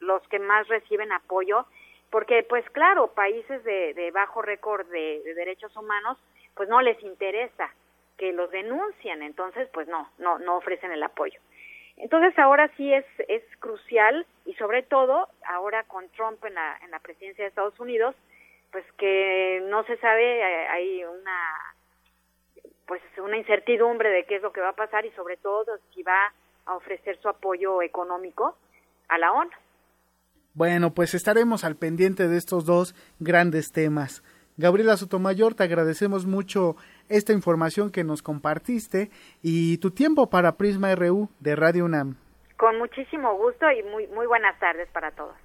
[0.00, 1.66] los que más reciben apoyo
[2.12, 6.18] porque pues claro, países de, de bajo récord de, derechos humanos,
[6.54, 7.72] pues no les interesa
[8.18, 11.40] que los denuncien, entonces pues no, no, no ofrecen el apoyo.
[11.96, 16.90] Entonces ahora sí es, es crucial y sobre todo ahora con Trump en la, en
[16.90, 18.14] la presidencia de Estados Unidos,
[18.70, 21.74] pues que no se sabe, hay una
[22.86, 26.02] pues una incertidumbre de qué es lo que va a pasar y sobre todo si
[26.02, 26.32] va
[26.66, 28.56] a ofrecer su apoyo económico
[29.08, 29.50] a la ONU.
[30.54, 34.22] Bueno, pues estaremos al pendiente de estos dos grandes temas.
[34.56, 36.76] Gabriela Sotomayor, te agradecemos mucho
[37.08, 39.10] esta información que nos compartiste
[39.42, 42.16] y tu tiempo para Prisma RU de Radio UNAM.
[42.58, 45.41] Con muchísimo gusto y muy, muy buenas tardes para todos.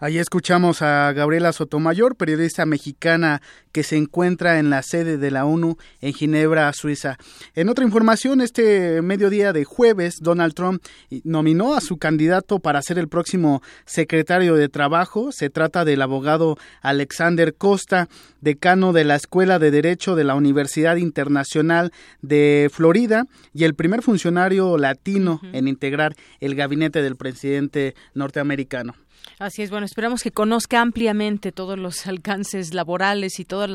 [0.00, 3.42] Ahí escuchamos a Gabriela Sotomayor, periodista mexicana
[3.72, 7.18] que se encuentra en la sede de la ONU en Ginebra, Suiza.
[7.56, 10.84] En otra información, este mediodía de jueves, Donald Trump
[11.24, 15.32] nominó a su candidato para ser el próximo secretario de Trabajo.
[15.32, 18.08] Se trata del abogado Alexander Costa,
[18.40, 21.90] decano de la Escuela de Derecho de la Universidad Internacional
[22.22, 28.94] de Florida y el primer funcionario latino en integrar el gabinete del presidente norteamericano.
[29.38, 33.66] Así es, bueno, esperamos que conozca ampliamente todos los alcances laborales y todo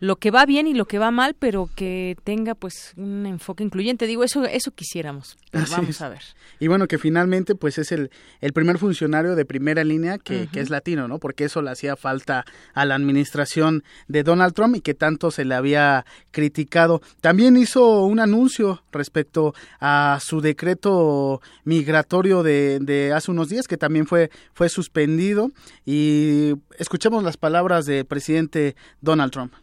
[0.00, 3.62] lo, que va bien y lo que va mal, pero que tenga pues un enfoque
[3.62, 4.06] incluyente.
[4.06, 6.22] Digo, eso eso quisiéramos, vamos a ver.
[6.58, 8.10] Y bueno, que finalmente pues es el,
[8.40, 11.18] el primer funcionario de primera línea que, que es latino, ¿no?
[11.18, 12.44] Porque eso le hacía falta
[12.74, 17.00] a la administración de Donald Trump y que tanto se le había criticado.
[17.20, 23.76] También hizo un anuncio respecto a su decreto migratorio de, de hace unos días, que
[23.76, 25.50] también fue, fue suspendido
[25.84, 29.54] y escuchemos las palabras del presidente Donald Trump.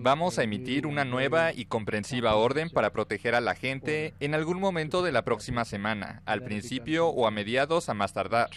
[0.00, 4.58] Vamos a emitir una nueva y comprensiva orden para proteger a la gente en algún
[4.58, 8.50] momento de la próxima semana, al principio o a mediados a más tardar.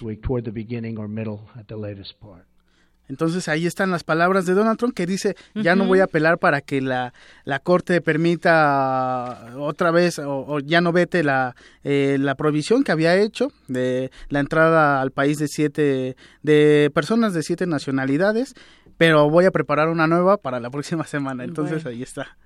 [3.08, 6.40] Entonces ahí están las palabras de Donald Trump que dice, ya no voy a apelar
[6.40, 7.14] para que la,
[7.44, 13.16] la Corte permita otra vez o, ya no vete la, eh, la provisión que había
[13.16, 18.56] hecho de la entrada al país de siete, de personas de siete nacionalidades,
[18.98, 21.44] pero voy a preparar una nueva para la próxima semana.
[21.44, 22.38] Entonces ahí está.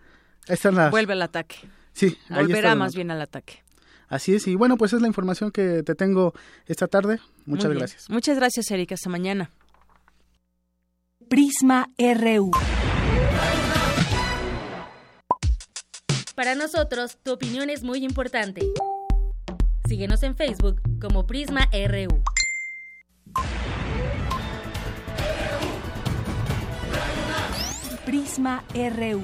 [0.90, 1.58] Vuelve al ataque.
[1.94, 2.18] Sí.
[2.30, 3.64] Volverá más bien al ataque.
[4.08, 6.34] Así es, y bueno, pues es la información que te tengo
[6.66, 7.20] esta tarde.
[7.46, 8.10] Muchas gracias.
[8.10, 8.96] Muchas gracias, Erika.
[8.96, 9.52] Hasta mañana.
[11.30, 12.50] Prisma RU.
[16.34, 18.62] Para nosotros, tu opinión es muy importante.
[19.88, 22.24] Síguenos en Facebook como Prisma RU.
[28.06, 29.22] Prisma RU.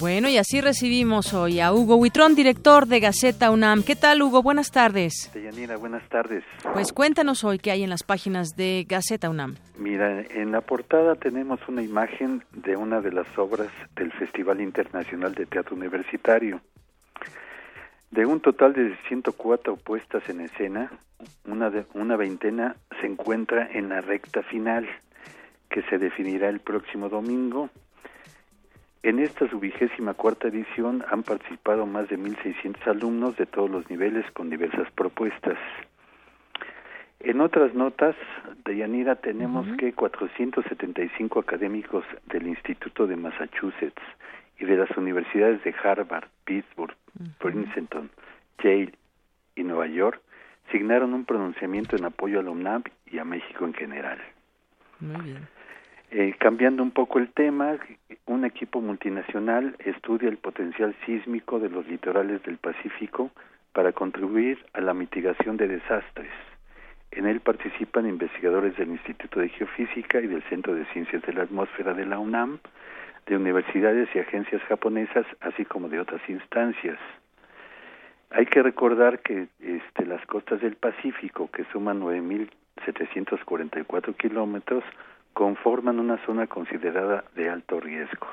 [0.00, 3.82] Bueno, y así recibimos hoy a Hugo Huitrón, director de Gaceta UNAM.
[3.82, 4.44] ¿Qué tal, Hugo?
[4.44, 5.28] Buenas tardes.
[5.34, 6.44] Deyanira, buenas tardes.
[6.72, 9.56] Pues cuéntanos hoy qué hay en las páginas de Gaceta UNAM.
[9.76, 15.34] Mira, en la portada tenemos una imagen de una de las obras del Festival Internacional
[15.34, 16.60] de Teatro Universitario.
[18.12, 20.92] De un total de 104 puestas en escena,
[21.44, 24.88] una, de, una veintena se encuentra en la recta final,
[25.68, 27.68] que se definirá el próximo domingo
[29.08, 33.88] en esta su vigésima cuarta edición han participado más de 1.600 alumnos de todos los
[33.88, 35.56] niveles con diversas propuestas.
[37.20, 38.14] En otras notas,
[38.66, 44.02] de Yanira, tenemos que 475 académicos del Instituto de Massachusetts
[44.58, 46.94] y de las universidades de Harvard, Pittsburgh,
[47.38, 48.10] Princeton,
[48.62, 48.92] Yale
[49.56, 50.20] y Nueva York
[50.70, 54.18] signaron un pronunciamiento en apoyo a la UNAM y a México en general.
[55.00, 55.57] Muy bien.
[56.10, 57.76] Eh, cambiando un poco el tema,
[58.24, 63.30] un equipo multinacional estudia el potencial sísmico de los litorales del Pacífico
[63.74, 66.32] para contribuir a la mitigación de desastres.
[67.10, 71.42] En él participan investigadores del Instituto de Geofísica y del Centro de Ciencias de la
[71.42, 72.58] Atmósfera de la UNAM,
[73.26, 76.98] de universidades y agencias japonesas, así como de otras instancias.
[78.30, 84.82] Hay que recordar que este, las costas del Pacífico, que suman 9.744 kilómetros,
[85.32, 88.26] conforman una zona considerada de alto riesgo.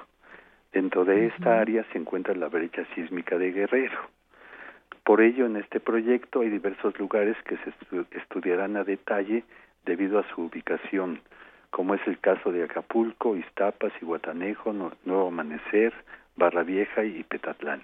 [0.71, 3.97] Dentro de esta área se encuentra la brecha sísmica de Guerrero.
[5.03, 9.43] Por ello, en este proyecto hay diversos lugares que se estudiarán a detalle
[9.85, 11.21] debido a su ubicación,
[11.69, 15.93] como es el caso de Acapulco, Iztapas, Iguatanejo, Nuevo Amanecer,
[16.35, 17.83] Barra Vieja y Petatlán.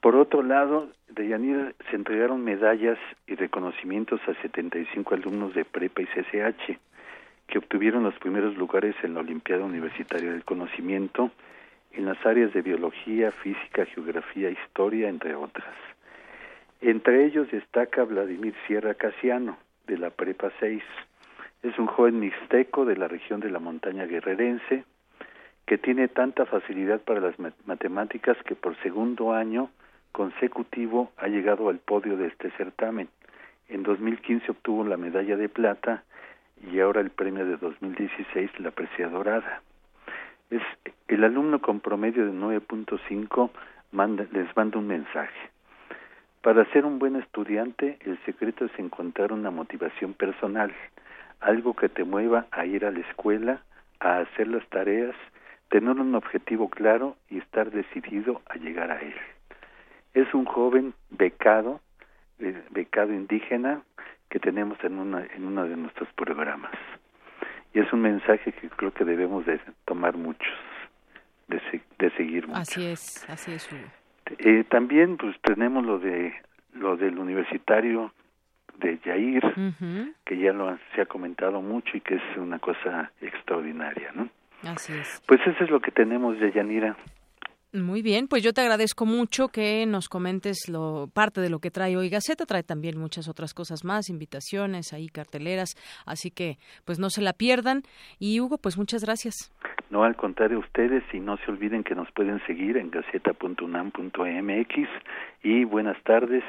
[0.00, 6.02] Por otro lado, de Yanira se entregaron medallas y reconocimientos a 75 alumnos de Prepa
[6.02, 6.78] y CCH
[7.46, 11.30] que obtuvieron los primeros lugares en la Olimpiada Universitaria del Conocimiento
[11.92, 15.74] en las áreas de biología, física, geografía, historia, entre otras.
[16.80, 19.56] Entre ellos destaca Vladimir Sierra Casiano,
[19.86, 20.82] de la Prepa 6.
[21.62, 24.84] Es un joven mixteco de la región de la montaña guerrerense
[25.64, 29.70] que tiene tanta facilidad para las matemáticas que por segundo año
[30.12, 33.08] consecutivo ha llegado al podio de este certamen.
[33.68, 36.04] En 2015 obtuvo la medalla de plata
[36.70, 39.62] y ahora el premio de 2016 la presea dorada.
[40.50, 40.62] Es
[41.08, 43.50] el alumno con promedio de 9.5
[43.92, 45.50] manda, les manda un mensaje.
[46.42, 50.72] Para ser un buen estudiante, el secreto es encontrar una motivación personal,
[51.40, 53.62] algo que te mueva a ir a la escuela,
[54.00, 55.14] a hacer las tareas,
[55.68, 59.14] tener un objetivo claro y estar decidido a llegar a él.
[60.14, 61.80] Es un joven becado,
[62.38, 63.82] eh, becado indígena,
[64.28, 66.72] que tenemos en, una, en uno de nuestros programas.
[67.74, 70.54] Y es un mensaje que creo que debemos de tomar muchos,
[71.48, 71.60] de,
[71.98, 72.68] de seguir muchos.
[72.68, 73.68] Así es, así es.
[74.38, 76.34] Eh, también pues tenemos lo de
[76.72, 78.12] lo del universitario
[78.78, 79.42] de Yair,
[80.24, 84.28] que ya lo se ha comentado mucho y que es una cosa extraordinaria, ¿no?
[84.62, 85.22] Así es.
[85.26, 86.96] Pues eso es lo que tenemos de Yanira.
[87.82, 91.70] Muy bien, pues yo te agradezco mucho que nos comentes lo parte de lo que
[91.70, 95.74] trae hoy Gaceta, trae también muchas otras cosas más, invitaciones, ahí carteleras,
[96.06, 97.82] así que pues no se la pierdan
[98.18, 99.52] y Hugo, pues muchas gracias.
[99.90, 104.88] No, al contrario, ustedes y no se olviden que nos pueden seguir en gaceta.unam.mx
[105.42, 106.44] y buenas tardes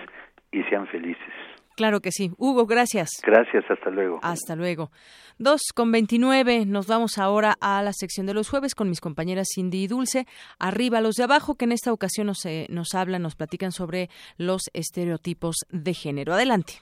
[0.52, 1.57] y sean felices.
[1.78, 2.32] Claro que sí.
[2.38, 3.10] Hugo, gracias.
[3.24, 4.20] Gracias, hasta luego.
[4.24, 4.90] Hasta luego.
[5.38, 6.66] Dos con veintinueve.
[6.66, 10.26] Nos vamos ahora a la sección de los jueves con mis compañeras Cindy y Dulce.
[10.58, 14.10] Arriba los de abajo, que en esta ocasión nos, eh, nos hablan, nos platican sobre
[14.38, 16.34] los estereotipos de género.
[16.34, 16.82] Adelante.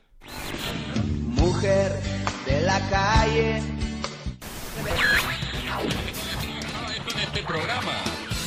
[1.25, 1.91] Mujer
[2.45, 3.57] de la calle.
[7.11, 7.97] En este programa.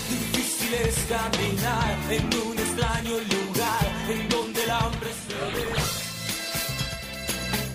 [0.08, 5.77] Difícil es caminar en un extraño lugar en donde el hambre se ve.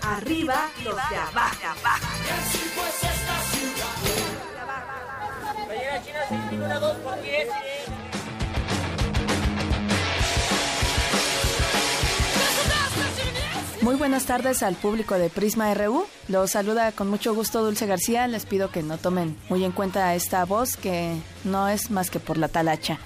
[0.04, 1.58] Arriba los de abajo.
[1.62, 3.14] Y así pues.
[13.82, 16.06] Muy buenas tardes al público de Prisma RU.
[16.30, 18.28] Los saluda con mucho gusto Dulce García.
[18.28, 22.20] Les pido que no tomen muy en cuenta esta voz que no es más que
[22.20, 23.00] por la talacha.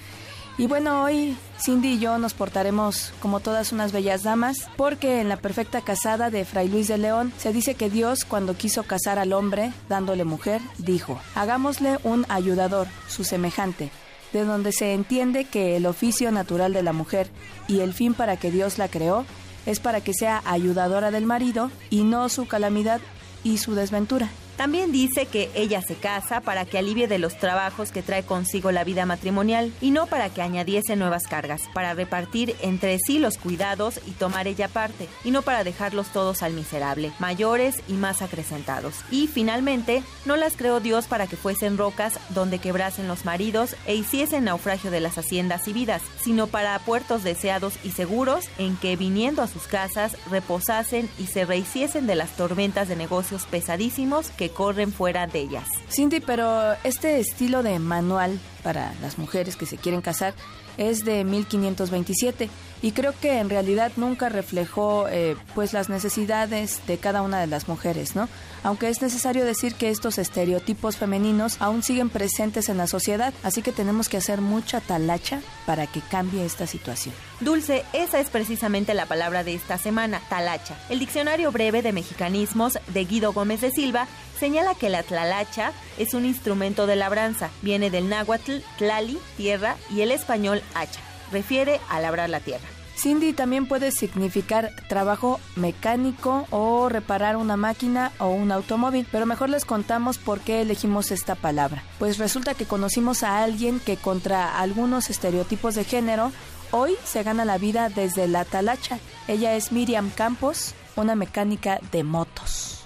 [0.56, 5.28] Y bueno, hoy Cindy y yo nos portaremos como todas unas bellas damas, porque en
[5.28, 9.18] la perfecta casada de Fray Luis de León se dice que Dios, cuando quiso casar
[9.18, 13.90] al hombre, dándole mujer, dijo, hagámosle un ayudador, su semejante,
[14.32, 17.28] de donde se entiende que el oficio natural de la mujer
[17.66, 19.24] y el fin para que Dios la creó
[19.66, 23.00] es para que sea ayudadora del marido y no su calamidad
[23.42, 24.30] y su desventura.
[24.58, 28.72] También dice que ella se casa para que alivie de los trabajos que trae consigo
[28.72, 33.38] la vida matrimonial y no para que añadiese nuevas cargas, para repartir entre sí los
[33.38, 38.20] cuidados y tomar ella parte, y no para dejarlos todos al miserable, mayores y más
[38.20, 38.96] acrecentados.
[39.12, 43.94] Y finalmente, no las creó Dios para que fuesen rocas donde quebrasen los maridos e
[43.94, 48.96] hiciesen naufragio de las haciendas y vidas, sino para puertos deseados y seguros en que
[48.96, 54.47] viniendo a sus casas reposasen y se rehiciesen de las tormentas de negocios pesadísimos que
[54.50, 55.66] corren fuera de ellas.
[55.90, 58.38] Cindy, pero este estilo de manual
[58.68, 60.34] para las mujeres que se quieren casar
[60.76, 62.50] es de 1527
[62.82, 67.46] y creo que en realidad nunca reflejó eh, pues las necesidades de cada una de
[67.46, 68.28] las mujeres, ¿no?
[68.62, 73.62] Aunque es necesario decir que estos estereotipos femeninos aún siguen presentes en la sociedad, así
[73.62, 77.14] que tenemos que hacer mucha talacha para que cambie esta situación.
[77.40, 80.76] Dulce, esa es precisamente la palabra de esta semana, talacha.
[80.90, 84.06] El diccionario breve de mexicanismos de Guido Gómez de Silva
[84.38, 90.00] señala que la tlalacha es un instrumento de labranza, viene del náhuatl, tlali, tierra, y
[90.00, 91.00] el español hacha,
[91.32, 92.66] refiere a labrar la tierra.
[92.98, 99.50] Cindy también puede significar trabajo mecánico o reparar una máquina o un automóvil, pero mejor
[99.50, 101.84] les contamos por qué elegimos esta palabra.
[102.00, 106.32] Pues resulta que conocimos a alguien que contra algunos estereotipos de género
[106.72, 108.98] hoy se gana la vida desde la talacha.
[109.28, 112.82] Ella es Miriam Campos, una mecánica de motos.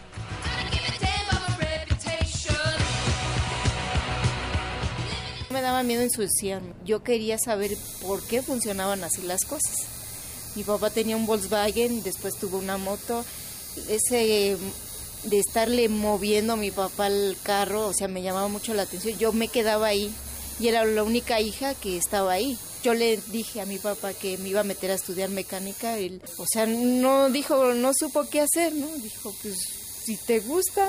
[5.53, 6.73] Me daba miedo ensuciarme.
[6.87, 9.77] Yo quería saber por qué funcionaban así las cosas.
[10.55, 13.23] Mi papá tenía un Volkswagen, después tuvo una moto.
[13.89, 14.57] Ese
[15.25, 19.19] de estarle moviendo a mi papá el carro, o sea, me llamaba mucho la atención.
[19.19, 20.11] Yo me quedaba ahí
[20.59, 22.59] y era la única hija que estaba ahí.
[22.83, 25.99] Yo le dije a mi papá que me iba a meter a estudiar mecánica.
[25.99, 28.89] Él, o sea, no dijo, no supo qué hacer, ¿no?
[28.97, 29.57] Dijo, pues
[30.05, 30.89] si te gusta.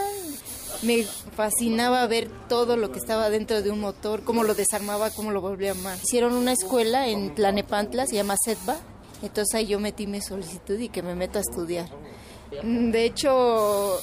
[0.81, 5.31] Me fascinaba ver todo lo que estaba dentro de un motor, cómo lo desarmaba, cómo
[5.31, 5.97] lo volvía a armar.
[6.03, 8.77] Hicieron una escuela en Tlanepantla, se llama SETBA.
[9.21, 11.87] Entonces ahí yo metí mi solicitud y que me meto a estudiar.
[12.61, 13.97] De hecho,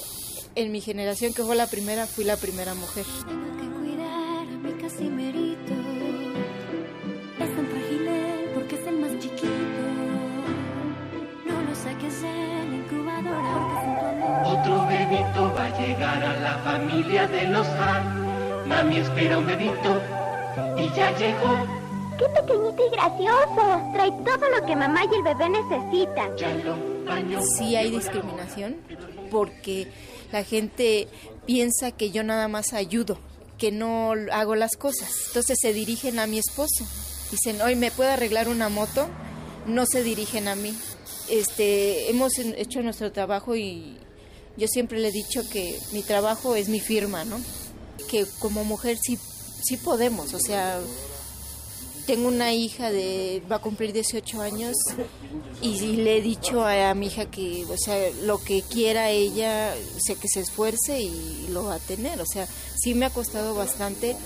[0.54, 3.04] en mi generación, que fue la primera, fui la primera mujer.
[3.26, 5.72] Tengo que cuidar a mi casimerito.
[7.38, 8.08] Es tan frágil
[8.54, 9.82] porque es el más chiquito.
[11.46, 12.14] No lo saques
[14.44, 18.68] Otro bebito va a llegar a la familia de los Han.
[18.68, 20.00] Mami espera un bebito
[20.76, 21.80] y ya llegó.
[22.18, 23.90] ¡Qué pequeñito y gracioso!
[23.92, 26.36] Trae todo lo que mamá y el bebé necesitan.
[26.36, 26.76] Ya lo
[27.06, 27.40] bañó.
[27.56, 28.76] Sí hay discriminación
[29.30, 29.88] porque
[30.32, 31.08] la gente
[31.46, 33.18] piensa que yo nada más ayudo,
[33.58, 35.08] que no hago las cosas.
[35.28, 36.84] Entonces se dirigen a mi esposo.
[37.30, 39.08] Dicen, hoy me puede arreglar una moto.
[39.66, 40.74] No se dirigen a mí.
[41.30, 43.96] Este, hemos hecho nuestro trabajo y
[44.56, 47.40] yo siempre le he dicho que mi trabajo es mi firma, ¿no?
[48.08, 49.18] Que como mujer sí,
[49.62, 50.80] sí podemos, o sea,
[52.10, 54.74] tengo una hija de va a cumplir 18 años
[55.62, 60.00] y le he dicho a, mi hija que o sea lo que quiera ella o
[60.00, 63.54] sea que se esfuerce y lo va a tener o sea sí me ha costado
[63.54, 64.16] bastante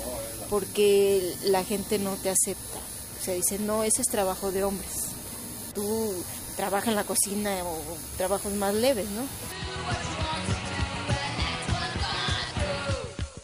[0.49, 2.79] porque la gente no te acepta
[3.21, 5.09] o sea dice no ese es trabajo de hombres
[5.75, 6.15] tú
[6.57, 7.79] trabajas en la cocina o
[8.17, 9.23] trabajos más leves no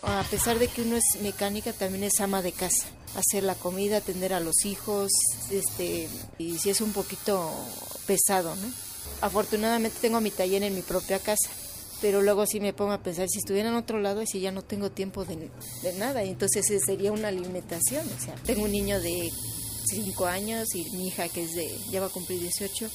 [0.02, 3.98] a pesar de que uno es mecánica también es ama de casa hacer la comida,
[3.98, 5.10] atender a los hijos,
[5.50, 6.08] este,
[6.38, 7.52] y si es un poquito
[8.06, 8.68] pesado, ¿no?
[9.20, 11.50] Afortunadamente tengo mi taller en mi propia casa,
[12.00, 14.62] pero luego sí me pongo a pensar, si estuviera en otro lado, si ya no
[14.62, 15.50] tengo tiempo de,
[15.82, 19.30] de nada, entonces sería una limitación, o sea, tengo un niño de
[19.90, 22.88] 5 años y mi hija que es de, ya va a cumplir 18,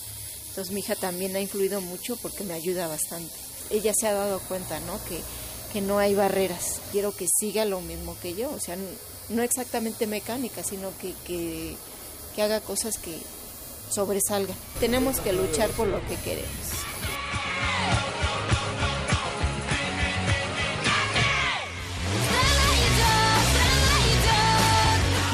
[0.50, 3.34] entonces mi hija también ha influido mucho porque me ayuda bastante.
[3.70, 5.04] Ella se ha dado cuenta, ¿no?
[5.06, 5.20] Que,
[5.74, 8.78] que no hay barreras, quiero que siga lo mismo que yo, o sea,
[9.30, 11.76] no exactamente mecánica, sino que, que,
[12.36, 13.18] que, haga cosas que
[13.90, 14.56] sobresalgan.
[14.80, 16.85] Tenemos que luchar por lo que queremos.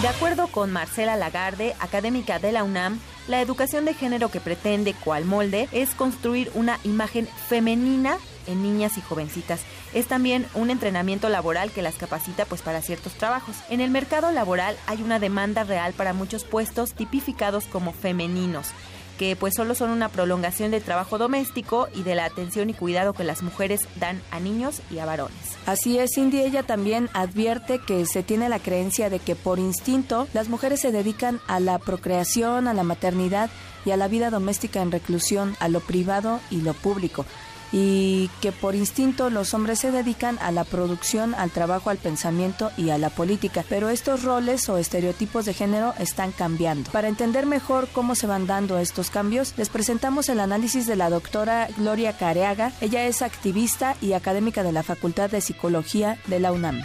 [0.01, 4.95] De acuerdo con Marcela Lagarde, académica de la UNAM, la educación de género que pretende,
[4.95, 8.17] cual molde, es construir una imagen femenina
[8.47, 9.61] en niñas y jovencitas.
[9.93, 13.57] Es también un entrenamiento laboral que las capacita pues para ciertos trabajos.
[13.69, 18.73] En el mercado laboral hay una demanda real para muchos puestos tipificados como femeninos
[19.21, 23.13] que pues solo son una prolongación del trabajo doméstico y de la atención y cuidado
[23.13, 25.37] que las mujeres dan a niños y a varones.
[25.67, 30.27] Así es, Cindy, ella también advierte que se tiene la creencia de que por instinto
[30.33, 33.51] las mujeres se dedican a la procreación, a la maternidad
[33.85, 37.23] y a la vida doméstica en reclusión, a lo privado y lo público
[37.71, 42.69] y que por instinto los hombres se dedican a la producción, al trabajo, al pensamiento
[42.77, 43.63] y a la política.
[43.69, 46.91] Pero estos roles o estereotipos de género están cambiando.
[46.91, 51.09] Para entender mejor cómo se van dando estos cambios, les presentamos el análisis de la
[51.09, 52.71] doctora Gloria Careaga.
[52.81, 56.81] Ella es activista y académica de la Facultad de Psicología de la UNAM.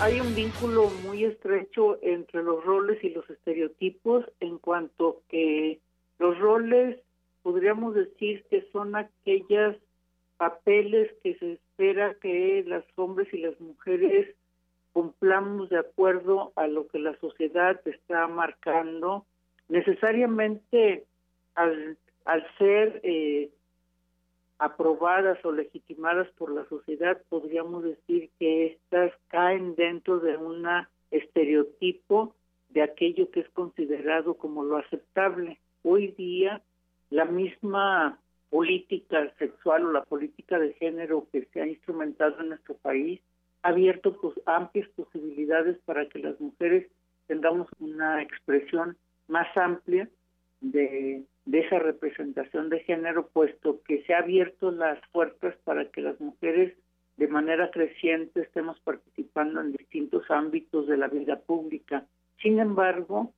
[0.00, 5.80] Hay un vínculo muy estrecho entre los roles y los estereotipos en cuanto que
[6.20, 6.98] los roles
[7.48, 9.74] podríamos decir que son aquellos
[10.36, 14.36] papeles que se espera que los hombres y las mujeres
[14.92, 19.24] cumplamos de acuerdo a lo que la sociedad está marcando.
[19.70, 21.06] Necesariamente
[21.54, 21.96] al,
[22.26, 23.48] al ser eh,
[24.58, 30.66] aprobadas o legitimadas por la sociedad, podríamos decir que estas caen dentro de un
[31.10, 32.34] estereotipo
[32.68, 35.58] de aquello que es considerado como lo aceptable.
[35.82, 36.62] Hoy día
[37.10, 38.18] la misma
[38.50, 43.20] política sexual o la política de género que se ha instrumentado en nuestro país
[43.62, 46.86] ha abierto pues, amplias posibilidades para que las mujeres
[47.26, 50.08] tengamos una expresión más amplia
[50.60, 56.00] de, de esa representación de género, puesto que se ha abierto las puertas para que
[56.00, 56.76] las mujeres
[57.16, 62.06] de manera creciente estemos participando en distintos ámbitos de la vida pública.
[62.40, 63.34] Sin embargo,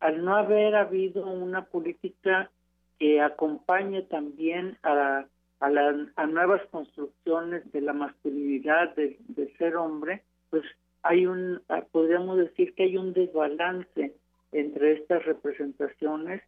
[0.00, 2.50] al no haber habido una política
[3.00, 5.24] que acompañe también a,
[5.60, 9.18] a, nuevas construcciones de la masculinidad, de,
[9.56, 10.64] ser hombre, pues
[11.02, 14.14] hay un, ah, podríamos decir que hay un desbalance
[14.52, 16.42] entre estas representaciones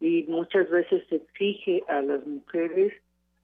[0.00, 2.94] y muchas veces se exige a las mujeres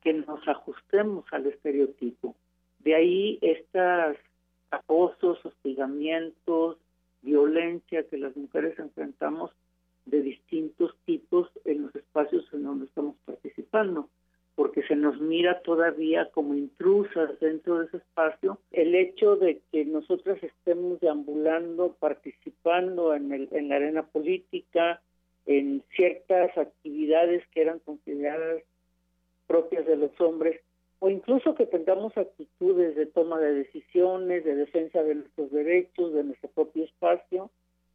[0.02, 2.34] que nos ajustemos al estereotipo.
[2.78, 4.16] De ahí estos
[4.70, 6.78] acosos, hostigamientos,
[7.20, 9.50] violencia que las mujeres enfrentamos
[10.06, 14.08] de distintos tipos en los espacios en donde estamos participando,
[14.54, 18.58] porque se nos mira todavía como intrusas dentro de ese espacio.
[18.70, 25.00] El hecho de que nosotras estemos deambulando, participando en, el, en la arena política,
[25.46, 28.62] en ciertas actividades que eran consideradas
[29.46, 30.60] propias de los hombres,
[31.00, 36.24] o incluso que tengamos actitudes de toma de decisiones, de defensa de nuestros derechos, de
[36.24, 37.50] nuestro propio espacio,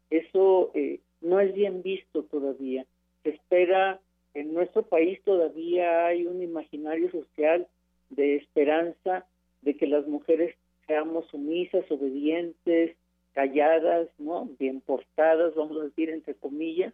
[0.10, 2.86] eso eh, no es bien visto todavía.
[3.24, 4.00] Se espera,
[4.34, 7.68] en nuestro país todavía hay un imaginario social
[8.10, 9.26] de esperanza
[9.62, 10.56] de que las mujeres
[10.88, 12.96] seamos sumisas, obedientes,
[13.34, 14.50] calladas, ¿no?
[14.58, 16.94] Bien portadas, vamos a decir entre comillas.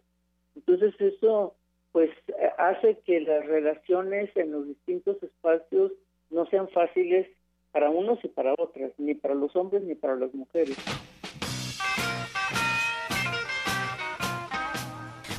[0.54, 1.54] Entonces eso
[1.92, 2.10] pues
[2.58, 5.92] hace que las relaciones en los distintos espacios
[6.28, 7.26] no sean fáciles
[7.72, 10.76] para unos y para otras, ni para los hombres ni para las mujeres.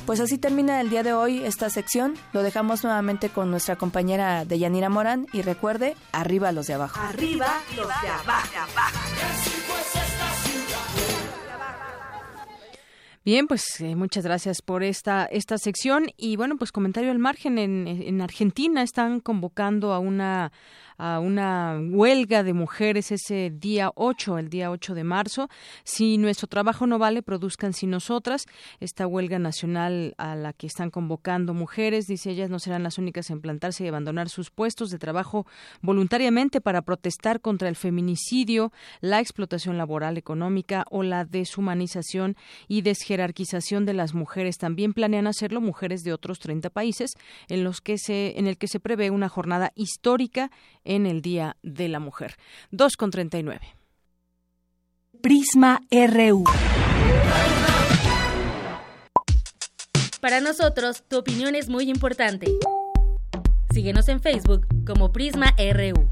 [0.08, 2.14] Pues así termina el día de hoy esta sección.
[2.32, 6.98] Lo dejamos nuevamente con nuestra compañera Deyanira Morán y recuerde, arriba los de abajo.
[6.98, 8.48] Arriba los de abajo.
[13.22, 16.06] Bien, pues eh, muchas gracias por esta, esta sección.
[16.16, 20.52] Y bueno, pues comentario al margen, en, en Argentina están convocando a una
[20.98, 25.48] a una huelga de mujeres ese día 8, el día 8 de marzo.
[25.84, 28.46] Si nuestro trabajo no vale, produzcan sin nosotras.
[28.80, 33.30] Esta huelga nacional a la que están convocando mujeres, dice ellas, no serán las únicas
[33.30, 35.46] en plantarse y abandonar sus puestos de trabajo
[35.80, 43.86] voluntariamente para protestar contra el feminicidio, la explotación laboral económica o la deshumanización y desjerarquización
[43.86, 44.58] de las mujeres.
[44.58, 47.12] También planean hacerlo mujeres de otros 30 países
[47.48, 50.50] en los que se en el que se prevé una jornada histórica
[50.88, 52.36] en el Día de la Mujer.
[52.72, 53.60] 2 con 39.
[55.22, 56.44] Prisma RU.
[60.20, 62.46] Para nosotros, tu opinión es muy importante.
[63.72, 66.08] Síguenos en Facebook como Prisma RU.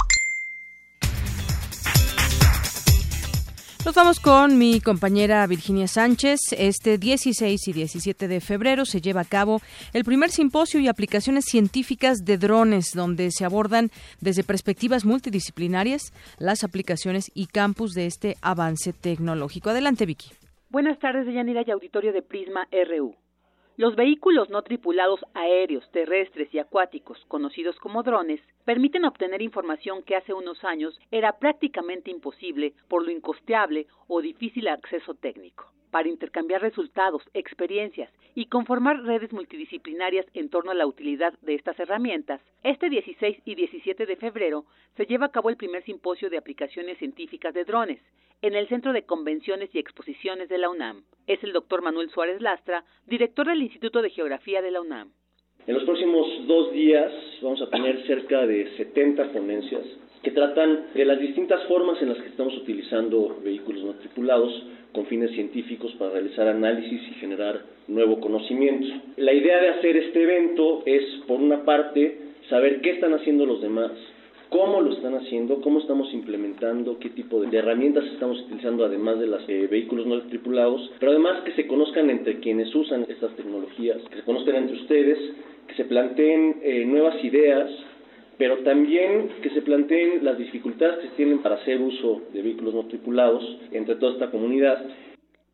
[3.87, 6.41] Nos vamos con mi compañera Virginia Sánchez.
[6.59, 9.61] Este 16 y 17 de febrero se lleva a cabo
[9.93, 13.91] el primer simposio y aplicaciones científicas de drones, donde se abordan
[14.21, 19.71] desde perspectivas multidisciplinarias las aplicaciones y campus de este avance tecnológico.
[19.71, 20.31] Adelante, Vicky.
[20.69, 23.15] Buenas tardes, Deyanira y auditorio de Prisma RU.
[23.79, 30.17] Los vehículos no tripulados aéreos, terrestres y acuáticos, conocidos como drones, permiten obtener información que
[30.17, 35.71] hace unos años era prácticamente imposible por lo incosteable o difícil acceso técnico.
[35.91, 41.79] Para intercambiar resultados, experiencias y conformar redes multidisciplinarias en torno a la utilidad de estas
[41.79, 44.65] herramientas, este 16 y 17 de febrero
[44.97, 48.01] se lleva a cabo el primer simposio de aplicaciones científicas de drones,
[48.43, 51.03] en el Centro de Convenciones y Exposiciones de la UNAM.
[51.27, 55.13] Es el doctor Manuel Suárez Lastra, director del Instituto de Geografía de la UNAM.
[55.67, 59.83] En los próximos dos días vamos a tener cerca de 70 ponencias
[60.23, 64.53] que tratan de las distintas formas en las que estamos utilizando vehículos no tripulados
[64.93, 68.87] con fines científicos para realizar análisis y generar nuevo conocimiento.
[69.17, 72.19] La idea de hacer este evento es, por una parte,
[72.49, 73.91] saber qué están haciendo los demás,
[74.49, 79.27] cómo lo están haciendo, cómo estamos implementando, qué tipo de herramientas estamos utilizando además de
[79.27, 83.99] los eh, vehículos no tripulados, pero además que se conozcan entre quienes usan estas tecnologías,
[84.09, 85.19] que se conozcan entre ustedes,
[85.67, 87.71] que se planteen eh, nuevas ideas,
[88.39, 92.85] pero también que se planteen las dificultades que tienen para hacer uso de vehículos no
[92.87, 93.43] tripulados
[93.73, 94.85] entre toda esta comunidad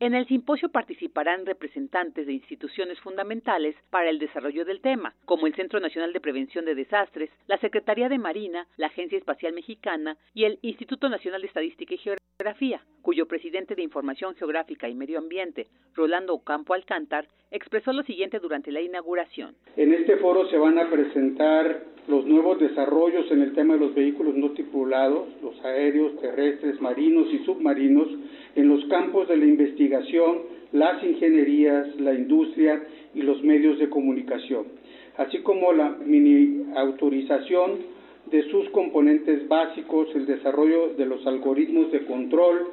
[0.02, 5.54] en el simposio participarán representantes de instituciones fundamentales para el desarrollo del tema, como el
[5.54, 10.42] Centro Nacional de Prevención de Desastres, la Secretaría de Marina, la Agencia Espacial Mexicana y
[10.42, 15.68] el Instituto Nacional de Estadística y Geografía, cuyo presidente de Información Geográfica y Medio Ambiente,
[15.94, 19.54] Rolando Ocampo Alcántar, expresó lo siguiente durante la inauguración.
[19.76, 23.94] En este foro se van a presentar los nuevos desarrollos en el tema de los
[23.94, 28.08] vehículos no tripulados, los aéreos, terrestres, marinos y submarinos,
[28.56, 29.91] en los campos de la investigación,
[30.72, 32.82] las ingenierías, la industria
[33.14, 34.66] y los medios de comunicación,
[35.18, 37.92] así como la mini autorización
[38.30, 42.68] de sus componentes básicos, el desarrollo de los algoritmos de control,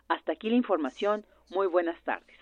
[0.09, 1.25] Hasta aquí la información.
[1.51, 2.37] Muy buenas tardes.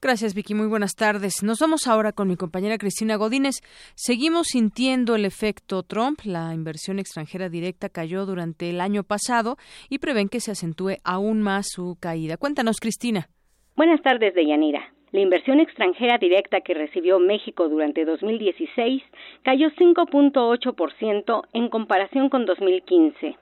[0.00, 0.54] Gracias, Vicky.
[0.54, 1.44] Muy buenas tardes.
[1.44, 3.60] Nos vamos ahora con mi compañera Cristina Godínez.
[3.94, 6.18] Seguimos sintiendo el efecto Trump.
[6.24, 9.56] La inversión extranjera directa cayó durante el año pasado
[9.88, 12.36] y prevén que se acentúe aún más su caída.
[12.36, 13.28] Cuéntanos, Cristina.
[13.74, 14.92] Buenas tardes, Deyanira.
[15.12, 19.02] La inversión extranjera directa que recibió México durante 2016
[19.42, 23.34] cayó 5.8% en comparación con 2015.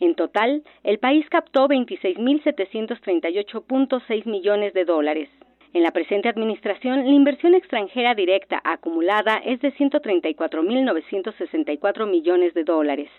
[0.00, 5.28] En total, el país captó 26.738.6 millones de dólares.
[5.76, 13.10] En la presente administración, la inversión extranjera directa acumulada es de 134.964 millones de dólares,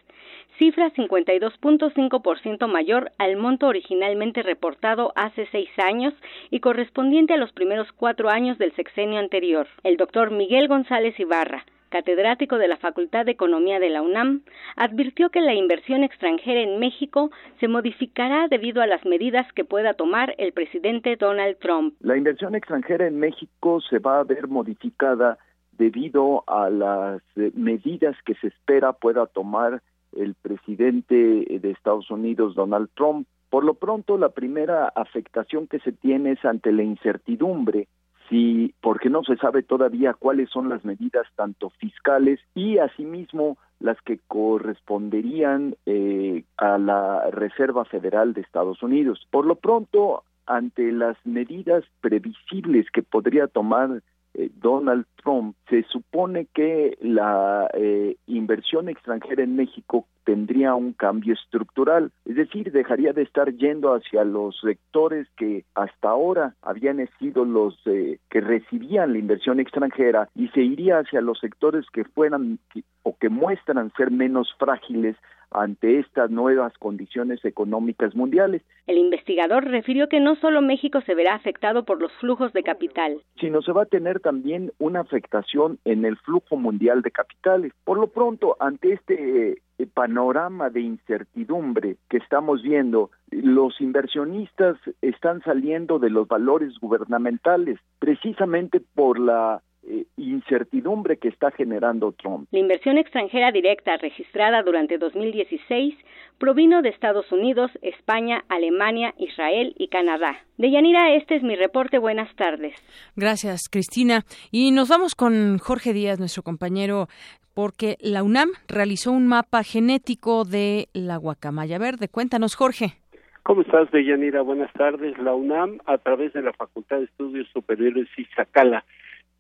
[0.57, 6.15] cifra 52.5% mayor al monto originalmente reportado hace seis años
[6.49, 9.67] y correspondiente a los primeros cuatro años del sexenio anterior.
[9.83, 14.41] El doctor Miguel González Ibarra, catedrático de la Facultad de Economía de la UNAM,
[14.75, 19.93] advirtió que la inversión extranjera en México se modificará debido a las medidas que pueda
[19.93, 21.95] tomar el presidente Donald Trump.
[21.99, 25.37] La inversión extranjera en México se va a ver modificada
[25.77, 29.81] debido a las eh, medidas que se espera pueda tomar
[30.15, 33.27] el presidente de Estados Unidos, Donald Trump.
[33.49, 37.87] Por lo pronto, la primera afectación que se tiene es ante la incertidumbre
[38.29, 44.01] si porque no se sabe todavía cuáles son las medidas tanto fiscales y asimismo las
[44.01, 49.27] que corresponderían eh, a la Reserva Federal de Estados Unidos.
[49.29, 54.01] Por lo pronto, ante las medidas previsibles que podría tomar
[54.37, 61.33] eh, Donald Trump, se supone que la eh, inversión extranjera en México tendría un cambio
[61.33, 67.45] estructural, es decir, dejaría de estar yendo hacia los sectores que hasta ahora habían sido
[67.45, 72.59] los eh, que recibían la inversión extranjera y se iría hacia los sectores que fueran
[73.03, 75.15] o que muestran ser menos frágiles
[75.51, 78.61] ante estas nuevas condiciones económicas mundiales.
[78.85, 83.21] El investigador refirió que no solo México se verá afectado por los flujos de capital,
[83.39, 87.73] sino se va a tener también una afectación en el flujo mundial de capitales.
[87.83, 95.41] Por lo pronto, ante este eh, panorama de incertidumbre que estamos viendo, los inversionistas están
[95.43, 102.47] saliendo de los valores gubernamentales precisamente por la eh, incertidumbre que está generando Trump.
[102.51, 105.95] La inversión extranjera directa registrada durante 2016
[106.37, 110.35] provino de Estados Unidos, España, Alemania, Israel y Canadá.
[110.57, 111.99] Deyanira, este es mi reporte.
[111.99, 112.75] Buenas tardes.
[113.15, 114.23] Gracias, Cristina.
[114.51, 117.07] Y nos vamos con Jorge Díaz, nuestro compañero,
[117.53, 122.09] porque la UNAM realizó un mapa genético de la guacamaya verde.
[122.09, 122.97] Cuéntanos, Jorge.
[123.43, 124.41] ¿Cómo estás, Deyanira?
[124.41, 125.17] Buenas tardes.
[125.19, 128.83] La UNAM, a través de la Facultad de Estudios Superiores Iztacala,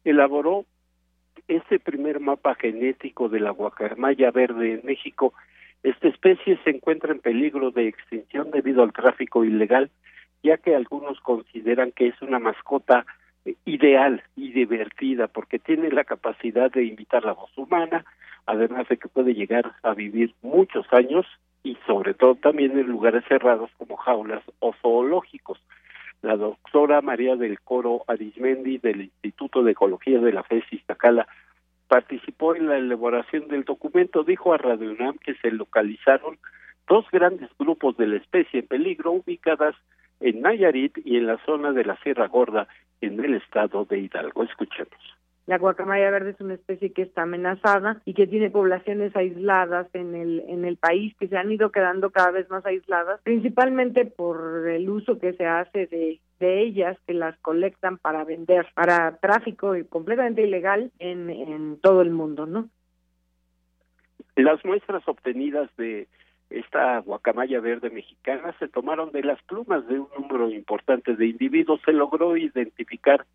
[0.09, 0.65] elaboró
[1.47, 5.33] este primer mapa genético de la guacamaya verde en México.
[5.83, 9.89] Esta especie se encuentra en peligro de extinción debido al tráfico ilegal,
[10.43, 13.05] ya que algunos consideran que es una mascota
[13.65, 18.05] ideal y divertida porque tiene la capacidad de imitar la voz humana,
[18.45, 21.25] además de que puede llegar a vivir muchos años
[21.63, 25.59] y sobre todo también en lugares cerrados como jaulas o zoológicos.
[26.21, 31.27] La doctora María del Coro Arismendi del Instituto de Ecología de la FES Iztacala
[31.87, 36.37] participó en la elaboración del documento, dijo a Radio UNAM que se localizaron
[36.87, 39.75] dos grandes grupos de la especie en peligro ubicadas
[40.19, 42.67] en Nayarit y en la zona de la Sierra Gorda
[43.01, 44.43] en el estado de Hidalgo.
[44.43, 45.16] Escuchemos.
[45.47, 50.13] La guacamaya verde es una especie que está amenazada y que tiene poblaciones aisladas en
[50.13, 54.67] el en el país que se han ido quedando cada vez más aisladas, principalmente por
[54.67, 59.75] el uso que se hace de de ellas que las colectan para vender, para tráfico
[59.75, 62.69] y completamente ilegal en, en todo el mundo, ¿no?
[64.35, 66.07] Las muestras obtenidas de
[66.49, 71.81] esta guacamaya verde mexicana se tomaron de las plumas de un número importante de individuos.
[71.83, 73.25] Se logró identificar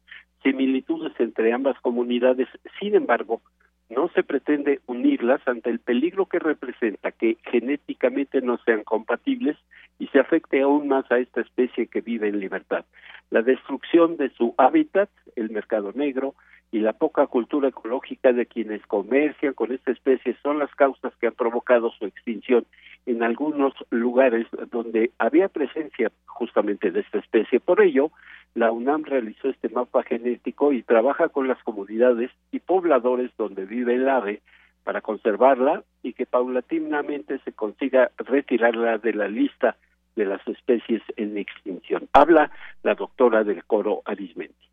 [0.43, 2.49] similitudes entre ambas comunidades.
[2.81, 3.43] Sin embargo,
[3.91, 9.59] no se pretende unirlas ante el peligro que representa que genéticamente no sean compatibles
[9.99, 12.87] y se afecte aún más a esta especie que vive en libertad.
[13.31, 16.35] La destrucción de su hábitat, el mercado negro,
[16.73, 21.27] y la poca cultura ecológica de quienes comercian con esta especie son las causas que
[21.27, 22.65] han provocado su extinción
[23.07, 27.61] en algunos lugares donde había presencia justamente de esta especie.
[27.61, 28.11] Por ello,
[28.55, 33.95] la UNAM realizó este mapa genético y trabaja con las comunidades y pobladores donde vive
[33.95, 34.43] el ave
[34.85, 39.77] para conservarla y que paulatinamente se consiga retirarla de la lista
[40.17, 42.09] de las especies en extinción.
[42.13, 42.51] Habla
[42.83, 44.72] la doctora del coro Arismendi.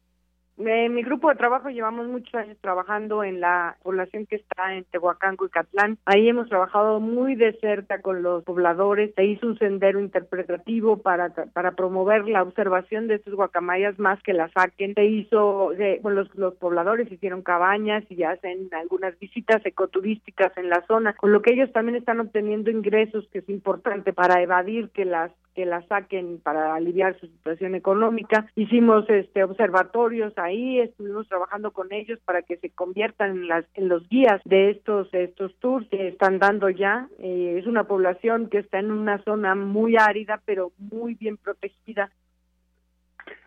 [0.60, 4.84] En mi grupo de trabajo llevamos muchos años trabajando en la población que está en
[4.84, 5.98] Tehuacán, y Catlán.
[6.06, 9.14] Ahí hemos trabajado muy de cerca con los pobladores.
[9.16, 14.34] Se hizo un sendero interpretativo para, para promover la observación de estos guacamayas más que
[14.34, 14.96] la saquen.
[14.96, 15.72] Se hizo,
[16.02, 21.32] bueno, los, los pobladores hicieron cabañas y hacen algunas visitas ecoturísticas en la zona, con
[21.32, 25.66] lo que ellos también están obteniendo ingresos, que es importante para evadir que las que
[25.66, 28.48] la saquen para aliviar su situación económica.
[28.56, 33.90] Hicimos este observatorios ahí, estuvimos trabajando con ellos para que se conviertan en, las, en
[33.90, 37.08] los guías de estos estos tours que están dando ya.
[37.20, 42.12] Eh, es una población que está en una zona muy árida, pero muy bien protegida.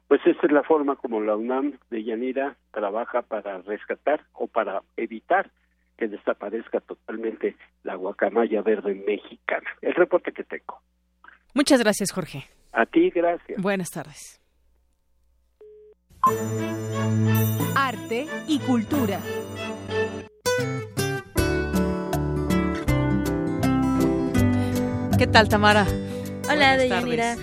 [0.08, 4.82] Pues esa es la forma como la UNAM de Yanira trabaja para rescatar o para
[4.96, 5.50] evitar
[5.96, 9.70] que desaparezca totalmente la guacamaya verde mexicana.
[9.80, 10.80] El reporte que tengo.
[11.54, 12.48] Muchas gracias, Jorge.
[12.72, 13.60] A ti, gracias.
[13.60, 14.40] Buenas tardes.
[17.74, 19.20] Arte y cultura.
[25.18, 25.86] ¿Qué tal, Tamara?
[26.50, 27.36] Hola, Deyanira.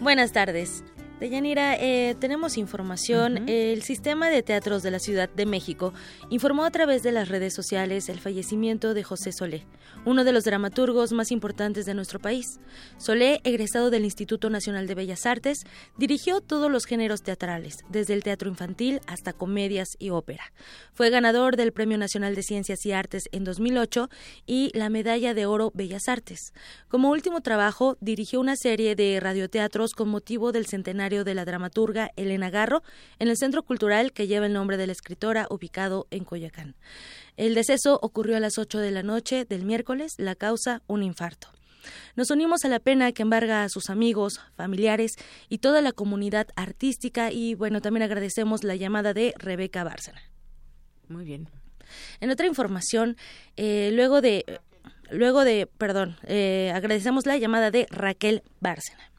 [0.00, 0.84] Buenas tardes.
[1.22, 3.48] Deyanira, eh, tenemos información.
[3.48, 5.94] El Sistema de Teatros de la Ciudad de México
[6.30, 9.64] informó a través de las redes sociales el fallecimiento de José Solé,
[10.04, 12.58] uno de los dramaturgos más importantes de nuestro país.
[12.98, 15.62] Solé, egresado del Instituto Nacional de Bellas Artes,
[15.96, 20.52] dirigió todos los géneros teatrales, desde el teatro infantil hasta comedias y ópera.
[20.92, 24.08] Fue ganador del Premio Nacional de Ciencias y Artes en 2008
[24.44, 26.52] y la Medalla de Oro Bellas Artes.
[26.88, 32.10] Como último trabajo, dirigió una serie de radioteatros con motivo del centenario de la dramaturga
[32.16, 32.82] Elena Garro
[33.18, 36.74] en el Centro Cultural que lleva el nombre de la escritora ubicado en Coyacán.
[37.36, 41.48] El deceso ocurrió a las 8 de la noche del miércoles, la causa un infarto.
[42.16, 45.12] Nos unimos a la pena que embarga a sus amigos, familiares
[45.48, 50.22] y toda la comunidad artística y bueno, también agradecemos la llamada de Rebeca Bárcena.
[51.08, 51.48] Muy bien.
[52.20, 53.16] En otra información,
[53.56, 54.60] eh, luego de
[55.10, 59.11] luego de, perdón, eh, agradecemos la llamada de Raquel Bárcena.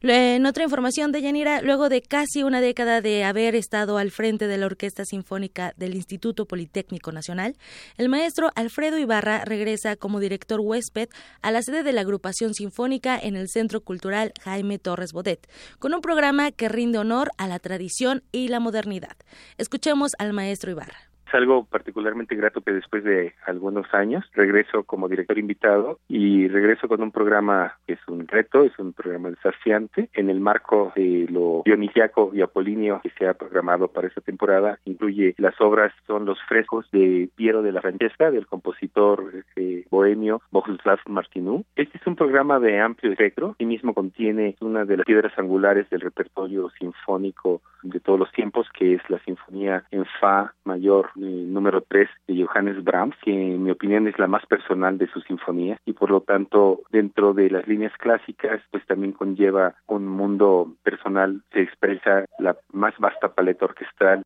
[0.00, 4.46] En otra información de Yanira, luego de casi una década de haber estado al frente
[4.46, 7.56] de la Orquesta Sinfónica del Instituto Politécnico Nacional,
[7.96, 11.08] el maestro Alfredo Ibarra regresa como director huésped
[11.40, 15.48] a la sede de la agrupación sinfónica en el Centro Cultural Jaime Torres Bodet,
[15.78, 19.16] con un programa que rinde honor a la tradición y la modernidad.
[19.56, 25.38] Escuchemos al maestro Ibarra algo particularmente grato que después de algunos años regreso como director
[25.38, 30.30] invitado y regreso con un programa que es un reto, es un programa desafiante en
[30.30, 34.78] el marco de lo dionisiaco y apolíneo que se ha programado para esta temporada.
[34.84, 40.40] Incluye las obras, son los frescos de Piero de la Francesca, del compositor eh, bohemio
[40.50, 41.64] Bohuslav Martinú.
[41.76, 45.88] Este es un programa de amplio espectro y mismo contiene una de las piedras angulares
[45.90, 51.82] del repertorio sinfónico de todos los tiempos, que es la Sinfonía en Fa mayor número
[51.82, 55.78] 3 de Johannes Brahms, que en mi opinión es la más personal de sus sinfonías
[55.84, 61.42] y por lo tanto dentro de las líneas clásicas pues también conlleva un mundo personal,
[61.52, 64.22] se expresa la más vasta paleta orquestal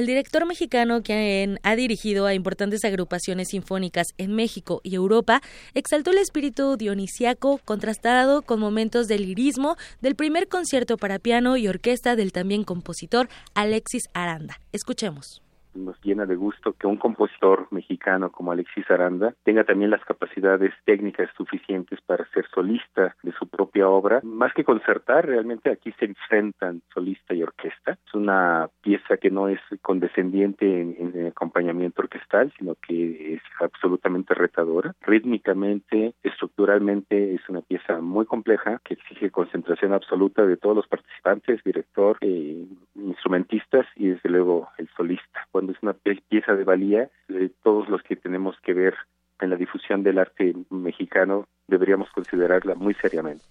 [0.00, 5.42] el director mexicano, quien ha dirigido a importantes agrupaciones sinfónicas en México y Europa,
[5.74, 11.68] exaltó el espíritu dionisiaco contrastado con momentos de lirismo del primer concierto para piano y
[11.68, 14.58] orquesta del también compositor Alexis Aranda.
[14.72, 15.42] Escuchemos
[15.74, 20.72] nos llena de gusto que un compositor mexicano como Alexis Aranda tenga también las capacidades
[20.84, 24.20] técnicas suficientes para ser solista de su propia obra.
[24.22, 27.98] Más que concertar, realmente aquí se enfrentan solista y orquesta.
[28.06, 34.34] Es una pieza que no es condescendiente en, en acompañamiento orquestal, sino que es absolutamente
[34.34, 34.94] retadora.
[35.00, 41.62] Rítmicamente, estructuralmente, es una pieza muy compleja que exige concentración absoluta de todos los participantes,
[41.64, 47.50] director, eh, instrumentistas y desde luego el solista cuando es una pieza de valía, de
[47.62, 48.94] todos los que tenemos que ver
[49.42, 53.44] en la difusión del arte mexicano deberíamos considerarla muy seriamente.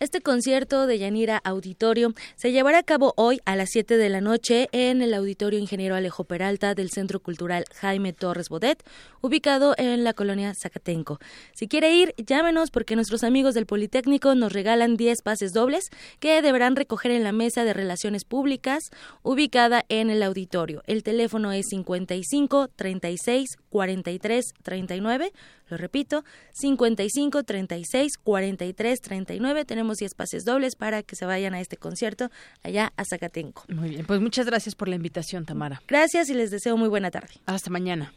[0.00, 4.22] Este concierto de Yanira Auditorio se llevará a cabo hoy a las 7 de la
[4.22, 8.82] noche en el Auditorio Ingeniero Alejo Peralta del Centro Cultural Jaime Torres Bodet,
[9.20, 11.18] ubicado en la colonia Zacatenco.
[11.52, 16.40] Si quiere ir, llámenos porque nuestros amigos del Politécnico nos regalan 10 pases dobles que
[16.40, 18.84] deberán recoger en la mesa de relaciones públicas
[19.22, 20.82] ubicada en el auditorio.
[20.86, 25.32] El teléfono es 55 36 43 39.
[25.70, 29.64] Lo repito, 55 36 43 39.
[29.64, 32.30] Tenemos 10 pases dobles para que se vayan a este concierto
[32.62, 33.64] allá a Zacatenco.
[33.68, 35.80] Muy bien, pues muchas gracias por la invitación, Tamara.
[35.86, 37.34] Gracias y les deseo muy buena tarde.
[37.46, 38.12] Hasta mañana.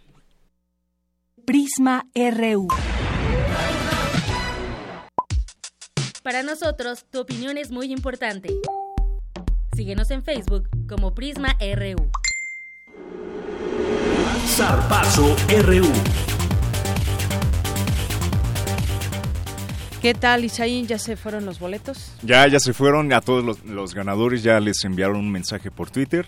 [1.46, 2.68] Prisma RU.
[6.24, 8.50] Para nosotros, tu opinión es muy importante.
[9.76, 12.10] Síguenos en Facebook como Prisma RU.
[14.48, 15.36] Zarpazo
[15.66, 16.33] RU.
[20.04, 20.86] ¿Qué tal, Isaí?
[20.86, 22.12] ¿Ya se fueron los boletos?
[22.24, 23.14] Ya, ya se fueron.
[23.14, 26.26] A todos los, los ganadores ya les enviaron un mensaje por Twitter.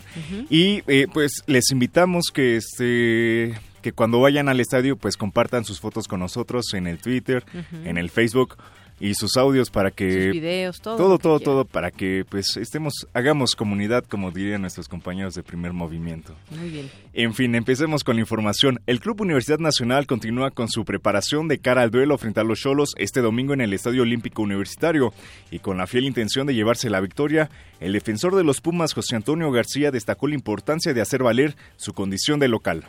[0.49, 5.81] Y eh, pues les invitamos que este que cuando vayan al estadio pues compartan sus
[5.81, 7.43] fotos con nosotros en el Twitter,
[7.84, 8.56] en el Facebook
[8.99, 13.07] y sus audios para que Sus videos, todo todo todo, todo para que pues estemos
[13.13, 16.35] hagamos comunidad como dirían nuestros compañeros de primer movimiento.
[16.51, 16.89] Muy bien.
[17.13, 18.80] En fin, empecemos con la información.
[18.88, 22.59] El Club Universidad Nacional continúa con su preparación de cara al duelo frente a los
[22.59, 25.13] Cholos este domingo en el Estadio Olímpico Universitario
[25.51, 27.49] y con la fiel intención de llevarse la victoria,
[27.80, 31.93] el defensor de los Pumas José Antonio García destacó la importancia de hacer valer su
[31.93, 32.85] condición de local.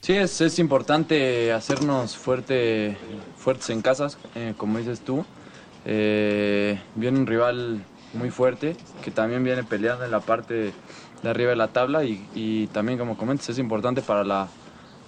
[0.00, 2.96] Sí, es, es importante hacernos fuerte,
[3.36, 5.24] fuertes en casas, eh, como dices tú.
[5.84, 10.74] Eh, viene un rival muy fuerte que también viene peleando en la parte
[11.22, 14.48] de arriba de la tabla y, y también, como comentas, es importante para la,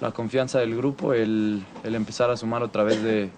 [0.01, 3.31] la confianza del grupo el, el empezar a sumar otra vez de,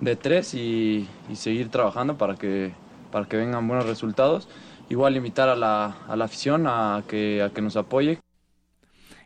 [0.00, 2.74] de tres y, y seguir trabajando para que,
[3.10, 4.48] para que vengan buenos resultados.
[4.90, 8.20] Igual invitar a la, a la afición a que, a que nos apoye,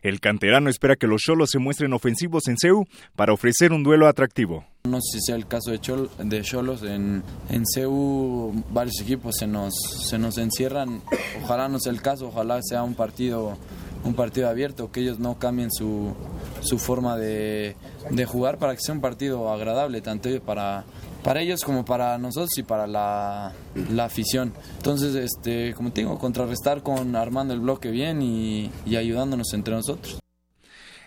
[0.01, 2.85] El canterano espera que los Cholos se muestren ofensivos en CEU
[3.15, 4.65] para ofrecer un duelo atractivo.
[4.85, 9.35] No sé si sea el caso de Chol, de Cholos, en, en CU varios equipos
[9.37, 9.73] se nos,
[10.07, 11.01] se nos encierran,
[11.43, 13.57] ojalá no sea el caso, ojalá sea un partido,
[14.05, 16.15] un partido abierto, que ellos no cambien su,
[16.61, 17.75] su forma de,
[18.09, 20.85] de jugar para que sea un partido agradable, tanto para,
[21.23, 23.53] para ellos como para nosotros y para la,
[23.91, 24.53] la afición.
[24.77, 29.73] Entonces, este, como te digo, contrarrestar con armando el bloque bien y, y ayudándonos entre
[29.73, 30.19] nosotros.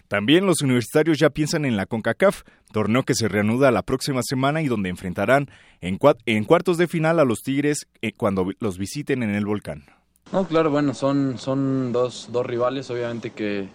[0.08, 4.60] También los universitarios ya piensan en la CONCACAF, torneo que se reanuda la próxima semana
[4.60, 5.48] y donde enfrentarán
[5.80, 9.46] en, cua- en cuartos de final a los Tigres eh, cuando los visiten en el
[9.46, 9.84] volcán.
[10.30, 13.68] No, claro, bueno, son, son dos, dos rivales, obviamente que,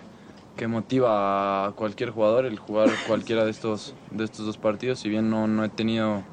[0.57, 4.99] que motiva a cualquier jugador el jugar cualquiera de estos, de estos dos partidos.
[4.99, 6.23] Si bien no, no he tenido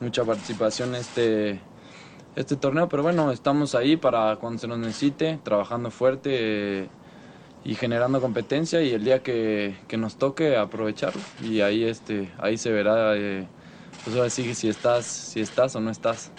[0.00, 1.60] mucha participación en este,
[2.36, 6.88] este torneo, pero bueno, estamos ahí para cuando se nos necesite, trabajando fuerte eh,
[7.64, 11.20] y generando competencia y el día que, que nos toque aprovecharlo.
[11.42, 13.46] Y ahí, este, ahí se verá, eh,
[14.04, 16.32] pues ahora sí si estás, si estás o no estás.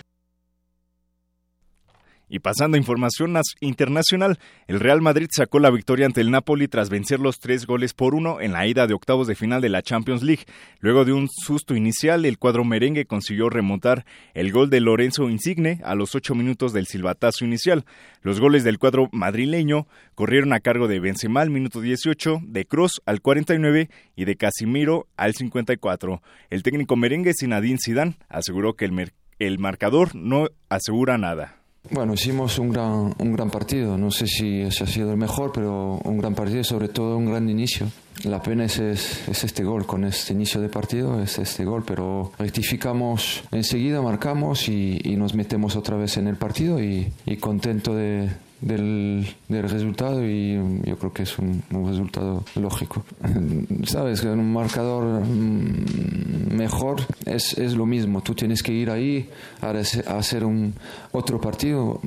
[2.34, 6.90] Y pasando a información internacional, el Real Madrid sacó la victoria ante el Napoli tras
[6.90, 9.84] vencer los tres goles por uno en la ida de octavos de final de la
[9.84, 10.46] Champions League.
[10.80, 14.04] Luego de un susto inicial, el cuadro merengue consiguió remontar
[14.34, 17.86] el gol de Lorenzo Insigne a los ocho minutos del silbatazo inicial.
[18.24, 19.86] Los goles del cuadro madrileño
[20.16, 25.08] corrieron a cargo de Benzema al minuto 18, de Kroos al 49 y de Casimiro
[25.18, 26.24] al 54.
[26.50, 28.90] El técnico merengue Zinedine Zidane aseguró que
[29.38, 31.63] el marcador no asegura nada.
[31.90, 33.98] Bueno, hicimos un gran, un gran partido.
[33.98, 37.18] No sé si ese ha sido el mejor, pero un gran partido y sobre todo
[37.18, 37.88] un gran inicio.
[38.24, 41.84] La pena es, es, es este gol, con este inicio de partido es este gol,
[41.86, 48.30] pero rectificamos enseguida, marcamos y, nos metemos otra vez en el partido y contento de,
[48.64, 53.04] del, del resultado y yo creo que es un, un resultado lógico.
[53.86, 58.90] Sabes que en un marcador mm, mejor es, es lo mismo, tú tienes que ir
[58.90, 59.30] ahí
[59.62, 59.72] a
[60.18, 60.74] hacer- un
[61.12, 62.02] otro partido,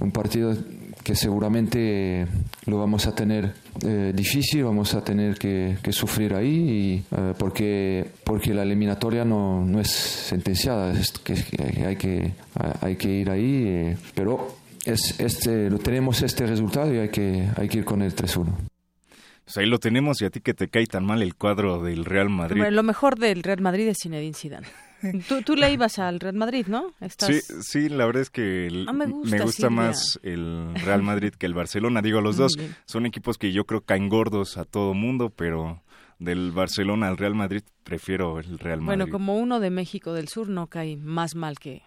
[0.00, 0.56] un partido
[1.04, 2.26] que seguramente
[2.66, 7.32] lo vamos a tener eh, difícil, vamos a tener que, que sufrir ahí y, eh,
[7.38, 11.34] porque, porque la eliminatoria no, no es sentenciada, es que
[11.86, 12.32] hay, que,
[12.80, 14.48] hay que ir ahí, eh, pero
[14.86, 18.46] es este, lo tenemos este resultado y hay que, hay que ir con el 3-1.
[19.44, 22.04] Pues ahí lo tenemos y a ti que te cae tan mal el cuadro del
[22.04, 22.58] Real Madrid.
[22.62, 24.66] Bueno, lo mejor del Real Madrid es Zinedine Zidane.
[25.28, 26.86] Tú, tú le ibas al Real Madrid, ¿no?
[27.00, 27.28] Estás...
[27.28, 29.70] Sí, sí, la verdad es que el- Ah, me gusta, Silvia.
[29.70, 32.00] más el Real Madrid que el Barcelona.
[32.00, 32.56] Digo, los dos
[32.86, 35.82] son equipos que yo creo caen gordos a todo mundo, pero
[36.18, 38.86] del Barcelona al Real Madrid prefiero el Real Madrid.
[38.98, 41.82] Bueno, como uno de México del Sur no cae más mal que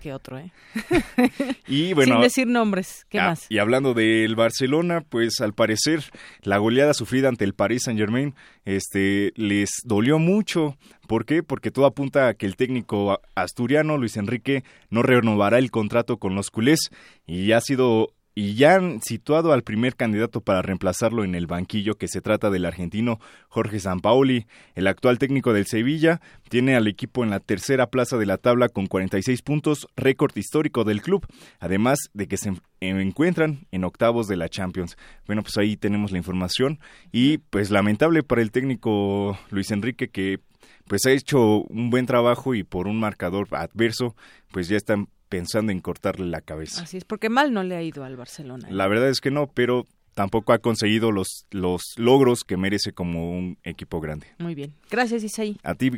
[0.00, 0.52] que otro, ¿eh?
[1.66, 3.46] y bueno, Sin decir nombres, ¿qué ah, más?
[3.48, 6.04] Y hablando del Barcelona, pues al parecer
[6.42, 8.34] la goleada sufrida ante el Paris Saint-Germain
[8.64, 10.76] este, les dolió mucho.
[11.06, 11.42] ¿Por qué?
[11.42, 16.34] Porque todo apunta a que el técnico asturiano Luis Enrique no renovará el contrato con
[16.34, 16.90] los culés
[17.26, 21.96] y ha sido y ya han situado al primer candidato para reemplazarlo en el banquillo,
[21.96, 24.46] que se trata del argentino Jorge Sampaoli.
[24.76, 28.68] El actual técnico del Sevilla tiene al equipo en la tercera plaza de la tabla
[28.68, 31.26] con 46 puntos, récord histórico del club,
[31.58, 34.96] además de que se encuentran en octavos de la Champions.
[35.26, 36.78] Bueno, pues ahí tenemos la información
[37.10, 40.38] y pues lamentable para el técnico Luis Enrique que
[40.86, 44.14] pues ha hecho un buen trabajo y por un marcador adverso,
[44.52, 46.82] pues ya están pensando en cortarle la cabeza.
[46.82, 48.68] Así es, porque mal no le ha ido al Barcelona.
[48.68, 48.72] ¿eh?
[48.72, 53.30] La verdad es que no, pero tampoco ha conseguido los, los logros que merece como
[53.30, 54.26] un equipo grande.
[54.38, 54.74] Muy bien.
[54.90, 55.56] Gracias, Isaí.
[55.62, 55.90] A ti.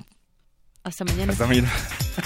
[0.82, 1.32] Hasta mañana.
[1.32, 1.70] Hasta mañana.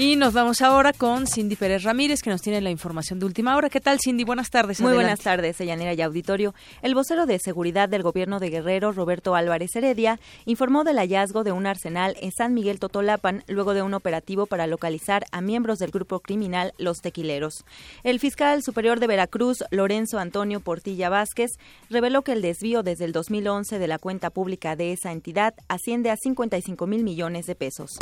[0.00, 3.56] Y nos vamos ahora con Cindy Pérez Ramírez, que nos tiene la información de última
[3.56, 3.68] hora.
[3.68, 4.22] ¿Qué tal, Cindy?
[4.22, 4.80] Buenas tardes.
[4.80, 6.54] Muy buenas tardes, Yanira y Auditorio.
[6.82, 11.50] El vocero de seguridad del gobierno de Guerrero, Roberto Álvarez Heredia, informó del hallazgo de
[11.50, 15.90] un arsenal en San Miguel Totolapan luego de un operativo para localizar a miembros del
[15.90, 17.64] grupo criminal Los Tequileros.
[18.04, 21.58] El fiscal superior de Veracruz, Lorenzo Antonio Portilla Vázquez,
[21.90, 26.10] reveló que el desvío desde el 2011 de la cuenta pública de esa entidad asciende
[26.10, 27.98] a 55 mil millones de pesos.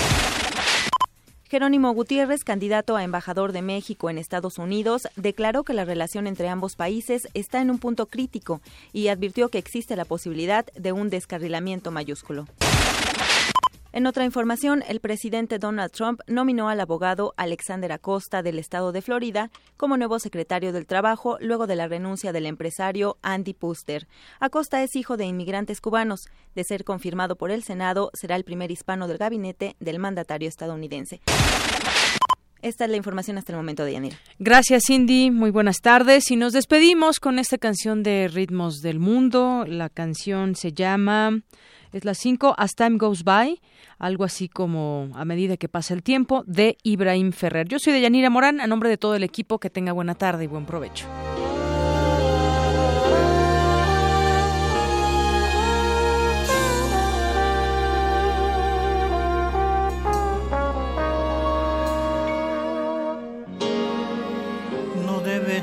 [1.49, 6.49] Jerónimo Gutiérrez, candidato a embajador de México en Estados Unidos, declaró que la relación entre
[6.49, 8.61] ambos países está en un punto crítico
[8.93, 12.47] y advirtió que existe la posibilidad de un descarrilamiento mayúsculo.
[13.97, 19.01] En otra información, el presidente Donald Trump nominó al abogado Alexander Acosta del estado de
[19.01, 24.07] Florida como nuevo secretario del Trabajo luego de la renuncia del empresario Andy Puster.
[24.39, 26.27] Acosta es hijo de inmigrantes cubanos.
[26.55, 31.23] De ser confirmado por el Senado, será el primer hispano del gabinete del mandatario estadounidense.
[32.61, 34.17] Esta es la información hasta el momento de Yanira.
[34.39, 35.31] Gracias, Cindy.
[35.31, 36.31] Muy buenas tardes.
[36.31, 39.65] Y nos despedimos con esta canción de Ritmos del Mundo.
[39.67, 41.43] La canción se llama,
[41.93, 43.61] es la 5, As Time Goes By,
[43.99, 47.69] algo así como A medida que pasa el tiempo, de Ibrahim Ferrer.
[47.69, 50.45] Yo soy de Yanira Morán, a nombre de todo el equipo, que tenga buena tarde
[50.45, 51.07] y buen provecho.
[65.05, 65.63] No debes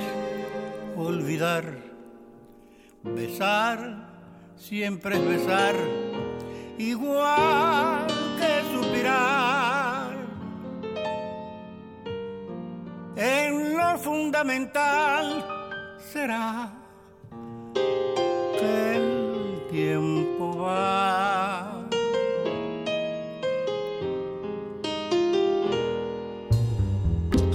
[0.95, 1.77] olvidar,
[3.03, 4.02] besar,
[4.73, 5.75] siempre es besar,
[6.79, 8.07] igual
[8.39, 10.17] que suspirar.
[13.15, 15.45] En lo fundamental
[16.11, 16.73] será
[17.75, 21.87] que el tiempo va.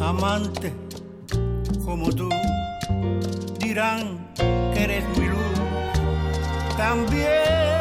[0.00, 0.72] Amante
[1.84, 2.28] como tú
[3.58, 4.32] dirán
[4.72, 5.27] que eres luz,
[6.78, 7.77] también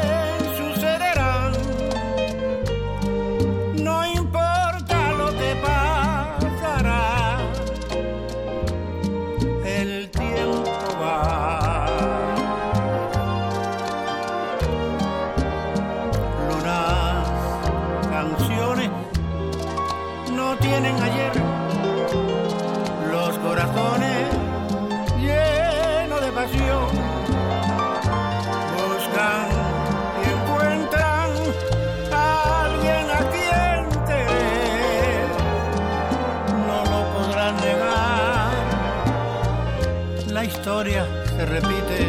[40.78, 42.08] historia se repite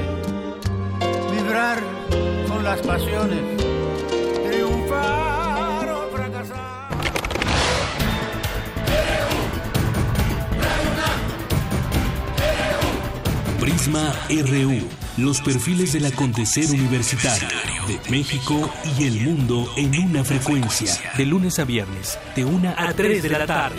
[1.32, 1.82] vibrar
[2.48, 3.40] con las pasiones
[4.46, 6.88] triunfar o fracasar
[13.58, 14.86] Prisma RU.
[15.16, 17.48] Los perfiles del acontecer universitario
[17.86, 20.92] de México y el mundo en una frecuencia.
[21.16, 23.76] De lunes a viernes, de 1 a 3 de la tarde.